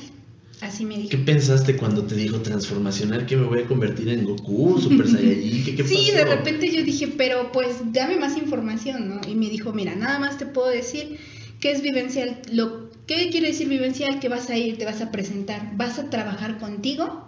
Así 0.61 0.85
me 0.85 0.97
dijo. 0.97 1.11
¿Qué 1.11 1.19
pensaste 1.19 1.77
cuando 1.77 2.03
te 2.05 2.17
dijo 2.17 2.41
transformacional 2.41 3.27
que 3.27 3.37
me 3.37 3.47
voy 3.47 3.61
a 3.61 3.67
convertir 3.67 4.09
en 4.09 4.25
Goku, 4.25 4.81
Super 4.81 5.09
Saiyajin? 5.11 5.65
¿Qué, 5.65 5.77
qué 5.77 5.85
sí, 5.87 6.11
de 6.11 6.25
repente 6.25 6.75
yo 6.75 6.83
dije, 6.83 7.07
pero 7.17 7.53
pues 7.53 7.77
dame 7.93 8.19
más 8.19 8.37
información, 8.37 9.09
¿no? 9.09 9.21
Y 9.29 9.37
me 9.37 9.49
dijo, 9.51 9.73
mira, 9.73 9.95
nada 9.95 10.19
más 10.19 10.37
te 10.37 10.47
puedo 10.47 10.69
decir 10.69 11.19
que 11.61 11.71
es 11.71 11.81
vivencial. 11.81 12.43
Lo, 12.53 12.88
¿Qué 13.09 13.31
quiere 13.31 13.49
decir 13.49 13.71
vivencial? 13.71 14.21
Que 14.21 14.29
vas 14.29 14.51
a 14.51 14.57
ir, 14.59 14.77
te 14.77 14.85
vas 14.85 15.01
a 15.01 15.11
presentar, 15.11 15.75
vas 15.79 15.99
a 15.99 16.11
trabajar 16.11 16.59
contigo 16.59 17.25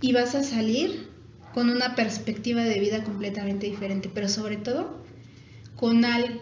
y 0.00 0.12
vas 0.12 0.36
a 0.36 0.44
salir 0.44 1.08
con 1.52 1.68
una 1.68 1.96
perspectiva 1.96 2.62
de 2.62 2.78
vida 2.78 3.02
completamente 3.02 3.66
diferente, 3.66 4.08
pero 4.14 4.28
sobre 4.28 4.56
todo 4.56 5.04
con, 5.74 6.04
al, 6.04 6.40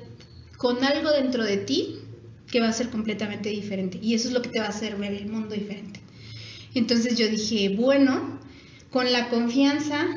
con 0.58 0.84
algo 0.84 1.10
dentro 1.12 1.44
de 1.44 1.56
ti 1.56 1.96
que 2.50 2.60
va 2.60 2.68
a 2.68 2.74
ser 2.74 2.90
completamente 2.90 3.48
diferente. 3.48 3.98
Y 4.02 4.12
eso 4.12 4.28
es 4.28 4.34
lo 4.34 4.42
que 4.42 4.50
te 4.50 4.60
va 4.60 4.66
a 4.66 4.68
hacer 4.68 4.96
ver 4.96 5.14
el 5.14 5.28
mundo 5.28 5.54
diferente. 5.54 6.00
Entonces 6.74 7.16
yo 7.16 7.28
dije, 7.28 7.70
bueno, 7.70 8.38
con 8.90 9.10
la 9.12 9.30
confianza 9.30 10.08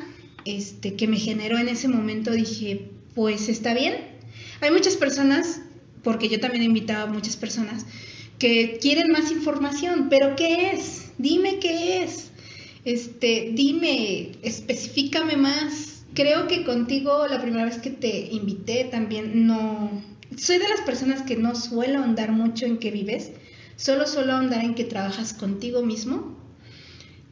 este, 0.44 0.94
que 0.94 1.08
me 1.08 1.18
generó 1.18 1.56
en 1.56 1.70
ese 1.70 1.88
momento, 1.88 2.32
dije, 2.32 2.90
pues 3.14 3.48
está 3.48 3.72
bien. 3.72 3.94
Hay 4.60 4.70
muchas 4.70 4.96
personas, 4.96 5.62
porque 6.02 6.28
yo 6.28 6.38
también 6.38 6.62
he 6.62 6.66
invitado 6.66 7.06
a 7.06 7.10
muchas 7.10 7.38
personas, 7.38 7.86
que 8.38 8.78
quieren 8.80 9.10
más 9.10 9.30
información, 9.30 10.08
pero 10.10 10.36
¿qué 10.36 10.70
es? 10.72 11.12
Dime 11.18 11.58
qué 11.58 12.02
es. 12.02 12.30
Este, 12.84 13.50
dime, 13.54 14.32
especificame 14.42 15.36
más. 15.36 16.04
Creo 16.14 16.46
que 16.46 16.64
contigo 16.64 17.26
la 17.28 17.40
primera 17.42 17.64
vez 17.64 17.78
que 17.78 17.90
te 17.90 18.28
invité 18.30 18.84
también 18.84 19.46
no, 19.46 19.90
soy 20.36 20.58
de 20.58 20.68
las 20.68 20.80
personas 20.80 21.22
que 21.22 21.36
no 21.36 21.54
suelo 21.54 21.98
ahondar 21.98 22.32
mucho 22.32 22.66
en 22.66 22.78
qué 22.78 22.90
vives, 22.90 23.32
solo 23.76 24.06
suelo 24.06 24.34
ahondar 24.34 24.64
en 24.64 24.74
que 24.74 24.84
trabajas 24.84 25.32
contigo 25.32 25.82
mismo 25.82 26.36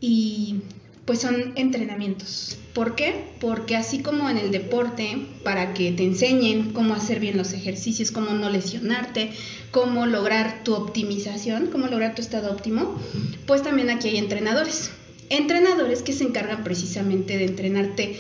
y 0.01 0.57
pues 1.05 1.21
son 1.21 1.53
entrenamientos. 1.57 2.57
¿Por 2.73 2.95
qué? 2.95 3.27
Porque 3.41 3.77
así 3.77 4.01
como 4.01 4.29
en 4.31 4.39
el 4.39 4.51
deporte, 4.51 5.27
para 5.45 5.75
que 5.75 5.93
te 5.93 6.03
enseñen 6.03 6.73
cómo 6.73 6.95
hacer 6.95 7.21
bien 7.21 7.37
los 7.37 7.53
ejercicios, 7.53 8.11
cómo 8.11 8.33
no 8.33 8.51
lesionarte, 8.51 9.31
cómo 9.71 10.07
lograr 10.07 10.65
tu 10.65 10.75
optimización, 10.75 11.69
cómo 11.71 11.87
lograr 11.87 12.15
tu 12.15 12.23
estado 12.23 12.51
óptimo, 12.51 12.99
pues 13.47 13.63
también 13.63 13.91
aquí 13.91 14.09
hay 14.09 14.17
entrenadores. 14.17 14.91
Entrenadores 15.31 16.03
que 16.03 16.13
se 16.13 16.25
encargan 16.25 16.65
precisamente 16.65 17.39
de 17.39 17.45
entrenarte 17.45 18.19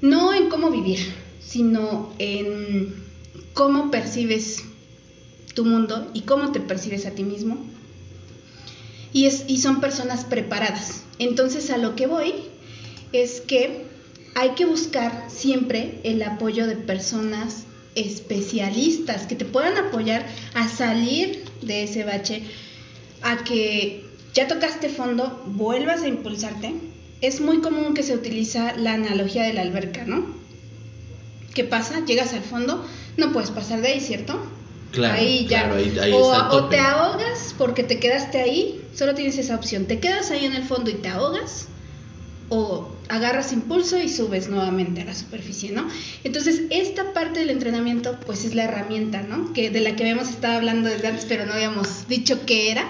no 0.00 0.32
en 0.34 0.48
cómo 0.48 0.70
vivir, 0.70 0.98
sino 1.40 2.12
en 2.18 2.94
cómo 3.52 3.90
percibes 3.90 4.64
tu 5.54 5.64
mundo 5.64 6.10
y 6.14 6.22
cómo 6.22 6.52
te 6.52 6.60
percibes 6.60 7.06
a 7.06 7.10
ti 7.10 7.24
mismo. 7.24 7.71
Y, 9.12 9.26
es, 9.26 9.44
y 9.46 9.58
son 9.58 9.80
personas 9.80 10.24
preparadas. 10.24 11.02
Entonces 11.18 11.70
a 11.70 11.76
lo 11.78 11.94
que 11.96 12.06
voy 12.06 12.32
es 13.12 13.40
que 13.42 13.84
hay 14.34 14.50
que 14.50 14.64
buscar 14.64 15.26
siempre 15.28 16.00
el 16.04 16.22
apoyo 16.22 16.66
de 16.66 16.76
personas 16.76 17.64
especialistas 17.94 19.26
que 19.26 19.34
te 19.36 19.44
puedan 19.44 19.76
apoyar 19.76 20.26
a 20.54 20.68
salir 20.68 21.44
de 21.60 21.82
ese 21.84 22.04
bache, 22.04 22.42
a 23.22 23.44
que 23.44 24.06
ya 24.34 24.48
tocaste 24.48 24.88
fondo, 24.88 25.42
vuelvas 25.46 26.02
a 26.02 26.08
impulsarte. 26.08 26.74
Es 27.20 27.40
muy 27.40 27.60
común 27.60 27.94
que 27.94 28.02
se 28.02 28.14
utiliza 28.14 28.74
la 28.76 28.94
analogía 28.94 29.44
de 29.44 29.52
la 29.52 29.62
alberca, 29.62 30.04
¿no? 30.04 30.24
¿Qué 31.54 31.64
pasa? 31.64 32.04
Llegas 32.06 32.32
al 32.32 32.42
fondo, 32.42 32.84
no 33.18 33.32
puedes 33.32 33.50
pasar 33.50 33.82
de 33.82 33.88
ahí, 33.88 34.00
¿cierto? 34.00 34.40
Claro, 34.90 35.14
ahí 35.20 35.46
ya. 35.46 35.64
claro, 35.64 35.74
ahí- 35.76 35.98
ahí 36.00 36.12
o, 36.14 36.64
te 36.68 36.78
ahogas 36.78 37.54
porque 37.58 37.82
te 37.84 38.00
quedaste 38.00 38.40
ahí, 38.40 38.81
solo 38.94 39.14
tienes 39.14 39.38
esa 39.38 39.54
opción. 39.56 39.86
Te 39.86 39.98
quedas 39.98 40.30
ahí 40.30 40.44
en 40.44 40.52
el 40.54 40.64
fondo 40.64 40.90
y 40.90 40.94
te 40.94 41.08
ahogas, 41.08 41.66
o 42.48 42.88
agarras 43.08 43.52
impulso 43.52 43.98
y 43.98 44.08
subes 44.10 44.48
nuevamente 44.48 45.00
a 45.00 45.04
la 45.06 45.14
superficie, 45.14 45.72
¿no? 45.72 45.88
Entonces, 46.24 46.62
esta 46.70 47.12
parte 47.14 47.40
del 47.40 47.50
entrenamiento, 47.50 48.18
pues 48.26 48.44
es 48.44 48.54
la 48.54 48.64
herramienta, 48.64 49.22
¿no? 49.22 49.52
Que 49.54 49.70
de 49.70 49.80
la 49.80 49.96
que 49.96 50.02
habíamos 50.02 50.28
estado 50.28 50.56
hablando 50.58 50.88
desde 50.90 51.08
antes, 51.08 51.24
pero 51.26 51.46
no 51.46 51.52
habíamos 51.54 52.08
dicho 52.08 52.40
qué 52.46 52.70
era. 52.70 52.84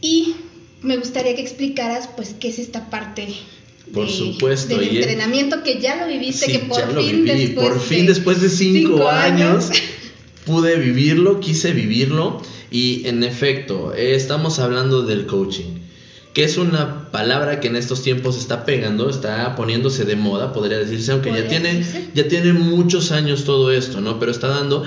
Y 0.00 0.34
me 0.82 0.96
gustaría 0.98 1.34
que 1.34 1.40
explicaras, 1.40 2.08
pues, 2.14 2.34
qué 2.38 2.48
es 2.48 2.58
esta 2.58 2.90
parte 2.90 3.28
Por 3.92 4.06
de- 4.06 4.12
supuesto, 4.12 4.76
del 4.76 4.92
y 4.92 4.96
entrenamiento 4.98 5.62
que 5.62 5.80
ya 5.80 5.96
lo 5.96 6.06
viviste, 6.08 6.46
Sí, 6.46 6.52
que 6.52 6.58
por 6.60 7.02
fin 7.02 7.24
viví. 7.24 7.46
después 7.46 7.68
por 7.68 7.80
fin 7.80 8.00
de 8.06 8.12
después 8.12 8.40
de 8.42 8.48
cinco, 8.50 8.92
cinco 8.96 9.08
años, 9.08 9.70
años. 9.70 9.82
pude 10.44 10.76
vivirlo, 10.76 11.40
quise 11.40 11.72
vivirlo 11.72 12.40
y 12.70 13.06
en 13.06 13.22
efecto, 13.22 13.92
estamos 13.94 14.58
hablando 14.58 15.02
del 15.02 15.26
coaching, 15.26 15.78
que 16.32 16.44
es 16.44 16.58
una 16.58 17.10
palabra 17.10 17.60
que 17.60 17.68
en 17.68 17.76
estos 17.76 18.02
tiempos 18.02 18.36
está 18.36 18.64
pegando, 18.64 19.08
está 19.08 19.54
poniéndose 19.54 20.04
de 20.04 20.16
moda, 20.16 20.52
podría 20.52 20.78
decirse, 20.78 21.12
aunque 21.12 21.30
ya 21.32 21.46
tiene, 21.46 21.74
decirse. 21.74 22.08
ya 22.14 22.28
tiene 22.28 22.52
muchos 22.52 23.12
años 23.12 23.44
todo 23.44 23.70
esto, 23.70 24.00
¿no? 24.00 24.18
Pero 24.18 24.32
está 24.32 24.48
dando 24.48 24.84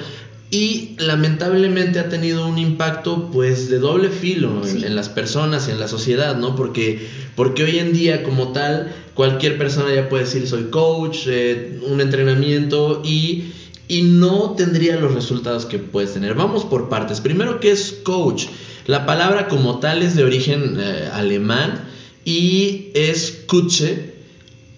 y 0.50 0.96
lamentablemente 0.98 2.00
ha 2.00 2.08
tenido 2.08 2.48
un 2.48 2.58
impacto 2.58 3.30
pues 3.32 3.70
de 3.70 3.80
doble 3.80 4.10
filo 4.10 4.62
en, 4.64 4.80
Sí. 4.80 4.86
en 4.86 4.96
las 4.96 5.10
personas 5.10 5.68
y 5.68 5.72
en 5.72 5.80
la 5.80 5.90
sociedad, 5.90 6.38
¿no? 6.38 6.56
Porque, 6.56 7.06
porque 7.36 7.64
hoy 7.64 7.80
en 7.80 7.92
día 7.94 8.24
como 8.24 8.54
tal 8.54 8.94
cualquier 9.14 9.58
persona 9.58 9.94
ya 9.94 10.08
puede 10.08 10.24
decir 10.24 10.48
soy 10.48 10.66
coach, 10.66 11.28
eh, 11.28 11.80
un 11.90 12.00
entrenamiento 12.00 13.02
y, 13.04 13.52
y 13.88 14.02
no 14.02 14.52
tendría 14.52 14.98
los 14.98 15.14
resultados 15.14 15.66
que 15.66 15.80
puedes 15.80 16.14
tener. 16.14 16.36
Vamos 16.36 16.66
por 16.66 16.90
partes. 16.90 17.22
Primero, 17.22 17.60
¿qué 17.60 17.72
es 17.72 18.00
coach? 18.04 18.48
La 18.86 19.06
palabra 19.06 19.48
como 19.48 19.80
tal 19.80 20.02
es 20.02 20.16
de 20.16 20.24
origen 20.24 20.78
eh, 20.80 21.10
alemán 21.12 21.86
y 22.26 22.92
es 22.94 23.44
Kutsche. 23.48 24.16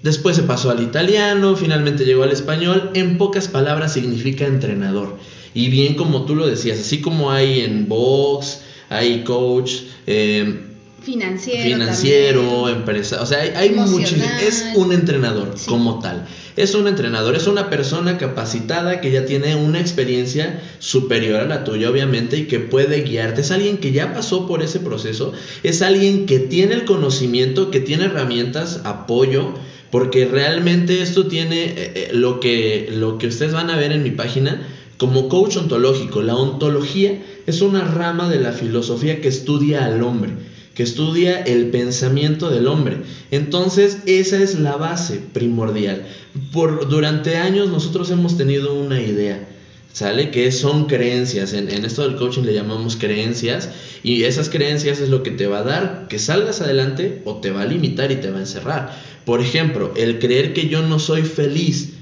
Después 0.03 0.35
se 0.35 0.43
pasó 0.43 0.69
al 0.71 0.81
italiano, 0.81 1.55
finalmente 1.55 2.05
llegó 2.05 2.23
al 2.23 2.31
español. 2.31 2.91
En 2.93 3.17
pocas 3.17 3.47
palabras 3.47 3.93
significa 3.93 4.45
entrenador. 4.45 5.17
Y 5.53 5.69
bien 5.69 5.95
como 5.95 6.25
tú 6.25 6.35
lo 6.35 6.47
decías, 6.47 6.79
así 6.79 7.01
como 7.01 7.31
hay 7.31 7.61
en 7.61 7.87
box, 7.89 8.61
hay 8.89 9.23
coach, 9.23 9.73
eh, 10.07 10.68
financiero, 11.01 11.63
financiero, 11.77 12.41
también. 12.41 12.77
empresa, 12.77 13.21
o 13.21 13.25
sea, 13.25 13.39
hay, 13.41 13.49
hay 13.55 13.69
muchísimo- 13.71 14.25
es 14.41 14.65
un 14.75 14.91
entrenador 14.91 15.53
Sí. 15.55 15.65
como 15.67 15.99
tal. 15.99 16.25
Es 16.57 16.75
un 16.75 16.87
entrenador, 16.87 17.35
es 17.35 17.47
una 17.47 17.69
persona 17.69 18.17
capacitada 18.17 18.99
que 18.99 19.11
ya 19.11 19.25
tiene 19.25 19.55
una 19.55 19.79
experiencia 19.79 20.61
superior 20.79 21.39
a 21.39 21.45
la 21.45 21.63
tuya, 21.63 21.89
obviamente, 21.89 22.37
y 22.37 22.47
que 22.47 22.59
puede 22.59 23.01
guiarte. 23.03 23.41
Es 23.41 23.51
alguien 23.51 23.77
que 23.77 23.91
ya 23.93 24.13
pasó 24.13 24.45
por 24.45 24.61
ese 24.61 24.79
proceso, 24.79 25.31
es 25.63 25.81
alguien 25.81 26.25
que 26.25 26.39
tiene 26.39 26.73
el 26.73 26.83
conocimiento, 26.85 27.71
que 27.71 27.79
tiene 27.79 28.05
herramientas, 28.05 28.81
apoyo, 28.83 29.53
porque 29.89 30.25
realmente 30.25 31.01
esto 31.01 31.27
tiene 31.27 31.63
eh, 31.63 31.73
eh, 31.77 32.09
lo, 32.13 32.39
que, 32.41 32.89
lo 32.91 33.17
que 33.17 33.27
ustedes 33.27 33.53
van 33.53 33.69
a 33.69 33.77
ver 33.77 33.91
en 33.93 34.03
mi 34.03 34.11
página 34.11 34.61
como 34.97 35.29
coach 35.29 35.55
ontológico. 35.55 36.21
La 36.21 36.35
ontología 36.35 37.21
es 37.47 37.61
una 37.61 37.85
rama 37.85 38.27
de 38.29 38.39
la 38.39 38.51
filosofía 38.51 39.21
que 39.21 39.29
estudia 39.29 39.85
al 39.85 40.03
hombre 40.03 40.33
que 40.79 40.83
estudia 40.83 41.41
el 41.41 41.71
pensamiento 41.71 42.49
del 42.49 42.65
hombre. 42.65 42.99
Entonces, 43.31 43.97
esa 44.05 44.41
es 44.41 44.57
la 44.57 44.77
base 44.77 45.19
primordial. 45.33 46.05
Por, 46.53 46.87
durante 46.87 47.35
años 47.35 47.67
nosotros 47.67 48.09
hemos 48.11 48.37
tenido 48.37 48.73
una 48.75 49.01
idea, 49.01 49.45
¿sale? 49.91 50.31
Que 50.31 50.53
son 50.53 50.85
creencias. 50.85 51.51
En, 51.51 51.69
en 51.69 51.83
esto 51.83 52.03
del 52.03 52.15
coaching 52.15 52.43
le 52.43 52.53
llamamos 52.53 52.95
creencias. 52.95 53.71
Y 54.03 54.23
esas 54.23 54.47
creencias 54.47 55.01
es 55.01 55.09
lo 55.09 55.21
que 55.21 55.31
te 55.31 55.47
va 55.47 55.59
a 55.59 55.63
dar 55.63 56.07
que 56.07 56.17
salgas 56.17 56.61
adelante 56.61 57.23
o 57.25 57.41
te 57.41 57.51
va 57.51 57.63
a 57.63 57.65
limitar 57.65 58.13
y 58.13 58.15
te 58.15 58.31
va 58.31 58.37
a 58.37 58.43
encerrar. 58.43 58.97
Por 59.25 59.41
ejemplo, 59.41 59.91
el 59.97 60.17
creer 60.19 60.53
que 60.53 60.69
yo 60.69 60.81
no 60.81 60.97
soy 60.97 61.23
feliz 61.23 61.95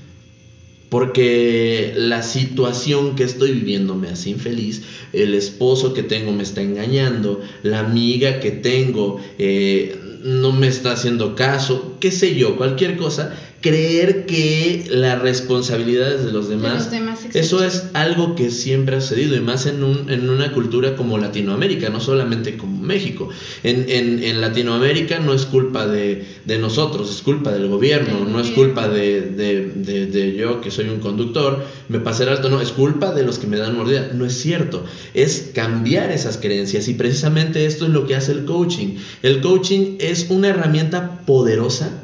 porque 0.89 1.93
la 1.95 2.21
situación 2.21 3.15
que 3.15 3.23
estoy 3.23 3.51
viviendo 3.51 3.95
me 3.95 4.09
hace 4.09 4.29
infeliz, 4.29 4.83
el 5.13 5.33
esposo 5.33 5.93
que 5.93 6.03
tengo 6.03 6.31
me 6.31 6.43
está 6.43 6.61
engañando, 6.61 7.41
la 7.63 7.79
amiga 7.79 8.39
que 8.39 8.51
tengo 8.51 9.19
eh, 9.37 9.97
no 10.23 10.51
me 10.51 10.67
está 10.67 10.91
haciendo 10.91 11.35
caso. 11.35 11.97
qué 11.99 12.11
sé 12.11 12.35
yo, 12.35 12.57
cualquier 12.57 12.97
cosa, 12.97 13.37
creer 13.61 14.25
que 14.25 14.85
la 14.89 15.15
responsabilidad 15.15 16.13
es 16.13 16.23
de 16.23 16.31
los 16.31 16.47
demás, 16.47 16.89
eso 17.33 17.63
es 17.63 17.89
algo 17.93 18.35
que 18.35 18.51
siempre 18.51 18.95
ha 18.95 19.01
sucedido 19.01 19.35
y 19.35 19.39
más 19.39 19.65
en, 19.65 19.83
un, 19.83 20.09
en 20.11 20.29
una 20.29 20.51
cultura 20.51 20.95
como 20.95 21.17
Latinoamérica, 21.17 21.89
no 21.89 21.99
solamente 21.99 22.55
como 22.55 22.81
México. 22.81 23.29
En, 23.63 23.85
en, 23.89 24.23
en 24.23 24.41
Latinoamérica 24.41 25.19
no 25.19 25.33
es 25.33 25.45
culpa 25.45 25.87
de, 25.87 26.25
de, 26.45 26.57
nosotros, 26.59 27.09
es 27.09 27.21
culpa 27.21 27.51
del 27.51 27.67
gobierno, 27.67 28.25
no 28.25 28.39
es 28.39 28.51
culpa 28.51 28.87
de, 28.87 29.21
de, 29.21 29.65
de, 30.05 30.35
yo 30.35 30.61
que 30.61 30.69
soy 30.69 30.89
un 30.89 30.99
conductor, 30.99 31.65
me 31.89 31.99
pasé 31.99 32.23
el 32.23 32.29
alto, 32.29 32.49
no, 32.49 32.61
es 32.61 32.71
culpa 32.71 33.11
de 33.11 33.23
los 33.23 33.39
que 33.39 33.47
me 33.47 33.57
dan 33.57 33.75
mordida. 33.75 34.11
No 34.13 34.25
es 34.25 34.33
cierto, 34.33 34.85
es 35.13 35.51
cambiar 35.53 36.11
esas 36.11 36.37
creencias 36.37 36.87
y 36.87 36.93
precisamente 36.93 37.65
esto 37.65 37.85
es 37.85 37.91
lo 37.91 38.05
que 38.05 38.15
hace 38.15 38.33
el 38.33 38.45
coaching. 38.45 38.97
El 39.23 39.41
coaching 39.41 39.97
es 39.99 40.27
una 40.29 40.49
herramienta 40.49 41.21
poderosa 41.25 42.03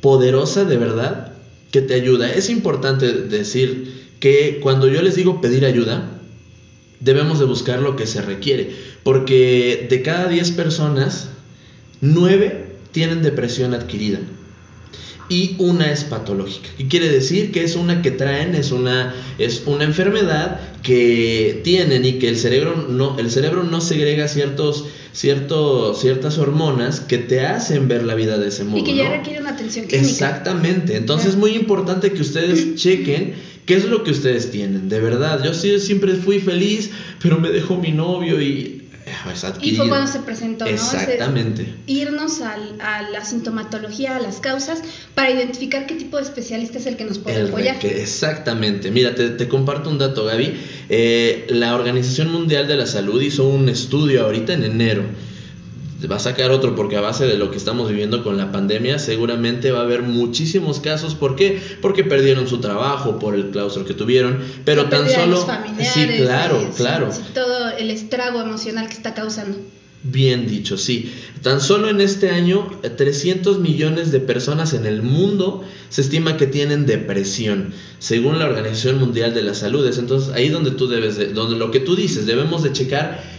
poderosa 0.00 0.64
de 0.64 0.76
verdad 0.76 1.32
que 1.70 1.82
te 1.82 1.94
ayuda. 1.94 2.32
Es 2.32 2.50
importante 2.50 3.12
decir 3.12 4.08
que 4.20 4.60
cuando 4.62 4.88
yo 4.88 5.02
les 5.02 5.14
digo 5.14 5.40
pedir 5.40 5.64
ayuda, 5.64 6.20
debemos 7.00 7.38
de 7.38 7.44
buscar 7.44 7.80
lo 7.80 7.96
que 7.96 8.06
se 8.06 8.22
requiere, 8.22 8.72
porque 9.02 9.86
de 9.88 10.02
cada 10.02 10.28
10 10.28 10.50
personas, 10.52 11.28
9 12.00 12.66
tienen 12.92 13.22
depresión 13.22 13.74
adquirida 13.74 14.20
y 15.28 15.54
una 15.58 15.92
es 15.92 16.04
patológica. 16.04 16.68
¿Qué 16.76 16.88
quiere 16.88 17.08
decir? 17.08 17.52
Que 17.52 17.64
es 17.64 17.76
una 17.76 18.02
que 18.02 18.10
traen, 18.10 18.54
es 18.54 18.72
una, 18.72 19.14
es 19.38 19.62
una 19.66 19.84
enfermedad 19.84 20.60
que 20.82 21.60
tienen 21.64 22.04
y 22.04 22.14
que 22.14 22.28
el 22.28 22.38
cerebro 22.38 22.86
no, 22.88 23.18
el 23.18 23.30
cerebro 23.30 23.64
no 23.64 23.80
segrega 23.80 24.28
ciertos, 24.28 24.86
ciertos, 25.12 26.00
ciertas 26.00 26.38
hormonas 26.38 27.00
que 27.00 27.18
te 27.18 27.44
hacen 27.44 27.88
ver 27.88 28.04
la 28.04 28.14
vida 28.14 28.38
de 28.38 28.48
ese 28.48 28.64
modo. 28.64 28.78
Y 28.78 28.84
que 28.84 28.94
ya 28.94 29.10
requiere 29.10 29.40
una 29.40 29.50
atención 29.50 29.86
clínica. 29.86 30.08
Exactamente. 30.08 30.96
Entonces 30.96 31.30
es 31.30 31.36
muy 31.36 31.52
importante 31.52 32.12
que 32.12 32.22
ustedes 32.22 32.74
chequen 32.76 33.34
qué 33.66 33.74
es 33.74 33.84
lo 33.84 34.02
que 34.02 34.12
ustedes 34.12 34.50
tienen. 34.50 34.88
De 34.88 34.98
verdad, 34.98 35.44
yo 35.44 35.52
siempre 35.52 36.14
fui 36.14 36.40
feliz, 36.40 36.90
pero 37.20 37.38
me 37.38 37.50
dejó 37.50 37.76
mi 37.76 37.92
novio 37.92 38.40
y 38.40 38.77
y 39.60 39.76
fue 39.76 39.88
cuando 39.88 40.10
se 40.10 40.20
presentó, 40.20 40.64
¿no? 40.64 40.70
Exactamente. 40.70 41.74
irnos 41.86 42.40
a 42.40 43.02
la 43.02 43.24
sintomatología, 43.24 44.16
a 44.16 44.20
las 44.20 44.40
causas, 44.40 44.82
para 45.14 45.30
identificar 45.30 45.86
qué 45.86 45.94
tipo 45.94 46.16
de 46.16 46.22
especialista 46.24 46.78
es 46.78 46.86
el 46.86 46.96
que 46.96 47.04
nos 47.04 47.18
puede 47.18 47.48
apoyar. 47.48 47.84
exactamente. 47.84 48.90
Mira, 48.90 49.14
te, 49.14 49.48
comparto 49.48 49.90
un 49.90 49.98
dato, 49.98 50.24
Gaby. 50.24 50.54
Eh, 50.88 51.46
la 51.50 51.74
Organización 51.74 52.32
Mundial 52.32 52.68
de 52.68 52.76
la 52.76 52.86
Salud 52.86 53.20
hizo 53.20 53.48
un 53.48 53.68
estudio 53.68 54.24
ahorita 54.24 54.52
en 54.52 54.64
enero 54.64 55.04
va 56.06 56.16
a 56.16 56.20
sacar 56.20 56.50
otro 56.50 56.76
porque 56.76 56.96
a 56.96 57.00
base 57.00 57.26
de 57.26 57.36
lo 57.36 57.50
que 57.50 57.56
estamos 57.56 57.88
viviendo 57.88 58.22
con 58.22 58.36
la 58.36 58.52
pandemia 58.52 58.98
seguramente 58.98 59.72
va 59.72 59.80
a 59.80 59.82
haber 59.82 60.02
muchísimos 60.02 60.78
casos. 60.78 61.14
¿Por 61.14 61.34
qué? 61.34 61.60
Porque 61.82 62.04
perdieron 62.04 62.46
su 62.46 62.58
trabajo 62.58 63.18
por 63.18 63.34
el 63.34 63.50
claustro 63.50 63.84
que 63.84 63.94
tuvieron, 63.94 64.38
pero 64.64 64.88
tan 64.88 65.08
solo... 65.08 65.44
sí, 65.80 66.06
claro, 66.18 66.70
claro. 66.76 67.10
todo 67.34 67.70
el 67.70 67.90
estrago 67.90 68.40
emocional 68.40 68.86
que 68.86 68.94
está 68.94 69.14
causando. 69.14 69.58
Bien 70.04 70.46
dicho, 70.46 70.78
sí. 70.78 71.12
Tan 71.42 71.60
solo 71.60 71.88
en 71.88 72.00
este 72.00 72.30
año, 72.30 72.70
300 72.96 73.58
millones 73.58 74.12
de 74.12 74.20
personas 74.20 74.72
en 74.72 74.86
el 74.86 75.02
mundo 75.02 75.64
se 75.88 76.02
estima 76.02 76.36
que 76.36 76.46
tienen 76.46 76.86
depresión, 76.86 77.72
según 77.98 78.38
la 78.38 78.44
Organización 78.44 78.98
Mundial 78.98 79.34
de 79.34 79.42
la 79.42 79.54
Salud. 79.54 79.84
Es 79.88 79.98
entonces 79.98 80.32
ahí 80.34 80.50
donde 80.50 80.70
tú 80.70 80.86
debes, 80.86 81.16
de, 81.16 81.32
donde 81.32 81.56
lo 81.56 81.72
que 81.72 81.80
tú 81.80 81.96
dices, 81.96 82.26
debemos 82.26 82.62
de 82.62 82.72
checar 82.72 83.37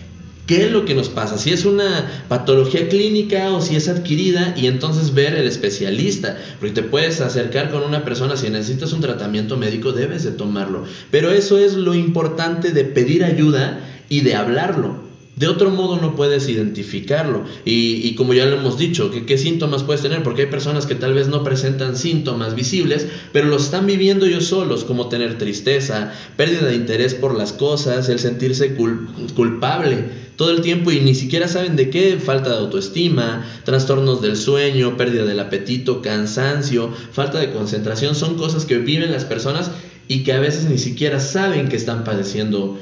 qué 0.49 0.65
es 0.65 0.71
lo 0.71 0.83
que 0.83 0.95
nos 0.95 1.09
pasa, 1.09 1.37
si 1.37 1.51
es 1.51 1.63
una 1.63 2.23
patología 2.27 2.89
clínica 2.89 3.51
o 3.51 3.61
si 3.61 3.75
es 3.75 3.87
adquirida 3.87 4.55
y 4.57 4.65
entonces 4.65 5.13
ver 5.13 5.35
el 5.35 5.45
especialista, 5.45 6.39
porque 6.59 6.73
te 6.73 6.81
puedes 6.81 7.21
acercar 7.21 7.69
con 7.69 7.83
una 7.83 8.03
persona, 8.03 8.35
si 8.35 8.49
necesitas 8.49 8.91
un 8.91 8.99
tratamiento 8.99 9.57
médico 9.57 9.91
debes 9.91 10.23
de 10.23 10.31
tomarlo, 10.31 10.85
pero 11.11 11.29
eso 11.29 11.59
es 11.59 11.75
lo 11.75 11.93
importante 11.93 12.71
de 12.71 12.83
pedir 12.83 13.23
ayuda 13.23 13.87
y 14.09 14.21
de 14.21 14.33
hablarlo. 14.33 15.08
De 15.39 15.47
otro 15.47 15.71
modo 15.71 15.95
no 16.01 16.15
puedes 16.15 16.49
identificarlo. 16.49 17.45
Y, 17.63 18.13
como 18.15 18.33
ya 18.33 18.45
lo 18.45 18.57
hemos 18.57 18.77
dicho, 18.77 19.09
¿qué, 19.25 19.37
síntomas 19.37 19.83
puedes 19.83 20.01
tener? 20.01 20.21
Porque 20.21 20.41
hay 20.41 20.47
personas 20.49 20.85
que 20.85 20.95
tal 20.95 21.13
vez 21.13 21.29
no 21.29 21.45
presentan 21.45 21.95
síntomas 21.95 22.55
visibles, 22.55 23.07
pero 23.31 23.47
los 23.47 23.63
están 23.63 23.85
viviendo 23.85 24.25
ellos 24.25 24.47
solos, 24.47 24.83
como 24.83 25.07
tener 25.07 25.37
tristeza, 25.37 26.11
pérdida 26.35 26.65
de 26.65 26.75
interés 26.75 27.13
por 27.13 27.37
las 27.37 27.53
cosas, 27.53 28.09
el 28.09 28.19
sentirse 28.19 28.75
culpable 28.75 30.29
todo 30.39 30.51
el 30.51 30.61
tiempo 30.61 30.89
y 30.89 31.01
ni 31.01 31.15
siquiera 31.15 31.49
saben 31.49 31.75
de 31.75 31.89
qué, 31.89 32.17
falta 32.17 32.51
de 32.51 32.59
autoestima, 32.59 33.45
trastornos 33.65 34.21
del 34.21 34.37
sueño, 34.37 34.95
pérdida 34.95 35.25
del 35.25 35.37
apetito, 35.41 36.01
cansancio, 36.01 36.93
falta 37.11 37.39
de 37.39 37.51
concentración, 37.51 38.15
son 38.15 38.35
cosas 38.35 38.63
que 38.63 38.77
viven 38.77 39.11
las 39.11 39.25
personas 39.25 39.69
y 40.09 40.23
que 40.23 40.33
a 40.33 40.39
veces 40.39 40.65
ni 40.65 40.79
siquiera 40.79 41.19
saben 41.19 41.69
que 41.69 41.75
están 41.75 42.03
padeciendo 42.03 42.79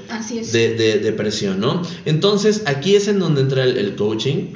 de, 0.53 0.99
depresión, 1.03 1.59
¿no? 1.59 1.81
Entonces, 2.05 2.63
aquí 2.65 2.95
es 2.95 3.09
en 3.09 3.19
donde 3.19 3.41
entra 3.41 3.65
el, 3.65 3.95
coaching. 3.95 4.53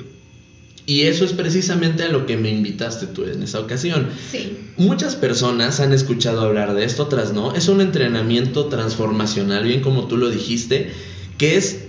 Y 0.85 1.01
eso 1.01 1.25
es 1.25 1.33
precisamente 1.33 2.03
a 2.03 2.07
lo 2.07 2.25
que 2.25 2.37
me 2.37 2.49
invitaste 2.49 3.07
tú 3.07 3.25
en 3.25 3.43
esa 3.43 3.59
ocasión. 3.59 4.07
Sí. 4.31 4.57
Muchas 4.77 5.17
personas 5.17 5.81
han 5.81 5.91
escuchado 5.91 6.41
hablar 6.41 6.73
de 6.73 6.85
esto, 6.85 7.03
otras 7.03 7.33
no. 7.33 7.53
Es 7.53 7.67
un 7.67 7.81
entrenamiento 7.81 8.65
transformacional, 8.67 9.65
bien 9.65 9.81
como 9.81 10.07
tú 10.07 10.15
lo 10.15 10.29
dijiste, 10.29 10.91
que 11.37 11.57
es 11.57 11.83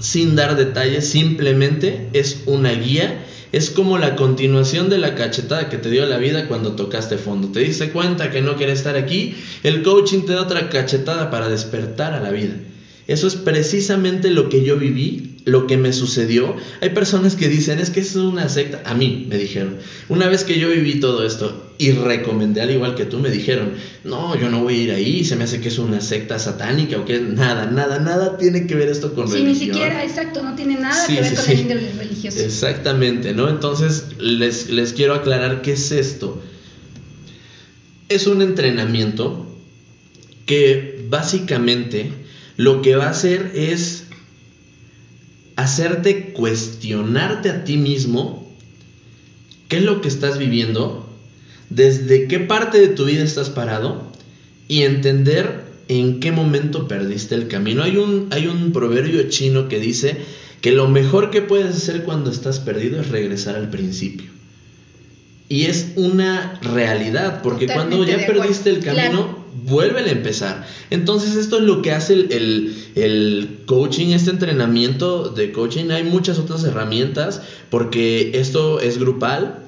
sin 0.00 0.34
dar 0.34 0.56
detalles, 0.56 1.06
simplemente 1.06 2.08
es 2.12 2.42
una 2.46 2.72
guía 2.72 3.24
es 3.56 3.70
como 3.70 3.98
la 3.98 4.16
continuación 4.16 4.90
de 4.90 4.98
la 4.98 5.14
cachetada 5.14 5.68
que 5.68 5.76
te 5.76 5.88
dio 5.88 6.04
la 6.06 6.18
vida 6.18 6.48
cuando 6.48 6.72
tocaste 6.72 7.18
fondo. 7.18 7.48
Te 7.48 7.60
diste 7.60 7.90
cuenta 7.90 8.30
que 8.32 8.42
no 8.42 8.56
quieres 8.56 8.78
estar 8.78 8.96
aquí, 8.96 9.36
el 9.62 9.84
coaching 9.84 10.22
te 10.22 10.32
da 10.32 10.42
otra 10.42 10.68
cachetada 10.70 11.30
para 11.30 11.48
despertar 11.48 12.14
a 12.14 12.20
la 12.20 12.32
vida. 12.32 12.56
Eso 13.06 13.28
es 13.28 13.36
precisamente 13.36 14.30
lo 14.30 14.48
que 14.48 14.64
yo 14.64 14.76
viví, 14.76 15.33
lo 15.44 15.66
que 15.66 15.76
me 15.76 15.92
sucedió. 15.92 16.56
Hay 16.80 16.90
personas 16.90 17.36
que 17.36 17.48
dicen, 17.48 17.78
es 17.78 17.90
que 17.90 18.00
es 18.00 18.16
una 18.16 18.48
secta. 18.48 18.82
A 18.84 18.94
mí 18.94 19.26
me 19.28 19.36
dijeron, 19.36 19.76
una 20.08 20.28
vez 20.28 20.44
que 20.44 20.58
yo 20.58 20.70
viví 20.70 21.00
todo 21.00 21.24
esto 21.24 21.74
y 21.76 21.90
recomendé 21.92 22.62
al 22.62 22.70
igual 22.70 22.94
que 22.94 23.04
tú, 23.04 23.18
me 23.18 23.30
dijeron, 23.30 23.72
no, 24.04 24.38
yo 24.38 24.48
no 24.48 24.62
voy 24.62 24.78
a 24.78 24.82
ir 24.82 24.90
ahí, 24.92 25.24
se 25.24 25.36
me 25.36 25.44
hace 25.44 25.60
que 25.60 25.68
es 25.68 25.78
una 25.78 26.00
secta 26.00 26.38
satánica 26.38 26.98
o 26.98 27.04
que 27.04 27.20
nada, 27.20 27.66
nada, 27.66 27.98
nada 27.98 28.38
tiene 28.38 28.66
que 28.66 28.74
ver 28.74 28.88
esto 28.88 29.14
con 29.14 29.28
sí, 29.28 29.34
religión. 29.34 29.52
ni 29.52 29.66
siquiera, 29.66 30.04
exacto, 30.04 30.42
no 30.42 30.54
tiene 30.54 30.76
nada 30.76 31.06
que 31.06 31.20
ver 31.20 31.34
con 31.34 31.50
el 31.50 31.98
religioso. 31.98 32.40
Exactamente, 32.40 33.34
¿no? 33.34 33.48
Entonces 33.48 34.06
les, 34.18 34.70
les 34.70 34.92
quiero 34.92 35.14
aclarar 35.14 35.62
qué 35.62 35.72
es 35.72 35.92
esto. 35.92 36.42
Es 38.08 38.26
un 38.26 38.40
entrenamiento 38.40 39.46
que 40.46 41.04
básicamente 41.08 42.12
lo 42.56 42.82
que 42.82 42.94
va 42.96 43.06
a 43.06 43.10
hacer 43.10 43.52
es 43.54 44.03
hacerte 45.64 46.32
cuestionarte 46.32 47.50
a 47.50 47.64
ti 47.64 47.76
mismo 47.76 48.48
qué 49.68 49.78
es 49.78 49.82
lo 49.82 50.00
que 50.00 50.08
estás 50.08 50.38
viviendo, 50.38 51.08
desde 51.70 52.28
qué 52.28 52.38
parte 52.38 52.78
de 52.78 52.88
tu 52.88 53.06
vida 53.06 53.24
estás 53.24 53.50
parado 53.50 54.12
y 54.68 54.82
entender 54.82 55.64
en 55.88 56.20
qué 56.20 56.32
momento 56.32 56.86
perdiste 56.86 57.34
el 57.34 57.48
camino. 57.48 57.82
Hay 57.82 57.96
un, 57.96 58.28
hay 58.30 58.46
un 58.46 58.72
proverbio 58.72 59.28
chino 59.28 59.68
que 59.68 59.80
dice 59.80 60.18
que 60.60 60.72
lo 60.72 60.88
mejor 60.88 61.30
que 61.30 61.42
puedes 61.42 61.74
hacer 61.74 62.04
cuando 62.04 62.30
estás 62.30 62.60
perdido 62.60 63.00
es 63.00 63.08
regresar 63.08 63.56
al 63.56 63.70
principio. 63.70 64.30
Y 65.48 65.64
es 65.64 65.92
una 65.96 66.58
realidad, 66.62 67.42
porque 67.42 67.66
cuando 67.66 68.04
ya 68.04 68.26
perdiste 68.26 68.70
el 68.70 68.80
camino, 68.80 69.43
vuelve 69.62 70.00
a 70.00 70.10
empezar. 70.10 70.66
Entonces 70.90 71.36
esto 71.36 71.58
es 71.58 71.62
lo 71.62 71.82
que 71.82 71.92
hace 71.92 72.14
el, 72.14 73.58
coaching, 73.66 74.08
este 74.08 74.30
entrenamiento 74.30 75.30
de 75.30 75.52
coaching. 75.52 75.90
Hay 75.90 76.04
muchas 76.04 76.38
otras 76.38 76.64
herramientas 76.64 77.42
porque 77.70 78.32
esto 78.34 78.80
es 78.80 78.98
grupal 78.98 79.64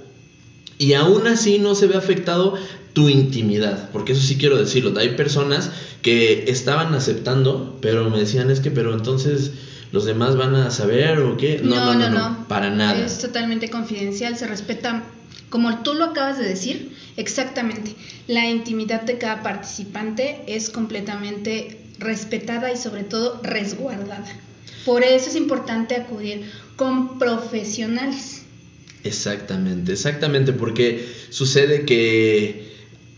y 0.78 0.94
aún 0.94 1.26
así 1.26 1.58
no 1.58 1.74
se 1.74 1.86
ve 1.86 1.96
afectado 1.96 2.54
tu 2.92 3.10
intimidad, 3.10 3.90
porque 3.92 4.12
eso 4.12 4.22
sí 4.22 4.36
quiero 4.38 4.56
decirlo. 4.56 4.98
Hay 4.98 5.10
personas 5.10 5.70
que 6.00 6.50
estaban 6.50 6.94
aceptando, 6.94 7.76
pero 7.82 8.08
me 8.08 8.18
decían 8.18 8.50
es 8.50 8.60
que, 8.60 8.70
pero 8.70 8.94
entonces 8.94 9.52
los 9.92 10.04
demás 10.04 10.36
van 10.36 10.54
a 10.54 10.70
saber 10.70 11.18
o 11.18 11.36
qué. 11.36 11.60
No, 11.62 11.94
no, 11.94 11.94
no, 11.94 12.10
no, 12.10 12.48
para 12.48 12.70
nada. 12.70 13.04
Es 13.04 13.18
totalmente 13.18 13.68
confidencial, 13.68 14.36
se 14.36 14.46
respeta, 14.46 15.04
como 15.50 15.82
tú 15.82 15.94
lo 15.94 16.06
acabas 16.06 16.38
de 16.38 16.48
decir, 16.48 16.96
exactamente. 17.16 17.94
La 18.26 18.46
intimidad 18.46 19.02
de 19.02 19.18
cada 19.18 19.42
participante 19.42 20.42
es 20.46 20.70
completamente 20.70 21.80
respetada 21.98 22.72
y 22.72 22.76
sobre 22.76 23.04
todo 23.04 23.40
resguardada. 23.42 24.26
Por 24.84 25.02
eso 25.02 25.30
es 25.30 25.36
importante 25.36 25.96
acudir 25.96 26.50
con 26.76 27.18
profesionales. 27.18 28.42
Exactamente, 29.04 29.92
exactamente, 29.92 30.52
porque 30.52 31.06
sucede 31.30 31.84
que 31.84 32.65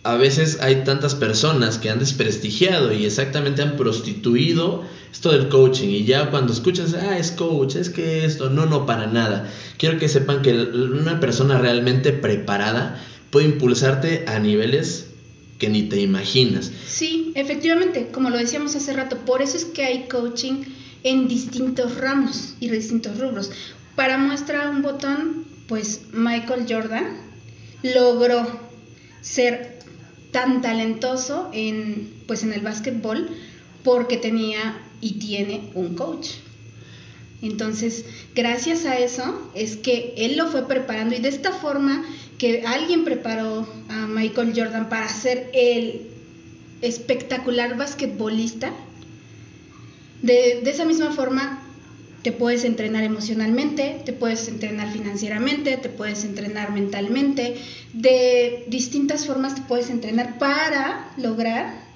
a 0.08 0.16
veces 0.16 0.58
hay 0.62 0.84
tantas 0.84 1.14
personas 1.14 1.76
que 1.76 1.90
han 1.90 1.98
desprestigiado 1.98 2.94
y 2.94 3.04
exactamente 3.04 3.60
han 3.60 3.76
prostituido 3.76 4.86
esto 5.12 5.32
del 5.32 5.50
coaching 5.50 5.88
y 5.88 6.04
ya 6.06 6.30
cuando 6.30 6.54
escuchas, 6.54 6.94
ah, 6.94 7.18
es 7.18 7.30
coach, 7.30 7.76
es 7.76 7.90
que 7.90 8.24
esto, 8.24 8.48
no, 8.48 8.64
no, 8.64 8.86
para 8.86 9.06
nada. 9.06 9.52
Quiero 9.76 9.98
que 9.98 10.08
sepan 10.08 10.40
que 10.40 10.54
una 10.54 11.20
persona 11.20 11.58
realmente 11.58 12.12
preparada 12.12 12.98
puede 13.30 13.48
impulsarte 13.48 14.24
a 14.26 14.38
niveles 14.38 15.08
que 15.58 15.68
ni 15.68 15.82
te 15.82 16.00
imaginas. 16.00 16.72
Sí, 16.86 17.32
efectivamente, 17.34 18.08
como 18.10 18.30
lo 18.30 18.38
decíamos 18.38 18.76
hace 18.76 18.94
rato, 18.94 19.18
por 19.26 19.42
eso 19.42 19.58
es 19.58 19.66
que 19.66 19.84
hay 19.84 20.08
coaching 20.08 20.64
en 21.02 21.28
distintos 21.28 21.98
ramos 21.98 22.54
y 22.60 22.70
distintos 22.70 23.18
rubros. 23.18 23.50
Para 23.94 24.16
muestra 24.16 24.70
un 24.70 24.80
botón, 24.80 25.44
pues 25.66 26.00
Michael 26.14 26.64
Jordan 26.66 27.18
logró 27.82 28.46
ser 29.20 29.77
tan 30.30 30.62
talentoso 30.62 31.50
en 31.52 32.12
pues 32.26 32.42
en 32.42 32.52
el 32.52 32.60
básquetbol 32.60 33.28
porque 33.82 34.16
tenía 34.16 34.80
y 35.00 35.12
tiene 35.18 35.70
un 35.74 35.94
coach. 35.94 36.28
Entonces, 37.40 38.04
gracias 38.34 38.84
a 38.84 38.98
eso 38.98 39.50
es 39.54 39.76
que 39.76 40.14
él 40.16 40.36
lo 40.36 40.48
fue 40.48 40.66
preparando 40.66 41.14
y 41.14 41.20
de 41.20 41.28
esta 41.28 41.52
forma 41.52 42.04
que 42.36 42.64
alguien 42.66 43.04
preparó 43.04 43.68
a 43.88 44.06
Michael 44.06 44.52
Jordan 44.56 44.88
para 44.88 45.08
ser 45.08 45.50
el 45.54 46.08
espectacular 46.82 47.76
basquetbolista, 47.76 48.72
de, 50.22 50.68
esa 50.68 50.84
misma 50.84 51.12
forma 51.12 51.62
te 52.28 52.32
puedes 52.32 52.64
entrenar 52.64 53.04
emocionalmente, 53.04 54.02
te 54.04 54.12
puedes 54.12 54.48
entrenar 54.48 54.92
financieramente, 54.92 55.78
te 55.78 55.88
puedes 55.88 56.24
entrenar 56.24 56.72
mentalmente, 56.72 57.56
de 57.94 58.66
distintas 58.68 59.24
formas 59.24 59.54
te 59.54 59.62
puedes 59.62 59.88
entrenar 59.88 60.38
para 60.38 61.10
lograr 61.16 61.86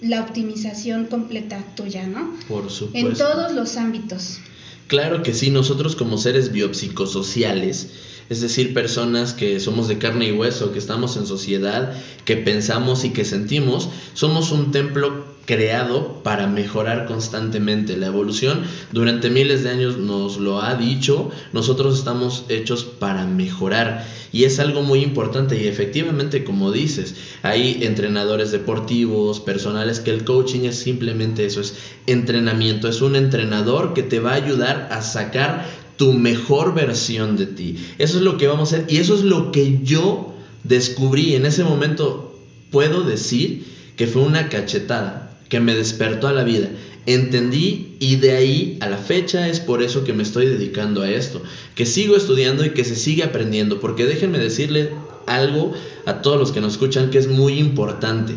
la 0.00 0.22
optimización 0.22 1.04
completa 1.04 1.62
tuya, 1.76 2.06
¿no? 2.06 2.34
Por 2.48 2.70
supuesto. 2.70 3.10
En 3.10 3.14
todos 3.14 3.52
los 3.52 3.76
ámbitos. 3.76 4.38
Claro 4.86 5.22
que 5.22 5.34
sí, 5.34 5.50
nosotros 5.50 5.96
como 5.96 6.16
seres 6.16 6.50
biopsicosociales, 6.50 7.90
es 8.30 8.40
decir, 8.40 8.72
personas 8.72 9.34
que 9.34 9.60
somos 9.60 9.86
de 9.86 9.98
carne 9.98 10.28
y 10.28 10.32
hueso, 10.32 10.72
que 10.72 10.78
estamos 10.78 11.18
en 11.18 11.26
sociedad, 11.26 11.94
que 12.24 12.38
pensamos 12.38 13.04
y 13.04 13.10
que 13.10 13.26
sentimos, 13.26 13.90
somos 14.14 14.50
un 14.50 14.72
templo 14.72 15.31
creado 15.44 16.22
para 16.22 16.46
mejorar 16.46 17.06
constantemente. 17.06 17.96
La 17.96 18.06
evolución 18.06 18.62
durante 18.92 19.30
miles 19.30 19.62
de 19.62 19.70
años 19.70 19.98
nos 19.98 20.38
lo 20.38 20.62
ha 20.62 20.74
dicho, 20.74 21.30
nosotros 21.52 21.98
estamos 21.98 22.44
hechos 22.48 22.84
para 22.84 23.26
mejorar 23.26 24.06
y 24.32 24.44
es 24.44 24.60
algo 24.60 24.82
muy 24.82 25.00
importante 25.00 25.62
y 25.62 25.66
efectivamente 25.66 26.44
como 26.44 26.70
dices, 26.72 27.14
hay 27.42 27.80
entrenadores 27.82 28.50
deportivos, 28.52 29.40
personales, 29.40 30.00
que 30.00 30.10
el 30.10 30.24
coaching 30.24 30.60
es 30.60 30.76
simplemente 30.76 31.44
eso, 31.44 31.60
es 31.60 31.74
entrenamiento, 32.06 32.88
es 32.88 33.02
un 33.02 33.16
entrenador 33.16 33.94
que 33.94 34.02
te 34.02 34.20
va 34.20 34.32
a 34.32 34.36
ayudar 34.36 34.88
a 34.90 35.02
sacar 35.02 35.66
tu 35.96 36.12
mejor 36.12 36.74
versión 36.74 37.36
de 37.36 37.46
ti. 37.46 37.76
Eso 37.98 38.16
es 38.16 38.22
lo 38.22 38.38
que 38.38 38.46
vamos 38.46 38.72
a 38.72 38.76
hacer 38.76 38.86
y 38.92 38.98
eso 38.98 39.14
es 39.14 39.22
lo 39.22 39.52
que 39.52 39.80
yo 39.82 40.34
descubrí 40.64 41.34
en 41.34 41.44
ese 41.44 41.64
momento, 41.64 42.38
puedo 42.70 43.02
decir 43.02 43.66
que 43.96 44.06
fue 44.06 44.22
una 44.22 44.48
cachetada 44.48 45.31
que 45.52 45.60
me 45.60 45.74
despertó 45.74 46.28
a 46.28 46.32
la 46.32 46.44
vida. 46.44 46.70
Entendí 47.04 47.98
y 48.00 48.16
de 48.16 48.32
ahí 48.32 48.78
a 48.80 48.88
la 48.88 48.96
fecha 48.96 49.48
es 49.48 49.60
por 49.60 49.82
eso 49.82 50.02
que 50.02 50.14
me 50.14 50.22
estoy 50.22 50.46
dedicando 50.46 51.02
a 51.02 51.10
esto, 51.10 51.42
que 51.74 51.84
sigo 51.84 52.16
estudiando 52.16 52.64
y 52.64 52.70
que 52.70 52.86
se 52.86 52.96
sigue 52.96 53.22
aprendiendo, 53.22 53.78
porque 53.78 54.06
déjenme 54.06 54.38
decirle 54.38 54.94
algo 55.26 55.74
a 56.06 56.22
todos 56.22 56.38
los 56.38 56.52
que 56.52 56.62
nos 56.62 56.72
escuchan 56.72 57.10
que 57.10 57.18
es 57.18 57.28
muy 57.28 57.58
importante. 57.58 58.34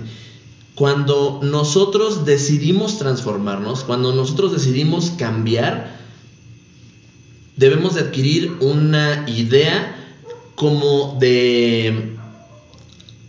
Cuando 0.76 1.40
nosotros 1.42 2.26
decidimos 2.26 3.00
transformarnos, 3.00 3.86
cuando 3.86 4.14
nosotros 4.14 4.52
decidimos 4.52 5.12
cambiar, 5.12 5.98
debemos 7.56 7.96
de 7.96 8.02
adquirir 8.02 8.58
una 8.60 9.24
idea 9.30 10.06
como 10.56 11.16
de 11.18 12.18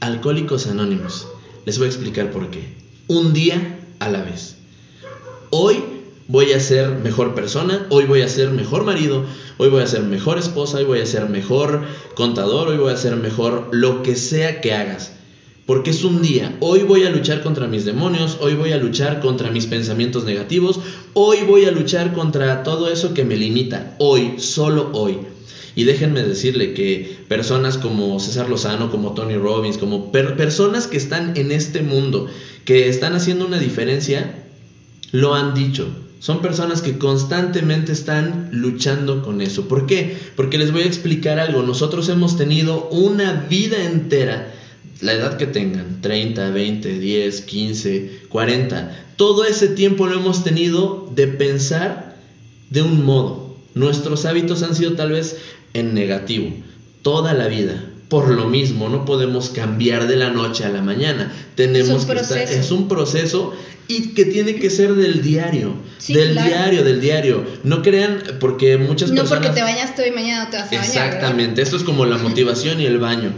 alcohólicos 0.01 0.66
anónimos. 0.66 1.28
Les 1.66 1.78
voy 1.78 1.87
a 1.87 1.91
explicar 1.91 2.32
por 2.32 2.51
qué 2.51 2.74
un 3.09 3.32
día 3.32 3.76
a 3.99 4.09
la 4.09 4.22
vez. 4.22 4.57
Hoy 5.51 5.76
voy 6.28 6.53
a 6.53 6.61
ser 6.61 6.90
mejor 6.90 7.34
persona, 7.34 7.86
hoy 7.90 8.05
voy 8.05 8.22
a 8.22 8.28
ser 8.28 8.51
mejor 8.51 8.84
marido, 8.84 9.24
hoy 9.59 9.68
voy 9.68 9.82
a 9.82 9.86
ser 9.86 10.03
mejor 10.03 10.38
esposa, 10.38 10.78
hoy 10.78 10.84
voy 10.84 11.01
a 11.01 11.07
ser 11.07 11.28
mejor 11.28 11.84
contador, 12.14 12.68
hoy 12.68 12.78
voy 12.78 12.92
a 12.92 12.97
ser 12.97 13.16
mejor 13.16 13.68
lo 13.70 14.03
que 14.03 14.16
sea 14.16 14.61
que 14.61 14.72
hagas. 14.72 15.12
Porque 15.66 15.90
es 15.90 16.05
un 16.05 16.22
día, 16.22 16.57
hoy 16.61 16.82
voy 16.82 17.05
a 17.05 17.11
luchar 17.11 17.42
contra 17.42 17.66
mis 17.66 17.84
demonios, 17.84 18.38
hoy 18.40 18.55
voy 18.55 18.72
a 18.72 18.76
luchar 18.76 19.20
contra 19.20 19.51
mis 19.51 19.66
pensamientos 19.66 20.24
negativos, 20.24 20.78
hoy 21.12 21.38
voy 21.47 21.64
a 21.64 21.72
luchar 21.72 22.12
contra 22.12 22.62
todo 22.62 22.88
eso 22.88 23.14
que 23.14 23.24
me 23.24 23.36
limita, 23.36 23.97
hoy, 23.99 24.34
solo 24.38 24.90
hoy. 24.92 25.18
Y 25.77 25.85
déjenme 25.85 26.22
decirle 26.22 26.72
que 26.72 27.18
personas 27.29 27.77
como 27.77 28.18
César 28.18 28.49
Lozano, 28.49 28.91
como 28.91 29.12
Tony 29.12 29.37
Robbins, 29.37 29.77
como 29.77 30.11
personas 30.11 30.87
que 30.87 30.97
están 30.97 31.37
en 31.37 31.53
este 31.53 31.83
mundo, 31.83 32.29
que 32.64 32.89
están 32.89 33.14
haciendo 33.14 33.47
una 33.47 33.59
diferencia, 33.59 34.43
lo 35.12 35.35
han 35.35 35.53
dicho. 35.55 35.87
Son 36.18 36.41
personas 36.41 36.81
que 36.81 36.97
constantemente 36.97 37.93
están 37.93 38.49
luchando 38.53 39.22
con 39.22 39.43
eso. 39.43 39.68
¿Por 39.68 39.87
qué? 39.87 40.16
Porque 40.35 40.57
les 40.57 40.72
voy 40.72 40.83
a 40.83 40.87
explicar 40.87 41.39
algo. 41.39 41.62
Nosotros 41.62 42.09
hemos 42.09 42.39
tenido 42.39 42.89
una 42.89 43.47
vida 43.49 43.85
entera, 43.85 44.55
la 45.03 45.12
edad 45.12 45.37
que 45.37 45.47
tengan, 45.47 46.01
30, 46.01 46.51
20, 46.53 46.99
10, 46.99 47.41
15, 47.43 48.20
40, 48.31 49.07
todo 49.16 49.45
ese 49.45 49.68
tiempo 49.68 50.07
lo 50.07 50.18
hemos 50.18 50.43
tenido 50.43 51.12
de 51.14 51.29
pensar 51.29 52.16
de 52.70 52.81
un 52.81 53.05
modo. 53.05 53.57
Nuestros 53.74 54.24
hábitos 54.24 54.62
han 54.62 54.74
sido 54.74 54.95
tal 54.95 55.12
vez 55.12 55.37
en 55.79 55.95
negativo 55.95 56.51
toda 57.07 57.35
la 57.35 57.47
vida. 57.47 57.85
Por 58.09 58.29
lo 58.31 58.47
mismo, 58.47 58.89
no 58.89 59.05
podemos 59.05 59.51
cambiar 59.51 60.09
de 60.09 60.16
la 60.16 60.31
noche 60.31 60.64
a 60.64 60.70
la 60.70 60.83
mañana. 60.83 61.33
Tenemos 61.55 62.05
que 62.05 62.14
estar, 62.14 62.39
es 62.39 62.72
un 62.72 62.89
proceso 62.89 63.55
y 63.87 64.14
que 64.14 64.24
tiene 64.24 64.57
que 64.57 64.70
ser 64.70 64.95
del 64.95 65.22
diario, 65.22 65.74
del 66.09 66.35
diario, 66.35 66.83
del 66.83 67.01
diario. 67.01 67.45
No 67.62 67.83
crean 67.83 68.22
porque 68.41 68.77
muchas 68.77 69.11
personas 69.11 69.31
No 69.31 69.37
porque 69.37 69.55
te 69.55 69.62
bañas 69.62 69.93
hoy 69.97 70.09
y 70.09 70.11
mañana 70.11 70.51
te 70.51 70.57
vas 70.57 70.66
a 70.66 70.77
bañar. 70.77 70.85
Exactamente, 70.85 71.62
esto 71.62 71.77
es 71.77 71.85
como 71.85 72.07
la 72.07 72.18
motivación 72.27 72.81
y 72.81 72.87
el 72.87 72.99
baño. 72.99 73.33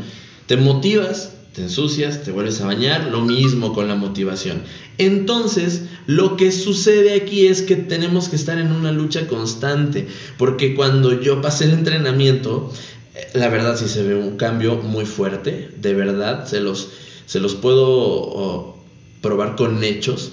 Te 0.46 0.56
motivas, 0.56 1.34
te 1.54 1.62
ensucias, 1.62 2.22
te 2.22 2.30
vuelves 2.30 2.60
a 2.60 2.66
bañar, 2.66 3.08
lo 3.10 3.22
mismo 3.22 3.72
con 3.72 3.88
la 3.88 3.94
motivación. 3.94 4.62
Entonces, 4.98 5.82
lo 6.06 6.36
que 6.36 6.52
sucede 6.52 7.14
aquí 7.14 7.46
es 7.46 7.62
que 7.62 7.76
tenemos 7.76 8.28
que 8.28 8.36
estar 8.36 8.58
en 8.58 8.72
una 8.72 8.92
lucha 8.92 9.26
constante, 9.26 10.06
porque 10.36 10.74
cuando 10.74 11.20
yo 11.20 11.40
pasé 11.40 11.64
el 11.64 11.72
entrenamiento, 11.72 12.72
eh, 13.14 13.28
la 13.34 13.48
verdad 13.48 13.76
sí 13.76 13.88
se 13.88 14.02
ve 14.02 14.14
un 14.14 14.36
cambio 14.36 14.76
muy 14.76 15.06
fuerte, 15.06 15.70
de 15.76 15.94
verdad, 15.94 16.46
se 16.46 16.60
los, 16.60 16.90
se 17.26 17.40
los 17.40 17.54
puedo 17.54 18.76
probar 19.20 19.56
con 19.56 19.82
hechos. 19.82 20.32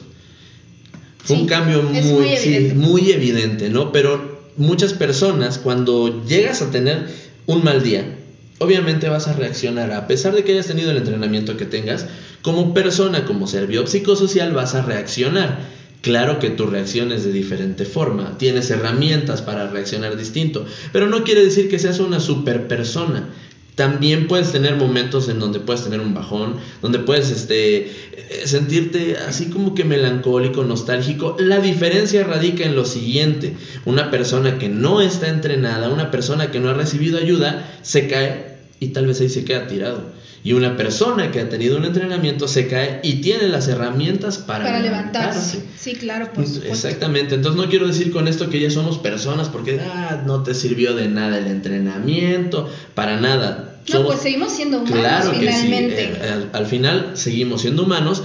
Fue 1.23 1.37
un 1.37 1.47
cambio 1.47 1.81
muy, 1.81 2.01
muy 2.01 2.27
evidente. 2.27 2.75
muy 2.75 3.11
evidente, 3.11 3.69
¿no? 3.69 3.91
Pero 3.91 4.51
muchas 4.57 4.93
personas, 4.93 5.57
cuando 5.57 6.23
llegas 6.25 6.61
a 6.61 6.69
tener 6.69 7.07
un 7.47 7.63
mal 7.63 7.81
día, 7.81 8.19
obviamente 8.59 9.09
vas 9.09 9.27
a 9.27 9.33
reaccionar, 9.33 9.91
a 9.91 10.07
pesar 10.07 10.33
de 10.33 10.43
que 10.43 10.53
hayas 10.53 10.67
tenido 10.67 10.91
el 10.91 10.97
entrenamiento 10.97 11.57
que 11.57 11.65
tengas, 11.65 12.07
como 12.41 12.73
persona, 12.73 13.25
como 13.25 13.47
ser 13.47 13.67
biopsicosocial, 13.67 14.53
vas 14.53 14.75
a 14.75 14.81
reaccionar. 14.81 15.75
Claro 16.01 16.37
que 16.37 16.51
tu 16.51 16.67
reacción 16.67 17.11
es 17.11 17.25
de 17.25 17.31
diferente 17.31 17.83
forma, 17.83 18.37
tienes 18.37 18.69
herramientas 18.69 19.41
para 19.41 19.67
reaccionar 19.67 20.15
distinto, 20.15 20.65
pero 20.91 21.07
no 21.07 21.23
quiere 21.23 21.43
decir 21.43 21.67
que 21.67 21.79
seas 21.79 21.99
una 21.99 22.19
super 22.19 22.67
persona. 22.67 23.29
También 23.75 24.27
puedes 24.27 24.53
tener 24.53 24.77
momentos 24.77 25.27
en 25.27 25.39
donde 25.39 25.59
puedes 25.59 25.83
tener 25.83 25.99
un 25.99 26.13
bajón, 26.13 26.55
donde 26.81 26.99
puedes 26.99 27.29
este, 27.29 27.87
eh, 27.87 28.41
sentirte 28.45 29.17
así 29.17 29.49
como 29.49 29.75
que 29.75 29.83
melancólico, 29.83 30.63
nostálgico. 30.63 31.35
La 31.39 31.59
diferencia 31.59 32.23
radica 32.23 32.63
en 32.63 32.75
lo 32.75 32.85
siguiente. 32.85 33.57
Una 33.83 34.11
persona 34.11 34.57
que 34.57 34.69
no 34.69 35.01
está 35.01 35.27
entrenada, 35.27 35.89
una 35.89 36.09
persona 36.09 36.51
que 36.51 36.61
no 36.61 36.69
ha 36.69 36.73
recibido 36.73 37.17
ayuda, 37.17 37.69
se 37.81 38.07
cae 38.07 38.55
y 38.79 38.89
tal 38.89 39.07
vez 39.07 39.19
ahí 39.19 39.29
se 39.29 39.43
queda 39.43 39.67
tirado. 39.67 40.13
Y 40.45 40.53
una 40.53 40.77
persona 40.77 41.31
que 41.31 41.39
ha 41.39 41.49
tenido 41.49 41.75
un 41.75 41.85
entrenamiento 41.85 42.47
se 42.47 42.67
cae 42.67 42.99
y 43.01 43.15
tiene 43.15 43.47
las 43.47 43.67
herramientas 43.67 44.37
para, 44.37 44.79
levantarse. 44.79 45.63
Sí, 45.75 45.95
claro, 45.95 46.31
por 46.33 46.45
supuesto. 46.45 46.87
Exactamente. 46.87 47.33
Entonces 47.33 47.59
no 47.59 47.67
quiero 47.67 47.87
decir 47.87 48.11
con 48.11 48.27
esto 48.27 48.47
que 48.51 48.59
ya 48.59 48.69
somos 48.69 48.99
personas 48.99 49.49
porque 49.49 49.81
ah, 49.81 50.21
no 50.23 50.43
te 50.43 50.53
sirvió 50.53 50.93
de 50.93 51.07
nada 51.07 51.39
el 51.39 51.47
entrenamiento, 51.47 52.69
para 52.93 53.19
nada. 53.19 53.79
no, 53.91 54.05
pues 54.05 54.19
seguimos 54.19 54.53
siendo 54.53 54.81
humanos 54.81 54.99
claro 54.99 55.31
finalmente. 55.31 55.95
Que 55.95 56.13
sí. 56.13 56.19
Eh, 56.21 56.45
al, 56.53 56.65
final 56.67 57.11
seguimos 57.15 57.61
siendo 57.61 57.81
humanos, 57.81 58.21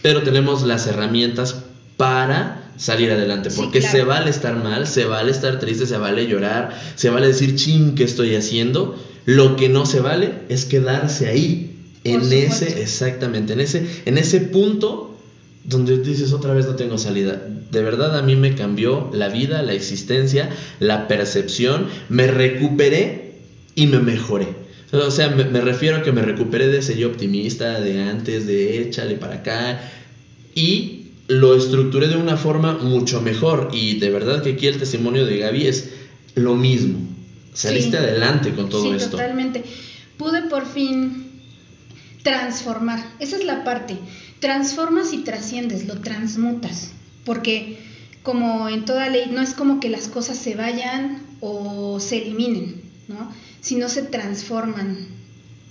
pero 0.00 0.22
tenemos 0.22 0.62
las 0.62 0.86
herramientas 0.86 1.56
para 1.96 2.70
salir 2.76 3.10
adelante, 3.10 3.50
porque 3.50 3.82
se 3.82 4.04
vale 4.04 4.30
estar 4.30 4.54
mal, 4.62 4.86
se 4.86 5.06
vale 5.06 5.32
estar 5.32 5.58
triste, 5.58 5.86
se 5.86 5.96
vale 5.96 6.28
llorar, 6.28 6.80
se 6.94 7.10
vale 7.10 7.26
decir, 7.26 7.56
ching, 7.56 7.96
¿qué 7.96 8.04
estoy 8.04 8.36
haciendo? 8.36 8.96
Lo 9.26 9.56
que 9.56 9.68
no 9.68 9.86
se 9.86 10.00
vale 10.00 10.32
es 10.48 10.64
quedarse 10.64 11.28
ahí, 11.28 11.70
en 12.04 12.32
ese, 12.32 12.82
exactamente, 12.82 13.54
en 13.54 13.60
ese, 13.60 13.86
en 14.04 14.18
ese 14.18 14.40
punto 14.40 15.18
donde 15.64 15.98
dices 15.98 16.32
otra 16.32 16.52
vez 16.52 16.66
no 16.66 16.76
tengo 16.76 16.98
salida. 16.98 17.42
De 17.70 17.82
verdad 17.82 18.16
a 18.18 18.22
mí 18.22 18.36
me 18.36 18.54
cambió 18.54 19.10
la 19.12 19.28
vida, 19.30 19.62
la 19.62 19.72
existencia, 19.72 20.50
la 20.78 21.08
percepción, 21.08 21.86
me 22.10 22.26
recuperé 22.26 23.32
y 23.74 23.86
me 23.86 23.98
mejoré. 23.98 24.48
O 24.92 25.10
sea, 25.10 25.30
me, 25.30 25.44
me 25.44 25.60
refiero 25.60 25.96
a 25.96 26.02
que 26.02 26.12
me 26.12 26.22
recuperé 26.22 26.68
de 26.68 26.78
ese 26.78 26.96
yo 26.96 27.08
optimista 27.08 27.80
de 27.80 28.02
antes, 28.02 28.46
de 28.46 28.82
échale 28.82 29.14
para 29.14 29.36
acá. 29.36 29.80
Y 30.54 31.06
lo 31.26 31.56
estructuré 31.56 32.08
de 32.08 32.16
una 32.16 32.36
forma 32.36 32.74
mucho 32.74 33.20
mejor. 33.20 33.70
Y 33.72 33.98
de 33.98 34.10
verdad 34.10 34.42
que 34.42 34.50
aquí 34.50 34.66
el 34.66 34.78
testimonio 34.78 35.26
de 35.26 35.38
Gaby 35.38 35.66
es 35.66 35.90
lo 36.36 36.54
mismo. 36.54 37.13
Saliste 37.54 37.92
Sí. 37.92 37.96
adelante 37.96 38.54
con 38.54 38.68
todo 38.68 38.82
sí, 38.90 38.96
esto. 38.96 39.12
totalmente. 39.12 39.64
Pude 40.18 40.42
por 40.42 40.66
fin 40.66 41.30
transformar. 42.22 43.02
Esa 43.18 43.36
es 43.36 43.44
la 43.44 43.64
parte. 43.64 43.96
Transformas 44.40 45.12
y 45.12 45.18
trasciendes, 45.18 45.86
lo 45.86 46.00
transmutas. 46.00 46.90
Porque 47.24 47.78
como 48.22 48.68
en 48.68 48.84
toda 48.84 49.08
ley, 49.08 49.30
no 49.30 49.40
es 49.40 49.54
como 49.54 49.80
que 49.80 49.88
las 49.90 50.08
cosas 50.08 50.36
se 50.38 50.54
vayan 50.54 51.22
o 51.40 52.00
se 52.00 52.18
eliminen, 52.22 52.82
¿no? 53.08 53.30
Sino 53.60 53.88
se 53.88 54.02
transforman. 54.02 54.96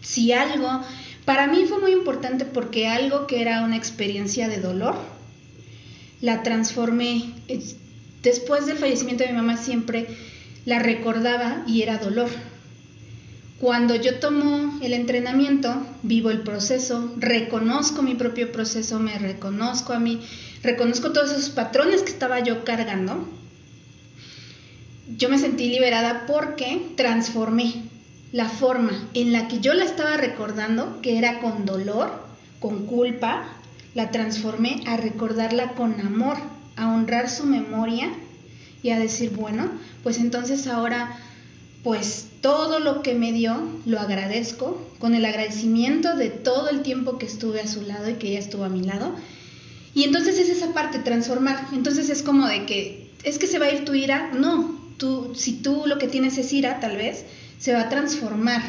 Si 0.02 0.32
algo, 0.34 0.82
para 1.26 1.48
mí 1.48 1.66
fue 1.68 1.80
muy 1.80 1.92
importante 1.92 2.46
porque 2.46 2.88
algo 2.88 3.28
que 3.28 3.42
era 3.42 3.64
una 3.64 3.78
experiencia 3.78 4.48
de 4.48 4.60
dolor, 4.60 4.96
la 6.22 6.44
transformé. 6.44 7.34
Es- 7.48 7.78
Después 8.22 8.66
del 8.68 8.78
fallecimiento 8.78 9.26
de 9.26 9.32
mi 9.32 9.36
mamá 9.36 9.58
siempre 9.58 10.08
la 10.66 10.80
recordaba 10.80 11.64
y 11.68 11.82
era 11.82 11.98
dolor. 11.98 12.30
Cuando 13.60 13.96
yo 13.96 14.20
tomo 14.20 14.78
el 14.82 14.94
entrenamiento, 14.94 15.86
vivo 16.02 16.32
el 16.32 16.42
proceso, 16.42 17.14
reconozco 17.18 18.02
mi 18.02 18.16
propio 18.16 18.52
proceso, 18.52 19.00
me 19.00 19.18
reconozco 19.18 19.94
a 19.94 20.00
mí, 20.00 20.22
reconozco 20.62 21.14
todos 21.14 21.32
esos 21.32 21.50
patrones 21.50 22.02
que 22.02 22.12
estaba 22.12 22.40
yo 22.40 22.66
cargando. 22.66 23.28
Yo 25.18 25.30
me 25.30 25.38
sentí 25.38 25.70
liberada 25.70 26.26
porque 26.26 26.92
transformé 26.98 27.84
la 28.34 28.50
forma 28.50 28.92
en 29.14 29.32
la 29.32 29.48
que 29.48 29.60
yo 29.60 29.74
la 29.74 29.86
estaba 29.86 30.18
recordando, 30.18 31.00
que 31.02 31.18
era 31.18 31.40
con 31.40 31.66
dolor, 31.66 32.12
con 32.60 32.86
culpa, 32.86 33.46
la 33.96 34.12
transformé 34.12 34.84
a 34.88 34.98
recordarla 34.98 35.74
con 35.74 36.02
amor, 36.02 36.38
a 36.76 36.92
honrar 36.92 37.30
su 37.30 37.46
memoria 37.46 38.10
y 38.84 38.90
a 38.90 39.00
decir, 39.00 39.32
bueno, 39.32 39.72
pues 40.04 40.20
entonces 40.20 40.68
ahora, 40.68 41.18
pues 41.84 42.28
todo 42.42 42.80
lo 42.80 43.02
que 43.02 43.16
me 43.16 43.32
dio, 43.32 43.58
lo 43.86 44.00
agradezco, 44.00 44.86
con 45.00 45.16
el 45.16 45.26
agradecimiento 45.26 46.16
de 46.16 46.30
todo 46.30 46.70
el 46.70 46.82
tiempo 46.82 47.18
que 47.18 47.26
estuve 47.26 47.62
a 47.62 47.68
su 47.68 47.82
lado 47.82 48.10
y 48.10 48.16
que 48.16 48.28
ella 48.28 48.40
estuvo 48.40 48.66
a 48.66 48.70
mi 48.70 48.84
lado. 48.84 49.16
Y 49.96 50.04
entonces 50.04 50.38
es 50.38 50.50
esa 50.50 50.74
parte, 50.74 51.00
transformar. 51.00 51.68
Entonces 51.72 52.10
es 52.10 52.22
como 52.22 52.48
de 52.48 52.66
que, 52.66 53.10
es 53.24 53.38
que 53.38 53.48
se 53.48 53.60
va 53.60 53.68
a 53.68 53.72
ir 53.72 53.86
tu 53.86 53.94
ira. 53.94 54.32
No, 54.34 54.78
tú, 54.98 55.34
si 55.36 55.54
tú 55.54 55.84
lo 55.86 55.98
que 55.98 56.08
tienes 56.08 56.38
es 56.38 56.52
ira, 56.52 56.80
tal 56.80 56.98
vez, 56.98 57.26
se 57.60 57.74
va 57.74 57.82
a 57.82 57.90
transformar. 57.90 58.62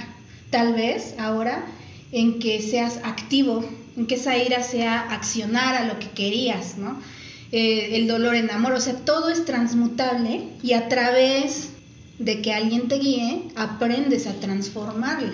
Tal 0.50 0.74
vez 0.74 1.14
ahora 1.18 1.66
en 2.12 2.38
que 2.38 2.62
seas 2.62 3.00
activo, 3.02 3.68
en 3.96 4.06
que 4.06 4.14
esa 4.14 4.36
ira 4.38 4.62
sea 4.62 5.00
accionar 5.00 5.74
a 5.74 5.84
lo 5.86 5.98
que 5.98 6.10
querías, 6.10 6.78
¿no? 6.78 7.00
Eh, 7.56 7.94
el 7.94 8.08
dolor 8.08 8.34
en 8.34 8.50
amor, 8.50 8.72
o 8.72 8.80
sea, 8.80 8.94
todo 8.94 9.28
es 9.28 9.44
transmutable 9.44 10.40
y 10.60 10.72
a 10.72 10.88
través 10.88 11.68
de 12.18 12.42
que 12.42 12.52
alguien 12.52 12.88
te 12.88 12.96
guíe, 12.96 13.42
aprendes 13.54 14.26
a 14.26 14.32
transformarlo. 14.40 15.30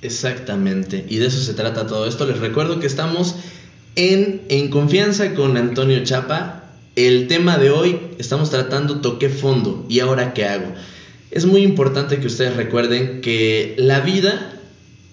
Exactamente, 0.00 1.04
y 1.08 1.16
de 1.16 1.26
eso 1.26 1.40
se 1.40 1.54
trata 1.54 1.88
todo 1.88 2.06
esto. 2.06 2.24
Les 2.24 2.38
recuerdo 2.38 2.78
que 2.78 2.86
estamos 2.86 3.34
en, 3.96 4.42
en 4.48 4.70
confianza 4.70 5.34
con 5.34 5.56
Antonio 5.56 6.04
Chapa. 6.04 6.70
El 6.94 7.26
tema 7.26 7.58
de 7.58 7.70
hoy 7.70 7.98
estamos 8.18 8.50
tratando 8.50 9.00
toqué 9.00 9.28
fondo 9.28 9.86
y 9.88 9.98
ahora 9.98 10.34
qué 10.34 10.44
hago. 10.44 10.72
Es 11.32 11.46
muy 11.46 11.62
importante 11.62 12.20
que 12.20 12.28
ustedes 12.28 12.54
recuerden 12.54 13.22
que 13.22 13.74
la 13.76 13.98
vida 13.98 14.52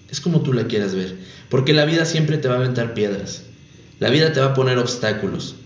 es 0.08 0.20
como 0.20 0.42
tú 0.42 0.52
la 0.52 0.68
quieras 0.68 0.94
ver, 0.94 1.16
porque 1.48 1.72
la 1.72 1.84
vida 1.84 2.04
siempre 2.04 2.38
te 2.38 2.46
va 2.46 2.54
a 2.54 2.58
aventar 2.58 2.94
piedras. 2.94 3.42
La 3.98 4.08
vida 4.08 4.32
te 4.32 4.38
va 4.38 4.46
a 4.46 4.54
poner 4.54 4.78
obstáculos. 4.78 5.56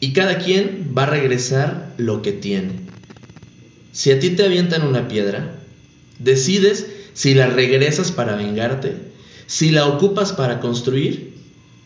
Y 0.00 0.12
cada 0.12 0.38
quien 0.38 0.92
va 0.96 1.04
a 1.04 1.10
regresar 1.10 1.94
lo 1.96 2.22
que 2.22 2.32
tiene. 2.32 2.72
Si 3.92 4.10
a 4.10 4.20
ti 4.20 4.30
te 4.30 4.44
avientan 4.44 4.82
una 4.82 5.08
piedra, 5.08 5.58
decides 6.18 6.86
si 7.14 7.34
la 7.34 7.46
regresas 7.46 8.12
para 8.12 8.36
vengarte, 8.36 8.94
si 9.46 9.70
la 9.70 9.86
ocupas 9.86 10.32
para 10.32 10.60
construir 10.60 11.34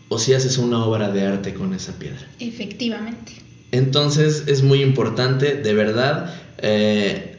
o 0.08 0.18
si 0.18 0.34
haces 0.34 0.58
una 0.58 0.84
obra 0.84 1.10
de 1.10 1.22
arte 1.22 1.54
con 1.54 1.72
esa 1.72 1.98
piedra. 1.98 2.28
Efectivamente. 2.40 3.32
Entonces 3.70 4.44
es 4.48 4.62
muy 4.62 4.82
importante, 4.82 5.54
de 5.54 5.74
verdad, 5.74 6.34
eh, 6.58 7.38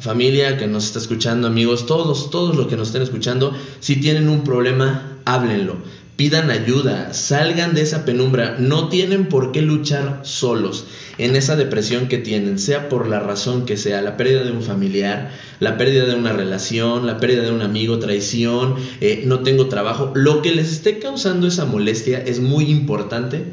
familia 0.00 0.56
que 0.56 0.66
nos 0.66 0.86
está 0.86 0.98
escuchando, 0.98 1.46
amigos, 1.46 1.86
todos, 1.86 2.30
todos 2.30 2.56
los 2.56 2.66
que 2.66 2.76
nos 2.76 2.88
estén 2.88 3.02
escuchando, 3.02 3.56
si 3.80 3.96
tienen 3.96 4.28
un 4.28 4.42
problema, 4.42 5.18
háblenlo, 5.24 5.76
pidan 6.18 6.50
ayuda, 6.50 7.14
salgan 7.14 7.76
de 7.76 7.82
esa 7.82 8.04
penumbra, 8.04 8.56
no 8.58 8.88
tienen 8.88 9.26
por 9.26 9.52
qué 9.52 9.62
luchar 9.62 10.22
solos 10.24 10.84
en 11.16 11.36
esa 11.36 11.54
depresión 11.54 12.08
que 12.08 12.18
tienen, 12.18 12.58
sea 12.58 12.88
por 12.88 13.06
la 13.06 13.20
razón 13.20 13.66
que 13.66 13.76
sea, 13.76 14.02
la 14.02 14.16
pérdida 14.16 14.42
de 14.42 14.50
un 14.50 14.62
familiar, 14.62 15.30
la 15.60 15.78
pérdida 15.78 16.06
de 16.06 16.16
una 16.16 16.32
relación, 16.32 17.06
la 17.06 17.18
pérdida 17.18 17.42
de 17.42 17.52
un 17.52 17.62
amigo, 17.62 18.00
traición, 18.00 18.74
eh, 19.00 19.22
no 19.26 19.44
tengo 19.44 19.68
trabajo, 19.68 20.10
lo 20.16 20.42
que 20.42 20.50
les 20.50 20.72
esté 20.72 20.98
causando 20.98 21.46
esa 21.46 21.66
molestia 21.66 22.18
es 22.18 22.40
muy 22.40 22.64
importante 22.64 23.44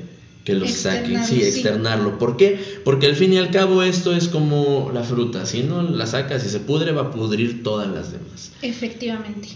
que 0.43 0.55
los 0.55 0.71
saquen, 0.71 1.17
Externarlo, 1.17 1.27
sí, 1.27 1.35
sí. 1.35 1.43
externarlo. 1.43 2.17
¿Por 2.17 2.35
qué? 2.35 2.59
Porque 2.83 3.05
al 3.05 3.15
fin 3.15 3.31
y 3.31 3.37
al 3.37 3.51
cabo 3.51 3.83
esto 3.83 4.15
es 4.15 4.27
como 4.27 4.89
la 4.91 5.03
fruta, 5.03 5.45
si 5.45 5.61
no 5.61 5.83
la 5.83 6.07
sacas 6.07 6.43
y 6.43 6.49
se 6.49 6.61
pudre, 6.61 6.93
va 6.93 7.03
a 7.03 7.11
pudrir 7.11 7.61
todas 7.61 7.87
las 7.87 8.11
demás. 8.11 8.53
Efectivamente. 8.63 9.49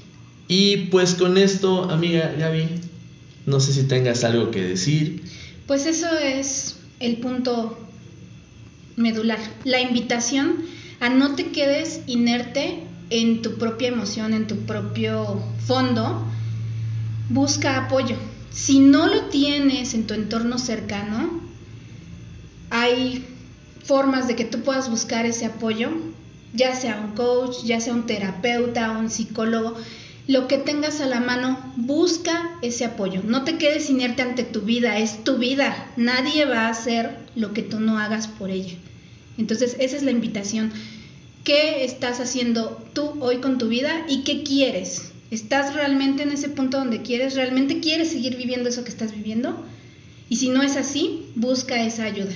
Y 0.47 0.77
pues 0.91 1.15
con 1.15 1.39
esto, 1.39 1.89
amiga 1.91 2.33
Gaby, 2.37 2.67
no 3.45 3.59
sé 3.59 3.73
si 3.73 3.83
tengas 3.83 4.23
algo 4.23 4.51
que 4.51 4.61
decir. 4.61 5.23
Pues 5.67 5.85
eso 5.85 6.07
es 6.17 6.77
el 6.99 7.17
punto 7.17 7.77
medular. 8.95 9.39
La 9.63 9.81
invitación 9.81 10.65
a 10.99 11.09
no 11.09 11.35
te 11.35 11.51
quedes 11.51 12.01
inerte 12.07 12.83
en 13.09 13.41
tu 13.41 13.57
propia 13.57 13.87
emoción, 13.87 14.33
en 14.33 14.47
tu 14.47 14.57
propio 14.65 15.41
fondo. 15.65 16.25
Busca 17.29 17.85
apoyo. 17.85 18.15
Si 18.51 18.79
no 18.79 19.07
lo 19.07 19.25
tienes 19.25 19.93
en 19.93 20.07
tu 20.07 20.13
entorno 20.13 20.57
cercano, 20.57 21.41
hay 22.69 23.25
formas 23.83 24.27
de 24.27 24.35
que 24.35 24.45
tú 24.45 24.61
puedas 24.61 24.89
buscar 24.89 25.25
ese 25.25 25.45
apoyo, 25.45 25.89
ya 26.53 26.75
sea 26.75 26.99
un 26.99 27.15
coach, 27.15 27.63
ya 27.63 27.79
sea 27.79 27.93
un 27.93 28.05
terapeuta, 28.05 28.91
un 28.91 29.09
psicólogo, 29.09 29.75
lo 30.29 30.47
que 30.47 30.59
tengas 30.59 31.01
a 31.01 31.07
la 31.07 31.19
mano, 31.19 31.57
busca 31.75 32.59
ese 32.61 32.85
apoyo. 32.85 33.23
No 33.23 33.43
te 33.45 33.57
quedes 33.57 33.89
inerte 33.89 34.21
ante 34.21 34.43
tu 34.43 34.61
vida, 34.61 34.99
es 34.99 35.23
tu 35.23 35.37
vida. 35.37 35.91
Nadie 35.97 36.45
va 36.45 36.67
a 36.67 36.69
hacer 36.69 37.17
lo 37.35 37.51
que 37.51 37.63
tú 37.63 37.79
no 37.79 37.97
hagas 37.97 38.27
por 38.27 38.51
ella. 38.51 38.75
Entonces, 39.39 39.75
esa 39.79 39.97
es 39.97 40.03
la 40.03 40.11
invitación. 40.11 40.71
¿Qué 41.43 41.83
estás 41.83 42.19
haciendo 42.19 42.79
tú 42.93 43.15
hoy 43.21 43.37
con 43.37 43.57
tu 43.57 43.69
vida 43.69 44.05
y 44.07 44.21
qué 44.21 44.43
quieres? 44.43 45.13
¿Estás 45.31 45.73
realmente 45.73 46.21
en 46.21 46.31
ese 46.31 46.49
punto 46.49 46.77
donde 46.77 47.01
quieres? 47.01 47.33
¿Realmente 47.33 47.79
quieres 47.79 48.11
seguir 48.11 48.37
viviendo 48.37 48.69
eso 48.69 48.83
que 48.83 48.91
estás 48.91 49.15
viviendo? 49.15 49.59
Y 50.29 50.35
si 50.35 50.49
no 50.49 50.61
es 50.61 50.77
así, 50.77 51.25
busca 51.33 51.83
esa 51.83 52.03
ayuda. 52.03 52.35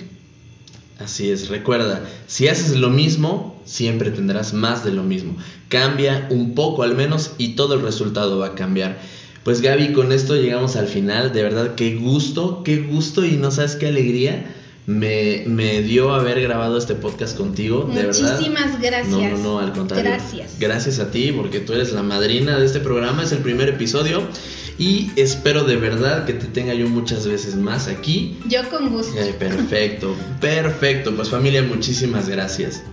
Así 1.00 1.32
es, 1.32 1.50
recuerda, 1.50 2.02
si 2.28 2.48
haces 2.48 2.76
lo 2.76 2.90
mismo, 2.90 3.60
siempre 3.66 4.12
tendrás 4.12 4.54
más 4.54 4.86
de 4.86 4.92
lo 4.92 5.04
mismo. 5.04 5.36
Cambia 5.70 6.28
un 6.30 6.54
poco 6.54 6.84
al 6.84 6.96
menos 6.96 7.32
y 7.38 7.56
todo 7.56 7.76
el 7.76 7.82
resultado 7.82 8.38
va 8.38 8.48
a 8.48 8.56
cambiar. 8.56 9.00
Pues 9.44 9.62
Gaby, 9.62 9.92
con 9.92 10.12
esto 10.12 10.36
llegamos 10.36 10.76
al 10.76 10.88
final. 10.88 11.34
De 11.34 11.44
verdad, 11.44 11.76
qué 11.76 11.96
gusto, 11.96 12.64
qué 12.64 12.78
gusto 12.78 13.26
y 13.26 13.32
no 13.32 13.52
sabes 13.52 13.76
qué 13.76 13.88
alegría 13.88 14.46
me, 14.86 15.44
me 15.48 15.82
dio 15.82 16.14
haber 16.14 16.42
grabado 16.42 16.78
este 16.78 16.96
podcast 16.96 17.38
contigo. 17.38 17.90
De 17.94 18.06
verdad. 18.06 18.38
Muchísimas 18.38 18.82
gracias. 18.82 19.08
No, 19.10 19.22
no, 19.22 19.38
no, 19.38 19.60
al 19.60 19.74
contrario. 19.74 20.12
Gracias. 20.12 20.60
Gracias 20.60 21.00
a 21.00 21.12
ti 21.12 21.32
porque 21.32 21.60
tú 21.60 21.74
eres 21.74 21.92
la 21.92 22.04
madrina 22.04 22.58
de 22.58 22.66
este 22.66 22.80
programa, 22.80 23.24
es 23.24 23.32
el 23.32 23.40
primer 23.40 23.70
episodio 23.70 24.24
y 24.78 25.12
espero 25.16 25.64
de 25.64 25.76
verdad 25.76 26.26
que 26.26 26.34
te 26.34 26.46
tenga 26.46 26.74
yo 26.74 26.88
muchas 26.90 27.28
veces 27.28 27.56
más 27.56 27.88
aquí. 27.88 28.40
Yo 28.48 28.68
con 28.70 28.90
gusto. 28.90 29.20
Eh, 29.20 29.34
perfecto, 29.34 30.16
perfecto. 30.40 31.16
Pues 31.16 31.30
familia, 31.30 31.64
muchísimas 31.64 32.28
gracias. 32.28 32.84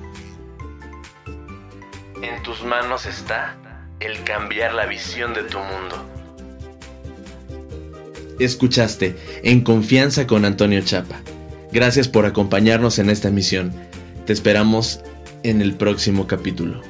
En 2.22 2.43
tus 2.43 2.62
manos 2.64 3.07
está 3.07 3.57
el 4.01 4.22
cambiar 4.24 4.74
la 4.74 4.87
visión 4.87 5.35
de 5.35 5.43
tu 5.45 5.59
mundo. 5.59 6.07
Escuchaste 8.39 9.16
En 9.43 9.61
Confianza 9.62 10.26
con 10.26 10.45
Antonio 10.45 10.81
Chapa. 10.83 11.20
Gracias 11.72 12.09
por 12.09 12.26
acompañarnos 12.26 12.99
en 12.99 13.11
esta 13.11 13.28
emisión. 13.28 13.72
Te 14.26 14.33
esperamos 14.33 15.01
en 15.43 15.61
el 15.61 15.74
próximo 15.74 16.26
capítulo. 16.26 16.83